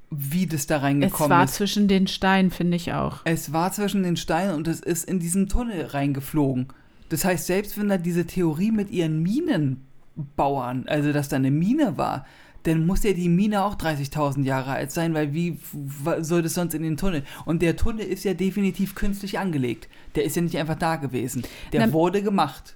wie 0.10 0.48
das 0.48 0.68
da 0.68 0.78
es 0.78 0.84
reingekommen 0.84 1.30
war 1.30 1.46
ist. 1.46 1.56
zwischen 1.56 1.88
den 1.88 2.08
Steinen, 2.08 2.52
finde 2.52 2.76
ich 2.76 2.92
auch. 2.92 3.20
Es 3.24 3.54
war 3.54 3.72
zwischen 3.72 4.04
den 4.04 4.18
Steinen 4.18 4.56
und 4.56 4.68
es 4.68 4.82
ist 4.82 5.06
in 5.06 5.20
diesen 5.20 5.48
Tunnel 5.48 5.86
reingeflogen. 5.86 6.68
Das 7.08 7.24
heißt, 7.24 7.46
selbst 7.46 7.78
wenn 7.78 7.90
da 7.90 7.98
diese 7.98 8.26
Theorie 8.26 8.72
mit 8.72 8.90
ihren 8.90 9.22
Minenbauern, 9.22 10.86
also 10.88 11.14
dass 11.14 11.30
da 11.30 11.38
eine 11.38 11.52
Mine 11.52 11.98
war, 11.98 12.26
dann 12.64 12.86
muss 12.86 13.04
ja 13.04 13.14
die 13.14 13.30
Mine 13.30 13.64
auch 13.64 13.76
30.000 13.76 14.44
Jahre 14.44 14.72
alt 14.72 14.92
sein, 14.92 15.14
weil 15.14 15.34
wie 15.34 15.58
soll 16.22 16.42
das 16.42 16.54
sonst 16.54 16.74
in 16.76 16.84
den 16.84 16.98
Tunnel? 16.98 17.24
Und 17.46 17.62
der 17.62 17.76
Tunnel 17.76 18.06
ist 18.06 18.24
ja 18.24 18.34
definitiv 18.34 18.94
künstlich 18.96 19.40
angelegt. 19.40 19.88
Der 20.16 20.24
ist 20.26 20.36
ja 20.36 20.42
nicht 20.42 20.58
einfach 20.58 20.76
da 20.76 20.96
gewesen. 20.98 21.44
Der 21.74 21.88
Na- 21.88 21.94
wurde 21.94 22.22
gemacht. 22.22 22.76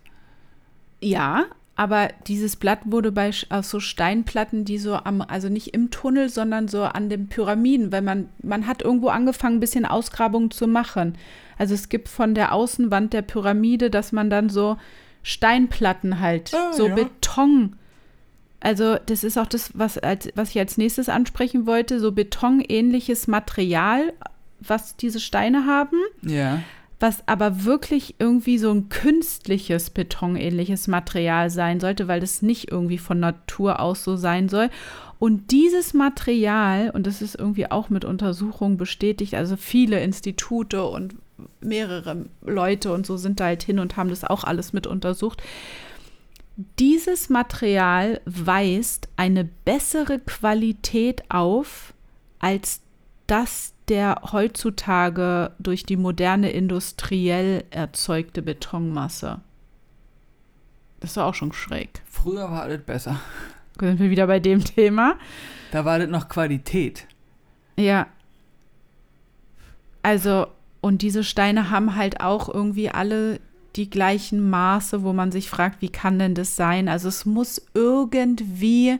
Ja, 1.01 1.45
aber 1.75 2.09
dieses 2.27 2.55
Blatt 2.55 2.79
wurde 2.85 3.11
bei 3.11 3.31
aus 3.49 3.69
so 3.69 3.79
Steinplatten, 3.79 4.63
die 4.65 4.77
so 4.77 4.95
am, 4.95 5.21
also 5.21 5.49
nicht 5.49 5.73
im 5.73 5.91
Tunnel, 5.91 6.29
sondern 6.29 6.67
so 6.67 6.83
an 6.83 7.09
den 7.09 7.27
Pyramiden, 7.27 7.91
weil 7.91 8.01
man, 8.01 8.29
man 8.41 8.65
hat 8.65 8.81
irgendwo 8.81 9.09
angefangen, 9.09 9.57
ein 9.57 9.59
bisschen 9.59 9.85
Ausgrabungen 9.85 10.51
zu 10.51 10.67
machen. 10.67 11.17
Also 11.57 11.73
es 11.73 11.89
gibt 11.89 12.07
von 12.09 12.33
der 12.33 12.53
Außenwand 12.53 13.13
der 13.13 13.21
Pyramide, 13.21 13.89
dass 13.89 14.11
man 14.13 14.29
dann 14.29 14.49
so 14.49 14.77
Steinplatten 15.21 16.19
halt, 16.19 16.53
Ah, 16.53 16.71
so 16.73 16.87
ja. 16.87 16.95
Beton. 16.95 17.75
Also 18.59 18.97
das 19.05 19.23
ist 19.23 19.37
auch 19.37 19.47
das, 19.47 19.71
was, 19.73 19.97
als, 19.97 20.29
was 20.35 20.49
ich 20.49 20.59
als 20.59 20.77
nächstes 20.77 21.09
ansprechen 21.09 21.65
wollte, 21.67 21.99
so 21.99 22.11
betonähnliches 22.11 23.27
Material, 23.27 24.13
was 24.59 24.95
diese 24.95 25.19
Steine 25.19 25.65
haben 25.65 25.97
Ja. 26.21 26.61
was 26.99 27.27
aber 27.27 27.65
wirklich 27.65 28.15
irgendwie 28.19 28.57
so 28.57 28.71
ein 28.71 28.89
künstliches 28.89 29.89
betonähnliches 29.89 30.87
Material 30.87 31.49
sein 31.49 31.79
sollte, 31.79 32.07
weil 32.07 32.21
das 32.21 32.41
nicht 32.41 32.71
irgendwie 32.71 32.97
von 32.97 33.19
Natur 33.19 33.79
aus 33.79 34.03
so 34.03 34.15
sein 34.15 34.49
soll. 34.49 34.69
Und 35.19 35.51
dieses 35.51 35.93
Material, 35.93 36.89
und 36.89 37.05
das 37.05 37.21
ist 37.21 37.35
irgendwie 37.35 37.69
auch 37.69 37.89
mit 37.89 38.05
Untersuchungen 38.05 38.77
bestätigt, 38.77 39.35
also 39.35 39.55
viele 39.57 40.01
Institute 40.01 40.83
und 40.83 41.15
mehrere 41.61 42.25
Leute 42.45 42.93
und 42.93 43.05
so 43.05 43.17
sind 43.17 43.39
da 43.39 43.45
halt 43.45 43.63
hin 43.63 43.79
und 43.79 43.97
haben 43.97 44.09
das 44.09 44.23
auch 44.23 44.43
alles 44.43 44.73
mit 44.73 44.87
untersucht. 44.87 45.41
Dieses 46.57 47.29
Material 47.29 48.21
weist 48.25 49.09
eine 49.17 49.43
bessere 49.43 50.19
Qualität 50.19 51.23
auf 51.29 51.93
als 52.39 52.81
das 53.27 53.73
der 53.87 54.21
heutzutage 54.31 55.51
durch 55.59 55.83
die 55.83 55.97
moderne 55.97 56.51
industriell 56.51 57.65
erzeugte 57.71 58.41
Betonmasse. 58.41 59.41
Das 60.99 61.11
ist 61.11 61.17
doch 61.17 61.25
auch 61.25 61.33
schon 61.33 61.53
schräg. 61.53 62.01
Früher 62.05 62.49
war 62.49 62.63
alles 62.63 62.81
besser. 62.83 63.19
Sind 63.79 63.99
wir 63.99 64.09
wieder 64.09 64.27
bei 64.27 64.39
dem 64.39 64.63
Thema? 64.63 65.17
Da 65.71 65.85
war 65.85 65.99
das 65.99 66.09
noch 66.09 66.29
Qualität. 66.29 67.05
Ja. 67.77 68.07
Also, 70.01 70.47
und 70.81 71.01
diese 71.01 71.23
Steine 71.23 71.69
haben 71.69 71.95
halt 71.95 72.21
auch 72.21 72.47
irgendwie 72.47 72.89
alle 72.89 73.39
die 73.75 73.89
gleichen 73.89 74.49
Maße, 74.49 75.03
wo 75.03 75.13
man 75.13 75.31
sich 75.31 75.49
fragt, 75.49 75.81
wie 75.81 75.89
kann 75.89 76.17
denn 76.19 76.33
das 76.35 76.55
sein? 76.55 76.87
Also 76.87 77.07
es 77.09 77.25
muss 77.25 77.61
irgendwie 77.73 78.97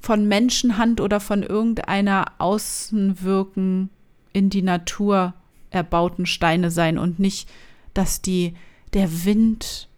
von 0.00 0.28
Menschenhand 0.28 1.00
oder 1.00 1.20
von 1.20 1.42
irgendeiner 1.42 2.26
Außenwirken 2.38 3.90
in 4.32 4.50
die 4.50 4.62
Natur 4.62 5.34
erbauten 5.70 6.26
Steine 6.26 6.70
sein 6.70 6.98
und 6.98 7.18
nicht, 7.18 7.48
dass 7.94 8.22
die 8.22 8.54
der 8.92 9.24
Wind 9.24 9.88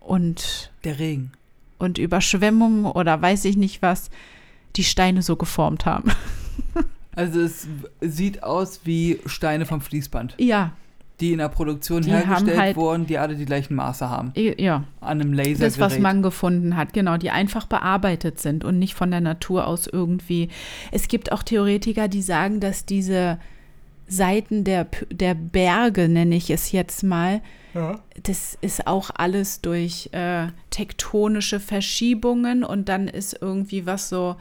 und, 0.00 0.72
Der 0.84 0.98
Regen. 0.98 1.32
und 1.78 1.98
Überschwemmungen 1.98 2.84
oder 2.86 3.20
weiß 3.20 3.44
ich 3.44 3.56
nicht 3.56 3.82
was 3.82 4.10
die 4.76 4.84
Steine 4.84 5.22
so 5.22 5.36
geformt 5.36 5.86
haben. 5.86 6.10
Also 7.16 7.40
es 7.40 7.66
sieht 8.00 8.44
aus 8.44 8.82
wie 8.84 9.18
Steine 9.26 9.66
vom 9.66 9.80
Fließband, 9.80 10.36
Ja, 10.38 10.70
die 11.20 11.32
in 11.32 11.38
der 11.38 11.48
Produktion 11.48 12.02
Die 12.02 12.10
hergestellt 12.10 12.58
halt- 12.58 12.76
wurden, 12.76 13.06
die 13.06 13.18
alle 13.18 13.34
die 13.34 13.44
gleichen 13.44 13.74
Maße 13.74 14.08
haben. 14.08 14.32
ja. 14.36 14.84
An 15.00 15.20
einem 15.20 15.32
Lasergerät. 15.32 15.62
Das, 15.62 15.78
was 15.80 15.98
man 15.98 16.22
gefunden 16.22 16.76
hat, 16.76 16.92
genau, 16.92 17.16
die 17.16 17.30
einfach 17.30 17.66
bearbeitet 17.66 18.38
sind 18.40 18.64
und 18.64 18.78
nicht 18.78 18.94
von 18.94 19.10
der 19.10 19.20
Natur 19.20 19.66
aus 19.66 19.86
irgendwie. 19.86 20.48
Es 20.92 21.08
gibt 21.08 21.32
auch 21.32 21.42
Theoretiker, 21.42 22.08
die 22.08 22.22
sagen, 22.22 22.60
dass 22.60 22.84
diese 22.86 23.38
Seiten 24.06 24.64
der, 24.64 24.86
der 25.10 25.34
Berge, 25.34 26.08
nenne 26.08 26.36
ich 26.36 26.50
es 26.50 26.72
jetzt 26.72 27.02
mal, 27.02 27.40
das 28.22 28.56
ist 28.60 28.86
auch 28.86 29.10
alles 29.14 29.60
durch 29.60 30.08
äh, 30.12 30.46
tektonische 30.70 31.60
Verschiebungen 31.60 32.64
und 32.64 32.88
dann 32.88 33.06
ist 33.08 33.38
irgendwie 33.40 33.86
was 33.86 34.08
so 34.08 34.36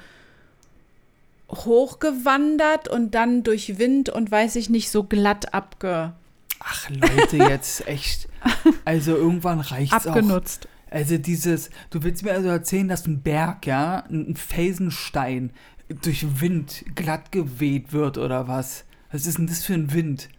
hochgewandert 1.51 2.87
und 2.87 3.13
dann 3.15 3.43
durch 3.43 3.77
Wind 3.79 4.09
und 4.09 4.31
weiß 4.31 4.55
ich 4.55 4.69
nicht, 4.69 4.89
so 4.89 5.03
glatt 5.03 5.53
abge, 5.53 6.13
Ach 6.59 6.89
Leute, 6.89 7.37
jetzt 7.37 7.87
echt. 7.87 8.27
Also 8.85 9.15
irgendwann 9.15 9.59
reicht's 9.59 10.07
auch. 10.07 10.15
abgenutzt. 10.15 10.67
Also 10.89 11.17
dieses, 11.17 11.69
du 11.89 12.03
willst 12.03 12.23
mir 12.23 12.31
also 12.31 12.47
erzählen, 12.47 12.87
dass 12.87 13.05
ein 13.05 13.21
Berg, 13.21 13.65
ja, 13.67 14.05
ein 14.09 14.35
Felsenstein 14.35 15.51
durch 16.01 16.41
Wind 16.41 16.85
glatt 16.95 17.31
geweht 17.31 17.91
wird 17.91 18.17
oder 18.17 18.47
was? 18.47 18.85
Was 19.11 19.25
ist 19.25 19.37
denn 19.37 19.47
das 19.47 19.63
für 19.63 19.73
ein 19.73 19.93
Wind? 19.93 20.29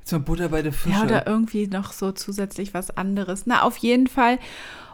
Jetzt 0.00 0.12
mal 0.12 0.18
Butter 0.18 0.48
bei 0.48 0.62
der 0.62 0.72
Fische. 0.72 0.96
Ja, 0.96 1.04
oder 1.04 1.26
irgendwie 1.26 1.66
noch 1.66 1.92
so 1.92 2.12
zusätzlich 2.12 2.74
was 2.74 2.90
anderes. 2.96 3.46
Na, 3.46 3.62
auf 3.62 3.76
jeden 3.78 4.06
Fall. 4.06 4.38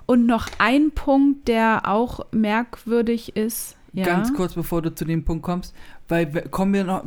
Und 0.06 0.26
noch 0.26 0.48
ein 0.58 0.92
Punkt, 0.92 1.48
der 1.48 1.82
auch 1.84 2.20
merkwürdig 2.32 3.36
ist. 3.36 3.76
Ja, 3.92 4.04
Ganz 4.04 4.34
kurz, 4.34 4.54
bevor 4.54 4.82
du 4.82 4.94
zu 4.94 5.04
dem 5.04 5.24
Punkt 5.24 5.42
kommst, 5.42 5.74
weil 6.06 6.26
kommen 6.50 6.74
wir 6.74 6.84
noch, 6.84 7.04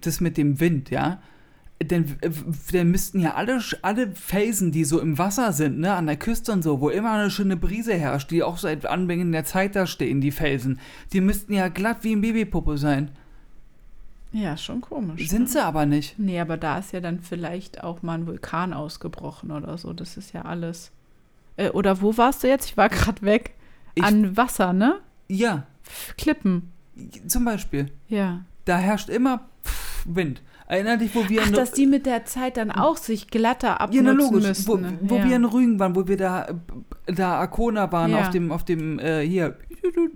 das 0.00 0.20
mit 0.20 0.36
dem 0.36 0.60
Wind, 0.60 0.90
ja? 0.90 1.20
Denn, 1.84 2.16
denn 2.72 2.90
müssten 2.90 3.18
ja 3.20 3.34
alle, 3.34 3.60
alle 3.82 4.12
Felsen, 4.12 4.72
die 4.72 4.84
so 4.84 5.00
im 5.00 5.18
Wasser 5.18 5.52
sind, 5.52 5.78
ne, 5.78 5.94
an 5.94 6.06
der 6.06 6.16
Küste 6.16 6.52
und 6.52 6.62
so, 6.62 6.80
wo 6.80 6.90
immer 6.90 7.12
eine 7.12 7.30
schöne 7.30 7.56
Brise 7.56 7.94
herrscht, 7.94 8.30
die 8.30 8.42
auch 8.42 8.58
seit 8.58 8.86
Anbeginn 8.86 9.32
der 9.32 9.44
Zeit 9.44 9.74
da 9.74 9.86
stehen, 9.86 10.20
die 10.20 10.30
Felsen, 10.32 10.78
die 11.12 11.20
müssten 11.20 11.52
ja 11.54 11.68
glatt 11.68 11.98
wie 12.02 12.14
ein 12.14 12.20
Babypuppe 12.20 12.76
sein. 12.78 13.10
ja 14.32 14.56
schon 14.56 14.80
komisch. 14.80 15.28
Sind 15.28 15.42
ne? 15.42 15.48
sie 15.48 15.64
aber 15.64 15.86
nicht. 15.86 16.18
Nee, 16.18 16.40
aber 16.40 16.56
da 16.56 16.78
ist 16.78 16.92
ja 16.92 17.00
dann 17.00 17.20
vielleicht 17.20 17.82
auch 17.82 18.02
mal 18.02 18.14
ein 18.14 18.26
Vulkan 18.26 18.72
ausgebrochen 18.72 19.50
oder 19.50 19.76
so. 19.78 19.92
Das 19.92 20.16
ist 20.16 20.32
ja 20.32 20.42
alles. 20.42 20.92
Äh, 21.56 21.70
oder 21.70 22.00
wo 22.00 22.16
warst 22.16 22.42
du 22.42 22.48
jetzt? 22.48 22.66
Ich 22.66 22.76
war 22.76 22.88
gerade 22.88 23.22
weg. 23.22 23.54
Ich- 23.94 24.04
An 24.04 24.36
Wasser, 24.36 24.72
ne? 24.72 25.00
Ja, 25.28 25.66
Klippen. 26.18 26.70
zum 27.26 27.44
Beispiel. 27.44 27.90
Ja. 28.08 28.44
Da 28.64 28.76
herrscht 28.78 29.08
immer 29.08 29.48
Wind. 30.04 30.42
Erinner 30.72 30.96
dich, 30.96 31.14
wo 31.14 31.28
wir 31.28 31.42
Ach, 31.42 31.48
in- 31.48 31.52
dass 31.52 31.72
die 31.72 31.86
mit 31.86 32.06
der 32.06 32.24
Zeit 32.24 32.56
dann 32.56 32.70
auch 32.70 32.96
sich 32.96 33.28
glatter 33.28 33.68
Ja, 33.68 33.76
abnutzen 33.80 34.04
na 34.06 34.12
logisch, 34.12 34.46
müssten. 34.48 34.98
wo, 35.02 35.10
wo 35.10 35.16
ja. 35.18 35.24
wir 35.28 35.36
in 35.36 35.44
Rügen 35.44 35.78
waren, 35.78 35.94
wo 35.94 36.08
wir 36.08 36.16
da, 36.16 36.48
da 37.06 37.34
Arkona 37.34 37.92
waren, 37.92 38.12
Ja. 38.12 38.20
auf 38.20 38.30
dem, 38.30 38.50
auf 38.50 38.64
dem 38.64 38.98
äh, 38.98 39.20
hier, 39.20 39.56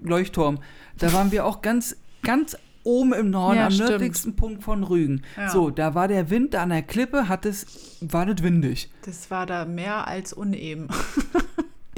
Leuchtturm. 0.03 0.59
Da 0.99 1.13
waren 1.13 1.31
wir 1.31 1.45
auch 1.45 1.61
ganz, 1.61 1.97
ganz 2.23 2.57
oben 2.85 3.13
im 3.13 3.31
Norden, 3.31 3.57
Ja, 3.59 3.67
am 3.67 3.73
stimmt. 3.73 3.91
nördlichsten 3.91 4.37
Punkt 4.37 4.63
von 4.63 4.83
Rügen. 4.85 5.23
Ja. 5.37 5.51
So, 5.51 5.71
da 5.71 5.95
war 5.95 6.09
der 6.09 6.31
Wind 6.31 6.55
an 6.55 6.71
der 6.71 6.83
Klippe, 6.83 7.29
hat 7.29 7.45
es, 7.45 7.99
war 8.01 8.25
das 8.25 8.43
windig. 8.43 8.91
Das 9.05 9.31
war 9.31 9.45
da 9.45 9.65
mehr 9.67 10.07
als 10.09 10.33
uneben. 10.33 10.89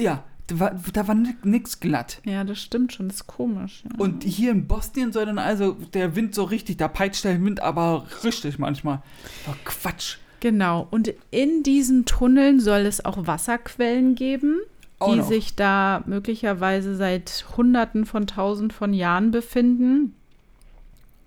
Ja, 0.00 0.24
da 0.48 0.58
war, 0.60 0.74
da 0.92 1.06
war 1.08 1.14
ni- 1.14 1.36
nix 1.44 1.78
glatt. 1.80 2.20
Ja, 2.24 2.42
das 2.44 2.58
stimmt 2.60 2.92
schon. 2.92 3.08
Das 3.08 3.18
ist 3.18 3.26
komisch. 3.26 3.82
Ja. 3.84 3.90
Und 3.98 4.24
hier 4.24 4.50
in 4.50 4.66
Bosnien 4.66 5.12
soll 5.12 5.26
dann 5.26 5.38
also 5.38 5.72
der 5.94 6.16
Wind 6.16 6.34
so 6.34 6.44
richtig, 6.44 6.76
da 6.78 6.88
peitscht 6.88 7.24
der 7.24 7.42
Wind 7.42 7.60
aber 7.60 8.06
richtig 8.24 8.58
manchmal. 8.58 9.02
Oh, 9.48 9.54
Quatsch. 9.64 10.16
Genau. 10.40 10.86
Und 10.90 11.12
in 11.30 11.62
diesen 11.62 12.04
Tunneln 12.04 12.60
soll 12.60 12.80
es 12.80 13.04
auch 13.04 13.26
Wasserquellen 13.26 14.14
geben, 14.14 14.56
Auch 14.98 15.12
die 15.12 15.18
noch. 15.18 15.28
sich 15.28 15.54
da 15.56 16.02
möglicherweise 16.06 16.96
seit 16.96 17.44
Hunderten 17.56 18.06
von 18.06 18.26
Tausend 18.26 18.72
von 18.72 18.92
Jahren 18.94 19.30
befinden. 19.30 20.14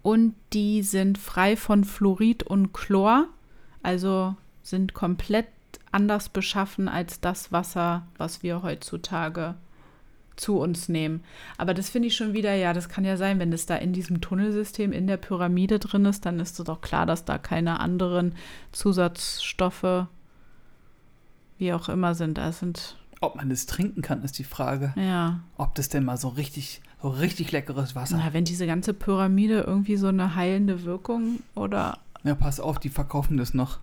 Und 0.02 0.34
die 0.54 0.82
sind 0.82 1.18
frei 1.18 1.56
von 1.56 1.84
Fluorid 1.84 2.44
und 2.44 2.74
Chlor, 2.74 3.28
also 3.84 4.36
sind 4.64 4.94
komplett 4.94 5.46
anders 5.92 6.30
beschaffen 6.30 6.88
als 6.88 7.20
das 7.20 7.52
Wasser, 7.52 8.08
was 8.18 8.44
wir 8.44 8.62
heutzutage 8.64 9.56
zu 10.38 10.58
uns 10.60 10.90
nehmen. 10.90 11.24
Aber 11.58 11.74
das 11.74 11.90
finde 11.90 12.08
ich 12.08 12.16
schon 12.16 12.34
wieder, 12.34 12.54
ja, 12.56 12.74
das 12.74 12.90
kann 12.90 13.04
ja 13.06 13.18
sein, 13.18 13.38
wenn 13.40 13.52
das 13.52 13.66
da 13.66 13.76
in 13.76 13.94
diesem 13.94 14.22
Tunnelsystem 14.22 14.92
in 14.92 15.06
der 15.06 15.18
Pyramide 15.18 15.78
drin 15.78 16.06
ist, 16.06 16.26
dann 16.26 16.40
ist 16.40 16.58
es 16.60 16.66
doch 16.66 16.82
klar, 16.82 17.06
dass 17.06 17.26
da 17.26 17.38
keine 17.38 17.80
anderen 17.80 18.34
Zusatzstoffe, 18.72 20.08
wie 21.58 21.74
auch 21.74 21.90
immer 21.90 22.16
sind. 22.16 22.38
Da 22.38 22.52
sind, 22.52 22.98
Ob 23.20 23.36
man 23.36 23.50
das 23.50 23.66
trinken 23.66 24.02
kann, 24.02 24.24
ist 24.24 24.40
die 24.40 24.44
Frage. 24.44 24.94
ja, 24.96 25.42
Ob 25.58 25.76
das 25.76 25.90
denn 25.90 26.06
mal 26.06 26.18
so 26.18 26.30
richtig, 26.30 26.82
so 27.02 27.10
richtig 27.10 27.52
leckeres 27.52 27.96
Wasser. 27.96 28.18
na, 28.18 28.34
wenn 28.34 28.46
diese 28.46 28.66
ganze 28.66 28.94
Pyramide 28.94 29.62
irgendwie 29.62 29.98
so 29.98 30.08
eine 30.08 30.34
heilende 30.36 30.84
Wirkung 30.86 31.40
oder 31.56 32.00
Ja, 32.24 32.34
pass 32.36 32.60
auf, 32.60 32.80
die 32.80 32.90
verkaufen 32.90 33.38
das 33.38 33.54
noch. 33.54 33.80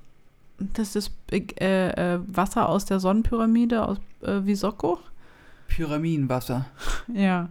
Das 0.59 0.97
ist 0.97 1.13
äh, 1.31 1.39
äh, 1.39 2.21
Wasser 2.27 2.69
aus 2.69 2.85
der 2.85 3.01
Sonnenpyramide 3.01 3.87
aus 3.87 3.99
äh, 4.23 4.45
Visoko? 4.45 4.99
Pyramidenwasser. 5.69 6.67
Ja. 7.15 7.49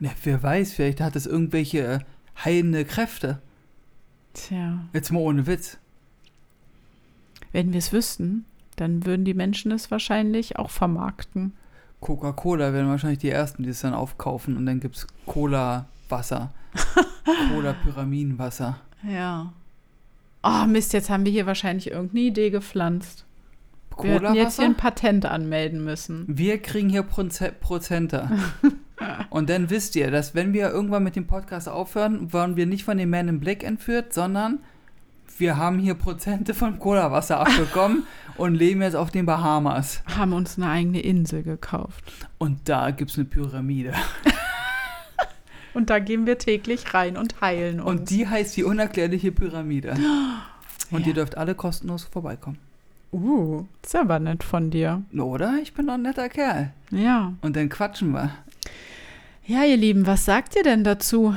Ja, 0.00 0.10
wer 0.22 0.42
weiß, 0.42 0.74
vielleicht 0.74 1.00
hat 1.00 1.16
es 1.16 1.26
irgendwelche 1.26 1.78
äh, 1.78 1.98
heilende 2.44 2.84
Kräfte. 2.84 3.40
Tja. 4.32 4.78
Jetzt 4.92 5.10
mal 5.10 5.20
ohne 5.20 5.46
Witz. 5.46 5.78
Wenn 7.52 7.72
wir 7.72 7.78
es 7.78 7.92
wüssten, 7.92 8.44
dann 8.76 9.06
würden 9.06 9.24
die 9.24 9.34
Menschen 9.34 9.72
es 9.72 9.90
wahrscheinlich 9.90 10.56
auch 10.56 10.70
vermarkten. 10.70 11.52
Coca-Cola 12.00 12.72
werden 12.72 12.88
wahrscheinlich 12.88 13.18
die 13.18 13.30
ersten, 13.30 13.64
die 13.64 13.70
es 13.70 13.80
dann 13.80 13.94
aufkaufen 13.94 14.56
und 14.56 14.66
dann 14.66 14.78
gibt 14.78 14.96
es 14.96 15.06
Cola-Wasser. 15.26 16.52
Cola-Pyramidenwasser. 17.52 18.78
Ja. 19.02 19.52
Oh 20.48 20.66
Mist, 20.66 20.94
jetzt 20.94 21.10
haben 21.10 21.26
wir 21.26 21.32
hier 21.32 21.44
wahrscheinlich 21.44 21.90
irgendeine 21.90 22.24
Idee 22.24 22.48
gepflanzt. 22.48 23.26
Wir 24.00 24.14
hätten 24.14 24.34
jetzt 24.34 24.56
hier 24.56 24.64
ein 24.64 24.76
Patent 24.76 25.26
anmelden 25.26 25.84
müssen. 25.84 26.24
Wir 26.26 26.62
kriegen 26.62 26.88
hier 26.88 27.02
Proze 27.02 27.52
Prozente. 27.60 28.30
Und 29.30 29.50
dann 29.50 29.68
wisst 29.68 29.94
ihr, 29.96 30.10
dass 30.10 30.34
wenn 30.34 30.54
wir 30.54 30.70
irgendwann 30.70 31.04
mit 31.04 31.16
dem 31.16 31.26
Podcast 31.26 31.68
aufhören, 31.68 32.32
waren 32.32 32.56
wir 32.56 32.64
nicht 32.64 32.84
von 32.84 32.96
dem 32.96 33.10
Man 33.10 33.28
in 33.28 33.40
Black 33.40 33.62
entführt, 33.62 34.14
sondern 34.14 34.60
wir 35.36 35.56
haben 35.58 35.78
hier 35.78 35.94
Prozente 35.94 36.54
von 36.54 36.78
Cola-Wasser 36.78 37.40
abbekommen 37.46 38.04
und 38.36 38.54
leben 38.54 38.80
jetzt 38.80 38.96
auf 38.96 39.10
den 39.10 39.26
Bahamas. 39.26 40.02
Haben 40.16 40.32
uns 40.32 40.56
eine 40.56 40.70
eigene 40.70 41.00
Insel 41.00 41.42
gekauft. 41.42 42.04
Und 42.38 42.68
da 42.68 42.90
gibt 42.90 43.10
es 43.10 43.18
eine 43.18 43.26
Pyramide. 43.26 43.92
Und 45.78 45.90
da 45.90 46.00
gehen 46.00 46.26
wir 46.26 46.38
täglich 46.38 46.92
rein 46.92 47.16
und 47.16 47.40
heilen 47.40 47.78
uns. 47.78 47.88
Und 48.00 48.10
die 48.10 48.26
heißt 48.26 48.56
die 48.56 48.64
unerklärliche 48.64 49.30
Pyramide. 49.30 49.94
Und 50.90 51.02
Ja. 51.02 51.06
ihr 51.06 51.14
dürft 51.14 51.36
alle 51.38 51.54
kostenlos 51.54 52.02
vorbeikommen. 52.02 52.58
uh, 53.12 53.62
ist 53.84 53.94
aber 53.94 54.18
nett 54.18 54.42
von 54.42 54.70
dir. 54.70 55.02
Oder? 55.16 55.60
Ich 55.62 55.74
bin 55.74 55.86
doch 55.86 55.94
ein 55.94 56.02
netter 56.02 56.28
Kerl. 56.28 56.72
Ja. 56.90 57.32
Und 57.42 57.54
dann 57.54 57.68
quatschen 57.68 58.10
wir. 58.10 58.32
Ja, 59.46 59.62
ihr 59.62 59.76
Lieben, 59.76 60.04
was 60.08 60.24
sagt 60.24 60.56
ihr 60.56 60.64
denn 60.64 60.82
dazu? 60.82 61.32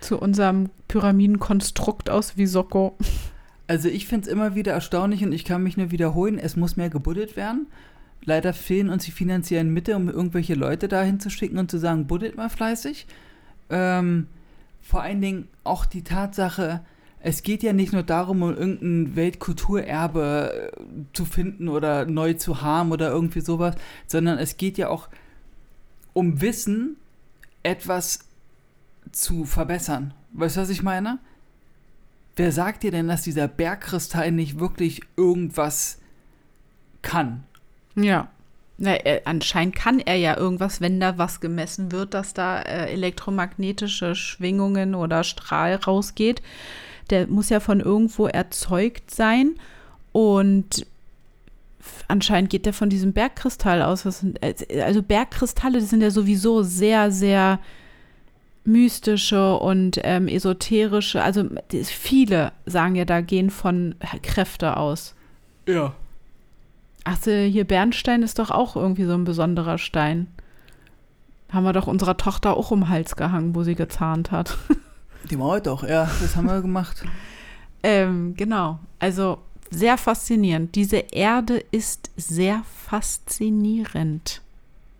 Zu 0.00 0.18
unserem 0.18 0.68
Pyramidenkonstrukt 0.88 2.10
aus 2.10 2.36
Visoko? 2.36 2.96
Also 3.68 3.88
ich 3.88 4.08
finde 4.08 4.26
es 4.26 4.32
immer 4.32 4.56
wieder 4.56 4.72
erstaunlich 4.72 5.22
und 5.24 5.30
ich 5.32 5.44
kann 5.44 5.62
mich 5.62 5.76
nur 5.76 5.92
wiederholen, 5.92 6.38
es 6.40 6.56
muss 6.56 6.76
mehr 6.76 6.90
gebuddelt 6.90 7.36
werden. 7.36 7.68
Leider 8.24 8.52
fehlen 8.52 8.88
uns 8.90 9.04
die 9.04 9.12
finanziellen 9.12 9.72
Mittel, 9.72 9.94
um 9.94 10.08
irgendwelche 10.08 10.54
Leute 10.54 10.88
dahin 10.88 11.20
zu 11.20 11.30
schicken 11.30 11.58
und 11.58 11.70
zu 11.70 11.78
sagen, 11.78 12.08
buddelt 12.08 12.36
mal 12.36 12.48
fleißig. 12.50 13.06
Ähm, 13.70 14.28
vor 14.80 15.02
allen 15.02 15.20
Dingen 15.20 15.48
auch 15.64 15.86
die 15.86 16.04
Tatsache, 16.04 16.80
es 17.20 17.42
geht 17.42 17.62
ja 17.62 17.72
nicht 17.72 17.92
nur 17.92 18.02
darum, 18.02 18.42
um 18.42 18.54
irgendein 18.54 19.16
Weltkulturerbe 19.16 20.72
äh, 20.72 20.90
zu 21.14 21.24
finden 21.24 21.68
oder 21.68 22.04
neu 22.04 22.34
zu 22.34 22.60
haben 22.60 22.92
oder 22.92 23.10
irgendwie 23.10 23.40
sowas, 23.40 23.76
sondern 24.06 24.38
es 24.38 24.58
geht 24.58 24.76
ja 24.76 24.88
auch 24.88 25.08
um 26.12 26.42
Wissen, 26.42 26.96
etwas 27.62 28.20
zu 29.10 29.44
verbessern. 29.46 30.12
Weißt 30.32 30.56
du, 30.56 30.60
was 30.60 30.68
ich 30.68 30.82
meine? 30.82 31.18
Wer 32.36 32.52
sagt 32.52 32.82
dir 32.82 32.90
denn, 32.90 33.08
dass 33.08 33.22
dieser 33.22 33.48
Bergkristall 33.48 34.32
nicht 34.32 34.58
wirklich 34.58 35.00
irgendwas 35.16 35.98
kann? 37.00 37.44
Ja. 37.94 38.28
Na, 38.76 38.96
äh, 38.96 39.20
anscheinend 39.24 39.76
kann 39.76 40.00
er 40.00 40.16
ja 40.16 40.36
irgendwas, 40.36 40.80
wenn 40.80 40.98
da 40.98 41.16
was 41.16 41.40
gemessen 41.40 41.92
wird, 41.92 42.12
dass 42.12 42.34
da 42.34 42.60
äh, 42.60 42.92
elektromagnetische 42.92 44.14
Schwingungen 44.14 44.94
oder 44.94 45.22
Strahl 45.22 45.76
rausgeht. 45.76 46.42
Der 47.10 47.28
muss 47.28 47.50
ja 47.50 47.60
von 47.60 47.80
irgendwo 47.80 48.26
erzeugt 48.26 49.10
sein. 49.12 49.54
Und 50.12 50.86
anscheinend 52.08 52.50
geht 52.50 52.66
der 52.66 52.72
von 52.72 52.90
diesem 52.90 53.12
Bergkristall 53.12 53.82
aus. 53.82 54.02
Sind, 54.02 54.40
also 54.42 55.02
Bergkristalle, 55.02 55.80
sind 55.80 56.02
ja 56.02 56.10
sowieso 56.10 56.62
sehr, 56.62 57.12
sehr 57.12 57.60
mystische 58.64 59.56
und 59.56 60.00
ähm, 60.02 60.26
esoterische. 60.26 61.22
Also 61.22 61.44
viele 61.70 62.52
sagen 62.66 62.96
ja, 62.96 63.04
da 63.04 63.20
gehen 63.20 63.50
von 63.50 63.94
Kräfte 64.22 64.76
aus. 64.76 65.14
Ja. 65.68 65.94
Ach, 67.04 67.18
hier 67.22 67.64
Bernstein 67.64 68.22
ist 68.22 68.38
doch 68.38 68.50
auch 68.50 68.76
irgendwie 68.76 69.04
so 69.04 69.12
ein 69.12 69.24
besonderer 69.24 69.78
Stein. 69.78 70.26
Haben 71.52 71.64
wir 71.64 71.72
doch 71.72 71.86
unserer 71.86 72.16
Tochter 72.16 72.56
auch 72.56 72.70
um 72.70 72.80
den 72.80 72.88
Hals 72.88 73.16
gehangen, 73.16 73.54
wo 73.54 73.62
sie 73.62 73.74
gezahnt 73.74 74.30
hat. 74.30 74.56
Die 75.30 75.38
war 75.38 75.46
heute 75.46 75.70
doch, 75.70 75.82
ja, 75.82 76.10
das 76.20 76.36
haben 76.36 76.46
wir 76.46 76.60
gemacht. 76.60 77.04
ähm, 77.82 78.34
genau. 78.36 78.78
Also 78.98 79.38
sehr 79.70 79.96
faszinierend. 79.96 80.74
Diese 80.74 80.96
Erde 80.96 81.62
ist 81.70 82.10
sehr 82.16 82.62
faszinierend. 82.86 84.42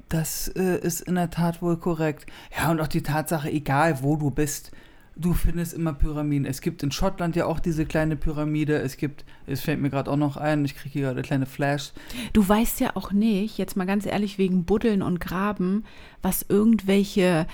Das 0.09 0.49
äh, 0.49 0.79
ist 0.79 1.03
in 1.03 1.17
der 1.17 1.31
Tat 1.31 1.61
wohl 1.61 1.77
korrekt. 1.77 2.27
Ja, 2.57 2.71
und 2.71 2.81
auch 2.81 2.89
die 2.89 3.03
Tatsache, 3.03 3.51
egal 3.51 4.03
wo 4.03 4.17
du 4.17 4.31
bist, 4.31 4.71
du 5.17 5.33
findest 5.33 5.75
immer 5.75 5.93
Pyramiden. 5.93 6.47
Es 6.47 6.61
gibt 6.61 6.83
in 6.83 6.91
Schottland 6.91 7.37
ja 7.37 7.47
auch 7.47 7.61
diese 7.61 7.87
kleine 7.87 8.17
Pyramide. 8.17 8.77
Es 8.77 8.97
gibt, 8.97 9.25
es 9.47 9.61
fällt 9.61 9.81
mir 9.81 9.91
gerade 9.91 10.11
auch 10.11 10.17
noch 10.17 10.37
ein, 10.37 10.65
ich 10.65 10.75
kriege 10.75 10.93
hier 10.93 11.03
gerade 11.03 11.23
kleine 11.23 11.47
Flash. 11.47 11.93
Du 12.33 12.47
weißt 12.47 12.81
ja 12.81 12.93
auch 12.95 13.13
nicht, 13.13 13.59
jetzt 13.59 13.77
mal 13.77 13.87
ganz 13.87 14.07
ehrlich, 14.07 14.39
wegen 14.39 14.65
Buddeln 14.65 15.03
und 15.03 15.21
Graben, 15.21 15.85
was 16.23 16.45
irgendwelche, 16.49 17.47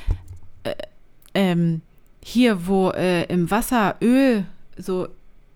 äh, 0.65 0.75
ähm, 1.35 1.83
hier, 2.23 2.67
wo 2.67 2.91
äh, 2.91 3.25
im 3.25 3.51
Wasser 3.51 3.97
Öl, 4.03 4.45
so 4.77 5.09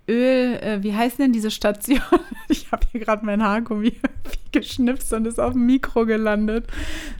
Öl, 0.08 0.56
äh, 0.56 0.82
wie 0.82 0.94
heißt 0.94 1.18
denn 1.18 1.32
diese 1.32 1.50
Station? 1.50 2.00
Ich 2.48 2.70
habe 2.70 2.86
hier 2.92 3.00
gerade 3.00 3.24
mein 3.24 3.42
Haargummi 3.42 3.94
geschnipst 4.52 5.14
und 5.14 5.26
ist 5.26 5.40
auf 5.40 5.54
dem 5.54 5.64
Mikro 5.64 6.04
gelandet. 6.04 6.66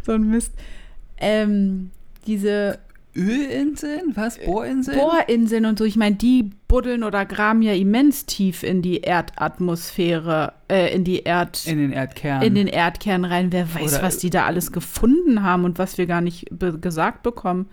So 0.04 0.12
ein 0.12 0.28
Mist. 0.28 0.52
Ähm, 1.16 1.90
diese 2.26 2.78
Ölinseln? 3.16 4.12
Was? 4.14 4.38
Bohrinseln? 4.38 4.98
Bohrinseln 4.98 5.66
und 5.66 5.78
so. 5.78 5.84
Ich 5.84 5.96
meine, 5.96 6.16
die 6.16 6.50
buddeln 6.68 7.04
oder 7.04 7.24
graben 7.24 7.62
ja 7.62 7.72
immens 7.72 8.26
tief 8.26 8.62
in 8.62 8.82
die 8.82 9.00
Erdatmosphäre, 9.00 10.52
äh, 10.68 10.94
in 10.94 11.04
die 11.04 11.22
Erd... 11.22 11.66
In 11.66 11.78
den 11.78 11.92
Erdkern. 11.92 12.42
In 12.42 12.54
den 12.54 12.66
Erdkern 12.66 13.24
rein. 13.24 13.52
Wer 13.52 13.72
weiß, 13.74 13.94
oder 13.94 14.02
was 14.02 14.18
die 14.18 14.30
da 14.30 14.46
alles 14.46 14.72
gefunden 14.72 15.42
haben 15.42 15.64
und 15.64 15.78
was 15.78 15.98
wir 15.98 16.06
gar 16.06 16.20
nicht 16.20 16.46
be 16.50 16.78
gesagt 16.78 17.22
bekommen. 17.22 17.66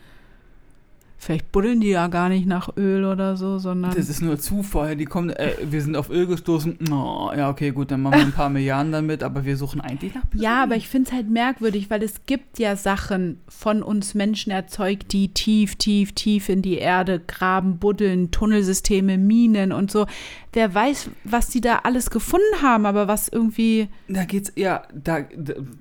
Vielleicht 1.24 1.52
buddeln 1.52 1.82
die 1.82 1.90
ja 1.90 2.08
gar 2.08 2.30
nicht 2.30 2.48
nach 2.48 2.76
Öl 2.78 3.06
oder 3.06 3.38
so, 3.38 3.60
sondern. 3.60 3.94
Das 3.94 4.10
ist 4.10 4.24
nur 4.24 4.40
Zufall. 4.40 4.96
Die 4.96 5.06
kommen, 5.06 5.30
äh, 5.30 5.54
wir 5.64 5.80
sind 5.80 5.96
auf 5.96 6.10
Öl 6.10 6.26
gestoßen. 6.26 6.80
Oh, 6.92 7.30
ja, 7.38 7.52
okay, 7.52 7.70
gut, 7.70 7.92
dann 7.92 8.02
machen 8.02 8.18
wir 8.18 8.26
ein 8.26 8.32
paar 8.32 8.50
Milliarden 8.50 8.92
damit, 8.92 9.22
aber 9.22 9.46
wir 9.46 9.56
suchen 9.56 9.82
eigentlich 9.82 10.16
nach 10.16 10.24
Öl. 10.34 10.42
Ja, 10.42 10.64
aber 10.64 10.78
ich 10.78 10.90
finde 10.90 11.10
es 11.10 11.16
halt 11.16 11.30
merkwürdig, 11.30 11.92
weil 11.92 12.02
es 12.02 12.26
gibt 12.26 12.58
ja 12.58 12.76
Sachen 12.76 13.40
von 13.48 13.84
uns 13.84 14.16
Menschen 14.16 14.52
erzeugt, 14.52 15.14
die 15.14 15.28
tief, 15.28 15.76
tief, 15.76 16.14
tief 16.14 16.50
in 16.50 16.64
die 16.64 16.80
Erde 16.80 17.20
graben, 17.20 17.78
buddeln, 17.78 18.32
Tunnelsysteme, 18.32 19.20
Minen 19.20 19.74
und 19.74 19.92
so. 19.92 20.08
Wer 20.54 20.74
weiß, 20.74 21.12
was 21.24 21.50
die 21.50 21.62
da 21.62 21.82
alles 21.84 22.10
gefunden 22.10 22.64
haben, 22.64 22.88
aber 22.88 23.08
was 23.08 23.28
irgendwie. 23.28 23.90
Da 24.08 24.26
geht's, 24.26 24.52
ja, 24.56 24.82
da, 24.92 25.20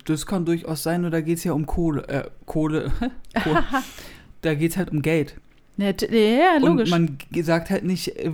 das 0.05 0.26
kann 0.26 0.45
durchaus 0.45 0.82
sein, 0.82 1.01
oder 1.01 1.12
da 1.12 1.20
geht 1.22 1.38
es 1.38 1.45
ja 1.45 1.55
um 1.55 1.64
Kohle, 1.64 2.07
äh, 2.09 2.24
Kohle. 2.45 2.93
Kohle 3.43 3.64
da 4.43 4.55
geht 4.55 4.72
es 4.72 4.76
halt 4.76 4.91
um 4.91 5.03
Geld. 5.03 5.36
Ja, 5.76 5.93
ja, 6.11 6.59
logisch. 6.59 6.93
Und 6.93 7.09
man 7.34 7.43
sagt 7.43 7.70
halt 7.70 7.84
nicht, 7.84 8.09
äh, 8.16 8.30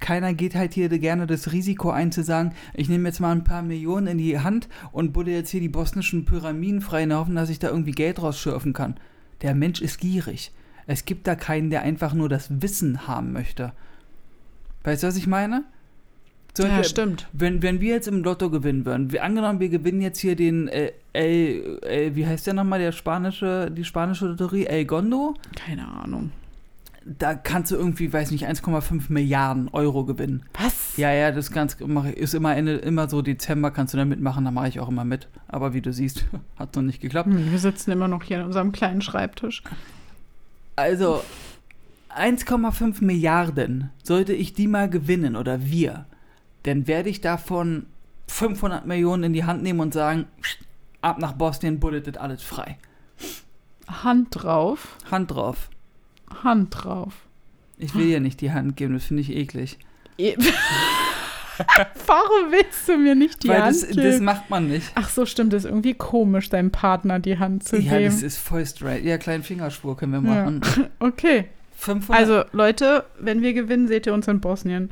keiner 0.00 0.34
geht 0.34 0.56
halt 0.56 0.74
hier 0.74 0.88
gerne 0.88 1.28
das 1.28 1.52
Risiko 1.52 1.90
ein 1.90 2.10
zu 2.10 2.24
sagen, 2.24 2.54
ich 2.74 2.88
nehme 2.88 3.08
jetzt 3.08 3.20
mal 3.20 3.30
ein 3.30 3.44
paar 3.44 3.62
Millionen 3.62 4.08
in 4.08 4.18
die 4.18 4.40
Hand 4.40 4.68
und 4.90 5.12
buddel 5.12 5.34
jetzt 5.34 5.50
hier 5.50 5.60
die 5.60 5.68
bosnischen 5.68 6.24
Pyramiden 6.24 6.80
frei 6.80 7.04
in 7.04 7.10
der 7.10 7.18
Hoffnung, 7.18 7.36
dass 7.36 7.50
ich 7.50 7.60
da 7.60 7.68
irgendwie 7.68 7.92
Geld 7.92 8.20
rausschürfen 8.20 8.72
kann. 8.72 8.96
Der 9.42 9.54
Mensch 9.54 9.80
ist 9.80 10.00
gierig. 10.00 10.50
Es 10.88 11.04
gibt 11.04 11.28
da 11.28 11.36
keinen, 11.36 11.70
der 11.70 11.82
einfach 11.82 12.14
nur 12.14 12.28
das 12.28 12.62
Wissen 12.62 13.06
haben 13.06 13.32
möchte. 13.32 13.72
Weißt 14.82 15.02
du, 15.02 15.06
was 15.06 15.16
ich 15.16 15.26
meine? 15.28 15.64
So, 16.58 16.66
ja, 16.66 16.82
stimmt. 16.82 17.28
Wenn, 17.32 17.62
wenn 17.62 17.80
wir 17.80 17.94
jetzt 17.94 18.08
im 18.08 18.24
Lotto 18.24 18.50
gewinnen 18.50 18.84
würden, 18.84 19.12
wir, 19.12 19.22
angenommen, 19.22 19.60
wir 19.60 19.68
gewinnen 19.68 20.00
jetzt 20.00 20.18
hier 20.18 20.34
den 20.34 20.66
äh, 20.66 20.90
El, 21.12 21.78
El, 21.82 22.16
wie 22.16 22.26
heißt 22.26 22.48
der 22.48 22.54
nochmal, 22.54 22.80
der 22.80 22.90
spanische, 22.90 23.70
die 23.70 23.84
spanische 23.84 24.26
Lotterie, 24.26 24.66
El 24.66 24.84
Gondo? 24.84 25.34
Keine 25.54 25.86
Ahnung. 25.86 26.32
Da 27.04 27.34
kannst 27.34 27.70
du 27.70 27.76
irgendwie, 27.76 28.12
weiß 28.12 28.32
nicht, 28.32 28.48
1,5 28.48 29.04
Milliarden 29.06 29.68
Euro 29.68 30.04
gewinnen. 30.04 30.42
Was? 30.60 30.96
Ja, 30.96 31.12
ja, 31.12 31.30
das 31.30 31.52
ganz, 31.52 31.76
ist 32.16 32.34
immer 32.34 32.56
Ende, 32.56 32.74
immer 32.78 33.08
so 33.08 33.22
Dezember 33.22 33.70
kannst 33.70 33.94
du 33.94 33.98
da 33.98 34.04
mitmachen, 34.04 34.44
da 34.44 34.50
mache 34.50 34.66
ich 34.66 34.80
auch 34.80 34.88
immer 34.88 35.04
mit. 35.04 35.28
Aber 35.46 35.74
wie 35.74 35.80
du 35.80 35.92
siehst, 35.92 36.24
hat 36.56 36.74
noch 36.74 36.82
nicht 36.82 37.00
geklappt. 37.00 37.28
Hm, 37.28 37.52
wir 37.52 37.58
sitzen 37.60 37.92
immer 37.92 38.08
noch 38.08 38.24
hier 38.24 38.40
an 38.40 38.46
unserem 38.46 38.72
kleinen 38.72 39.00
Schreibtisch. 39.00 39.62
Also, 40.74 41.22
1,5 42.16 43.04
Milliarden, 43.04 43.90
sollte 44.02 44.32
ich 44.32 44.54
die 44.54 44.66
mal 44.66 44.90
gewinnen 44.90 45.36
oder 45.36 45.64
wir, 45.64 46.06
dann 46.62 46.86
werde 46.86 47.08
ich 47.08 47.20
davon 47.20 47.86
500 48.28 48.86
Millionen 48.86 49.24
in 49.24 49.32
die 49.32 49.44
Hand 49.44 49.62
nehmen 49.62 49.80
und 49.80 49.94
sagen, 49.94 50.26
ab 51.00 51.18
nach 51.18 51.32
Bosnien, 51.32 51.80
bulletet 51.80 52.18
alles 52.18 52.42
frei. 52.42 52.78
Hand 53.88 54.28
drauf. 54.30 54.96
Hand 55.10 55.30
drauf. 55.30 55.70
Hand 56.42 56.68
drauf. 56.70 57.14
Ich 57.78 57.94
will 57.94 58.06
dir 58.06 58.20
nicht 58.20 58.40
die 58.40 58.52
Hand 58.52 58.76
geben, 58.76 58.94
das 58.94 59.04
finde 59.04 59.22
ich 59.22 59.30
eklig. 59.30 59.78
Warum 62.06 62.52
willst 62.52 62.88
du 62.88 62.96
mir 62.96 63.14
nicht 63.14 63.42
die 63.42 63.48
Weil 63.48 63.62
Hand 63.62 63.82
das, 63.82 63.88
geben? 63.88 64.02
das 64.02 64.20
macht 64.20 64.50
man 64.50 64.68
nicht. 64.68 64.90
Ach 64.94 65.08
so, 65.08 65.26
stimmt. 65.26 65.52
Das 65.52 65.64
ist 65.64 65.70
irgendwie 65.70 65.94
komisch, 65.94 66.50
deinem 66.50 66.70
Partner 66.70 67.18
die 67.18 67.38
Hand 67.38 67.64
zu 67.64 67.76
ja, 67.76 67.82
geben. 67.82 68.02
Ja, 68.02 68.10
das 68.10 68.22
ist 68.22 68.38
voll 68.38 68.64
straight. 68.66 69.04
Ja, 69.04 69.18
kleinen 69.18 69.42
Fingerspur 69.42 69.96
können 69.96 70.12
wir 70.12 70.20
machen. 70.20 70.60
Ja. 70.76 70.84
Okay. 71.00 71.46
500. 71.76 72.20
Also, 72.20 72.44
Leute, 72.52 73.04
wenn 73.20 73.40
wir 73.40 73.52
gewinnen, 73.52 73.86
seht 73.86 74.06
ihr 74.06 74.14
uns 74.14 74.26
in 74.26 74.40
Bosnien. 74.40 74.90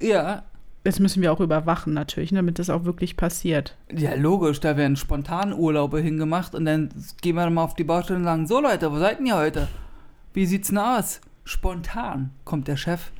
Ja, 0.00 0.44
das 0.84 1.00
müssen 1.00 1.22
wir 1.22 1.32
auch 1.32 1.40
überwachen 1.40 1.94
natürlich, 1.94 2.30
ne, 2.30 2.38
damit 2.38 2.58
das 2.58 2.70
auch 2.70 2.84
wirklich 2.84 3.16
passiert. 3.16 3.76
Ja, 3.90 4.14
logisch, 4.14 4.60
da 4.60 4.76
werden 4.76 4.96
spontan 4.96 5.52
Urlaube 5.52 6.00
hingemacht 6.00 6.54
und 6.54 6.66
dann 6.66 6.90
gehen 7.22 7.36
wir 7.36 7.48
mal 7.50 7.64
auf 7.64 7.74
die 7.74 7.84
Baustelle 7.84 8.18
und 8.18 8.24
sagen, 8.24 8.46
so 8.46 8.60
Leute, 8.60 8.92
wo 8.92 8.98
seid 8.98 9.20
ihr 9.20 9.34
heute? 9.34 9.68
Wie 10.34 10.46
sieht's 10.46 10.68
denn 10.68 10.78
aus? 10.78 11.20
Spontan 11.44 12.30
kommt 12.44 12.68
der 12.68 12.76
Chef. 12.76 13.10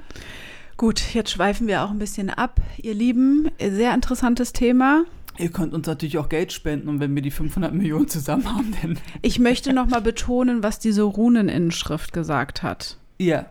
Gut, 0.77 1.15
jetzt 1.15 1.31
schweifen 1.31 1.67
wir 1.67 1.83
auch 1.83 1.91
ein 1.91 1.99
bisschen 1.99 2.31
ab, 2.31 2.61
ihr 2.83 2.95
Lieben. 2.95 3.49
Sehr 3.59 3.95
interessantes 3.95 4.53
Thema. 4.53 5.05
Ihr 5.39 5.51
könnt 5.51 5.73
uns 5.73 5.87
natürlich 5.87 6.19
auch 6.19 6.29
Geld 6.29 6.53
spenden 6.53 6.89
und 6.89 7.01
wenn 7.01 7.15
wir 7.15 7.23
die 7.23 7.31
500 7.31 7.73
Millionen 7.73 8.09
zusammen 8.09 8.55
haben, 8.55 8.75
dann... 8.83 8.99
Ich 9.23 9.39
möchte 9.39 9.73
noch 9.73 9.87
mal 9.87 10.01
betonen, 10.01 10.63
was 10.63 10.79
diese 10.79 11.03
Runeninschrift 11.03 12.13
gesagt 12.13 12.63
hat. 12.63 12.99
Ja. 13.19 13.47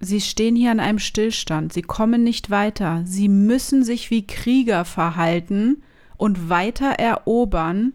Sie 0.00 0.20
stehen 0.20 0.54
hier 0.54 0.70
an 0.70 0.80
einem 0.80 1.00
Stillstand, 1.00 1.72
sie 1.72 1.82
kommen 1.82 2.22
nicht 2.22 2.50
weiter, 2.50 3.02
sie 3.04 3.28
müssen 3.28 3.82
sich 3.82 4.10
wie 4.10 4.26
Krieger 4.26 4.84
verhalten 4.84 5.82
und 6.16 6.48
weiter 6.48 6.90
erobern, 6.90 7.92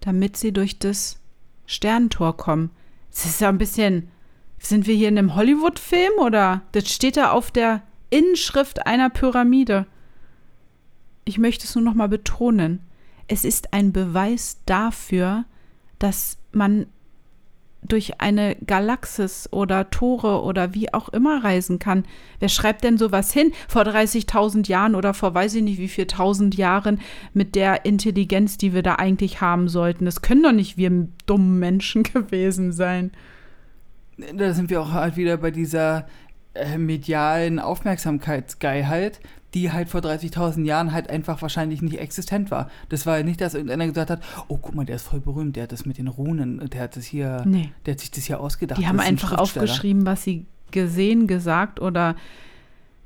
damit 0.00 0.36
sie 0.36 0.52
durch 0.52 0.78
das 0.78 1.20
Sternentor 1.66 2.36
kommen. 2.36 2.70
Das 3.10 3.26
ist 3.26 3.40
ja 3.40 3.48
ein 3.48 3.58
bisschen. 3.58 4.08
Sind 4.58 4.86
wir 4.86 4.94
hier 4.94 5.08
in 5.08 5.18
einem 5.18 5.34
Hollywood-Film 5.34 6.12
oder? 6.18 6.62
Das 6.72 6.90
steht 6.90 7.16
da 7.16 7.30
auf 7.30 7.50
der 7.50 7.82
Inschrift 8.10 8.86
einer 8.86 9.10
Pyramide. 9.10 9.86
Ich 11.24 11.38
möchte 11.38 11.64
es 11.64 11.74
nur 11.74 11.84
noch 11.84 11.94
mal 11.94 12.08
betonen. 12.08 12.80
Es 13.28 13.44
ist 13.44 13.72
ein 13.72 13.92
Beweis 13.92 14.58
dafür, 14.66 15.44
dass 15.98 16.38
man 16.52 16.86
durch 17.88 18.20
eine 18.20 18.56
Galaxis 18.66 19.48
oder 19.52 19.90
Tore 19.90 20.42
oder 20.42 20.74
wie 20.74 20.92
auch 20.92 21.08
immer 21.08 21.42
reisen 21.44 21.78
kann. 21.78 22.04
Wer 22.38 22.48
schreibt 22.48 22.84
denn 22.84 22.98
sowas 22.98 23.32
hin 23.32 23.52
vor 23.68 23.82
30.000 23.82 24.68
Jahren 24.68 24.94
oder 24.94 25.14
vor 25.14 25.34
weiß 25.34 25.54
ich 25.54 25.62
nicht 25.62 25.78
wie 25.78 25.88
viel 25.88 26.06
tausend 26.06 26.56
Jahren 26.56 27.00
mit 27.32 27.54
der 27.54 27.84
Intelligenz, 27.84 28.58
die 28.58 28.74
wir 28.74 28.82
da 28.82 28.96
eigentlich 28.96 29.40
haben 29.40 29.68
sollten? 29.68 30.04
Das 30.04 30.22
können 30.22 30.42
doch 30.42 30.52
nicht 30.52 30.76
wir 30.76 31.08
dummen 31.26 31.58
Menschen 31.58 32.02
gewesen 32.14 32.72
sein. 32.72 33.10
Da 34.34 34.54
sind 34.54 34.70
wir 34.70 34.80
auch 34.80 34.92
halt 34.92 35.16
wieder 35.16 35.36
bei 35.36 35.50
dieser 35.50 36.06
äh, 36.54 36.78
medialen 36.78 37.58
Aufmerksamkeitsgeilheit, 37.58 39.20
die 39.56 39.72
halt 39.72 39.88
vor 39.88 40.02
30.000 40.02 40.66
Jahren 40.66 40.92
halt 40.92 41.08
einfach 41.08 41.40
wahrscheinlich 41.40 41.80
nicht 41.80 41.98
existent 41.98 42.50
war. 42.50 42.70
Das 42.90 43.06
war 43.06 43.16
ja 43.16 43.24
nicht, 43.24 43.40
dass 43.40 43.54
irgendeiner 43.54 43.86
gesagt 43.86 44.10
hat, 44.10 44.22
oh, 44.48 44.58
guck 44.60 44.74
mal, 44.74 44.84
der 44.84 44.96
ist 44.96 45.08
voll 45.08 45.20
berühmt, 45.20 45.56
der 45.56 45.62
hat 45.62 45.72
das 45.72 45.86
mit 45.86 45.96
den 45.96 46.08
Runen, 46.08 46.68
der 46.68 46.82
hat 46.82 46.96
das 46.96 47.06
hier, 47.06 47.42
nee. 47.46 47.70
der 47.86 47.94
hat 47.94 48.00
sich 48.00 48.10
das 48.10 48.24
hier 48.24 48.38
ausgedacht. 48.38 48.78
Die 48.78 48.86
haben 48.86 49.00
einfach 49.00 49.32
aufgeschrieben, 49.32 50.04
was 50.04 50.22
sie 50.22 50.44
gesehen, 50.72 51.26
gesagt 51.26 51.80
oder 51.80 52.16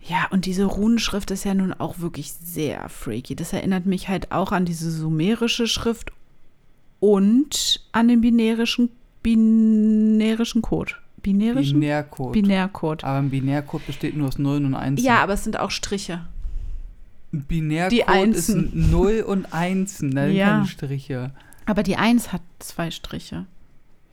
ja, 0.02 0.26
und 0.30 0.44
diese 0.44 0.64
Runenschrift 0.64 1.30
ist 1.30 1.44
ja 1.44 1.54
nun 1.54 1.72
auch 1.72 2.00
wirklich 2.00 2.32
sehr 2.32 2.88
freaky. 2.88 3.36
Das 3.36 3.52
erinnert 3.52 3.86
mich 3.86 4.08
halt 4.08 4.32
auch 4.32 4.50
an 4.50 4.64
diese 4.64 4.90
sumerische 4.90 5.68
Schrift 5.68 6.10
und 6.98 7.86
an 7.92 8.08
den 8.08 8.22
binärischen, 8.22 8.90
binärischen 9.22 10.62
Code. 10.62 10.94
Binärischen? 11.22 11.78
Binärcode. 11.78 12.32
Binärcode. 12.32 13.04
Aber 13.04 13.18
ein 13.18 13.30
Binärcode 13.30 13.86
besteht 13.86 14.16
nur 14.16 14.26
aus 14.26 14.38
0 14.38 14.64
und 14.64 14.74
1. 14.74 15.00
Ja, 15.00 15.22
aber 15.22 15.34
es 15.34 15.44
sind 15.44 15.60
auch 15.60 15.70
Striche. 15.70 16.22
Binärcode 17.32 17.98
ist 18.00 18.08
Einsen. 18.08 18.72
ein 18.74 18.90
0 18.90 19.24
und 19.26 19.52
Einsen, 19.52 20.10
da 20.14 20.26
sind 20.26 20.36
Ja. 20.36 20.48
keine 20.48 20.66
Striche. 20.66 21.30
Aber 21.66 21.82
die 21.82 21.96
Eins 21.96 22.32
hat 22.32 22.42
zwei 22.58 22.90
Striche. 22.90 23.46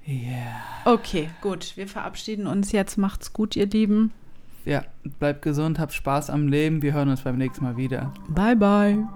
Yeah. 0.08 0.62
Okay, 0.86 1.30
gut. 1.42 1.76
Wir 1.76 1.88
verabschieden 1.88 2.48
uns 2.48 2.72
jetzt. 2.72 2.98
Macht's 2.98 3.34
gut, 3.34 3.56
ihr 3.56 3.66
Lieben. 3.68 4.12
Ja, 4.64 4.84
bleibt 5.20 5.42
gesund, 5.42 5.80
habt 5.80 5.94
Spaß 5.94 6.30
am 6.30 6.48
Leben. 6.48 6.82
Wir 6.82 6.94
hören 6.94 7.10
uns 7.10 7.22
beim 7.22 7.38
nächsten 7.38 7.64
Mal 7.64 7.78
wieder. 7.78 8.14
Bye, 8.30 8.56
bye. 8.56 9.08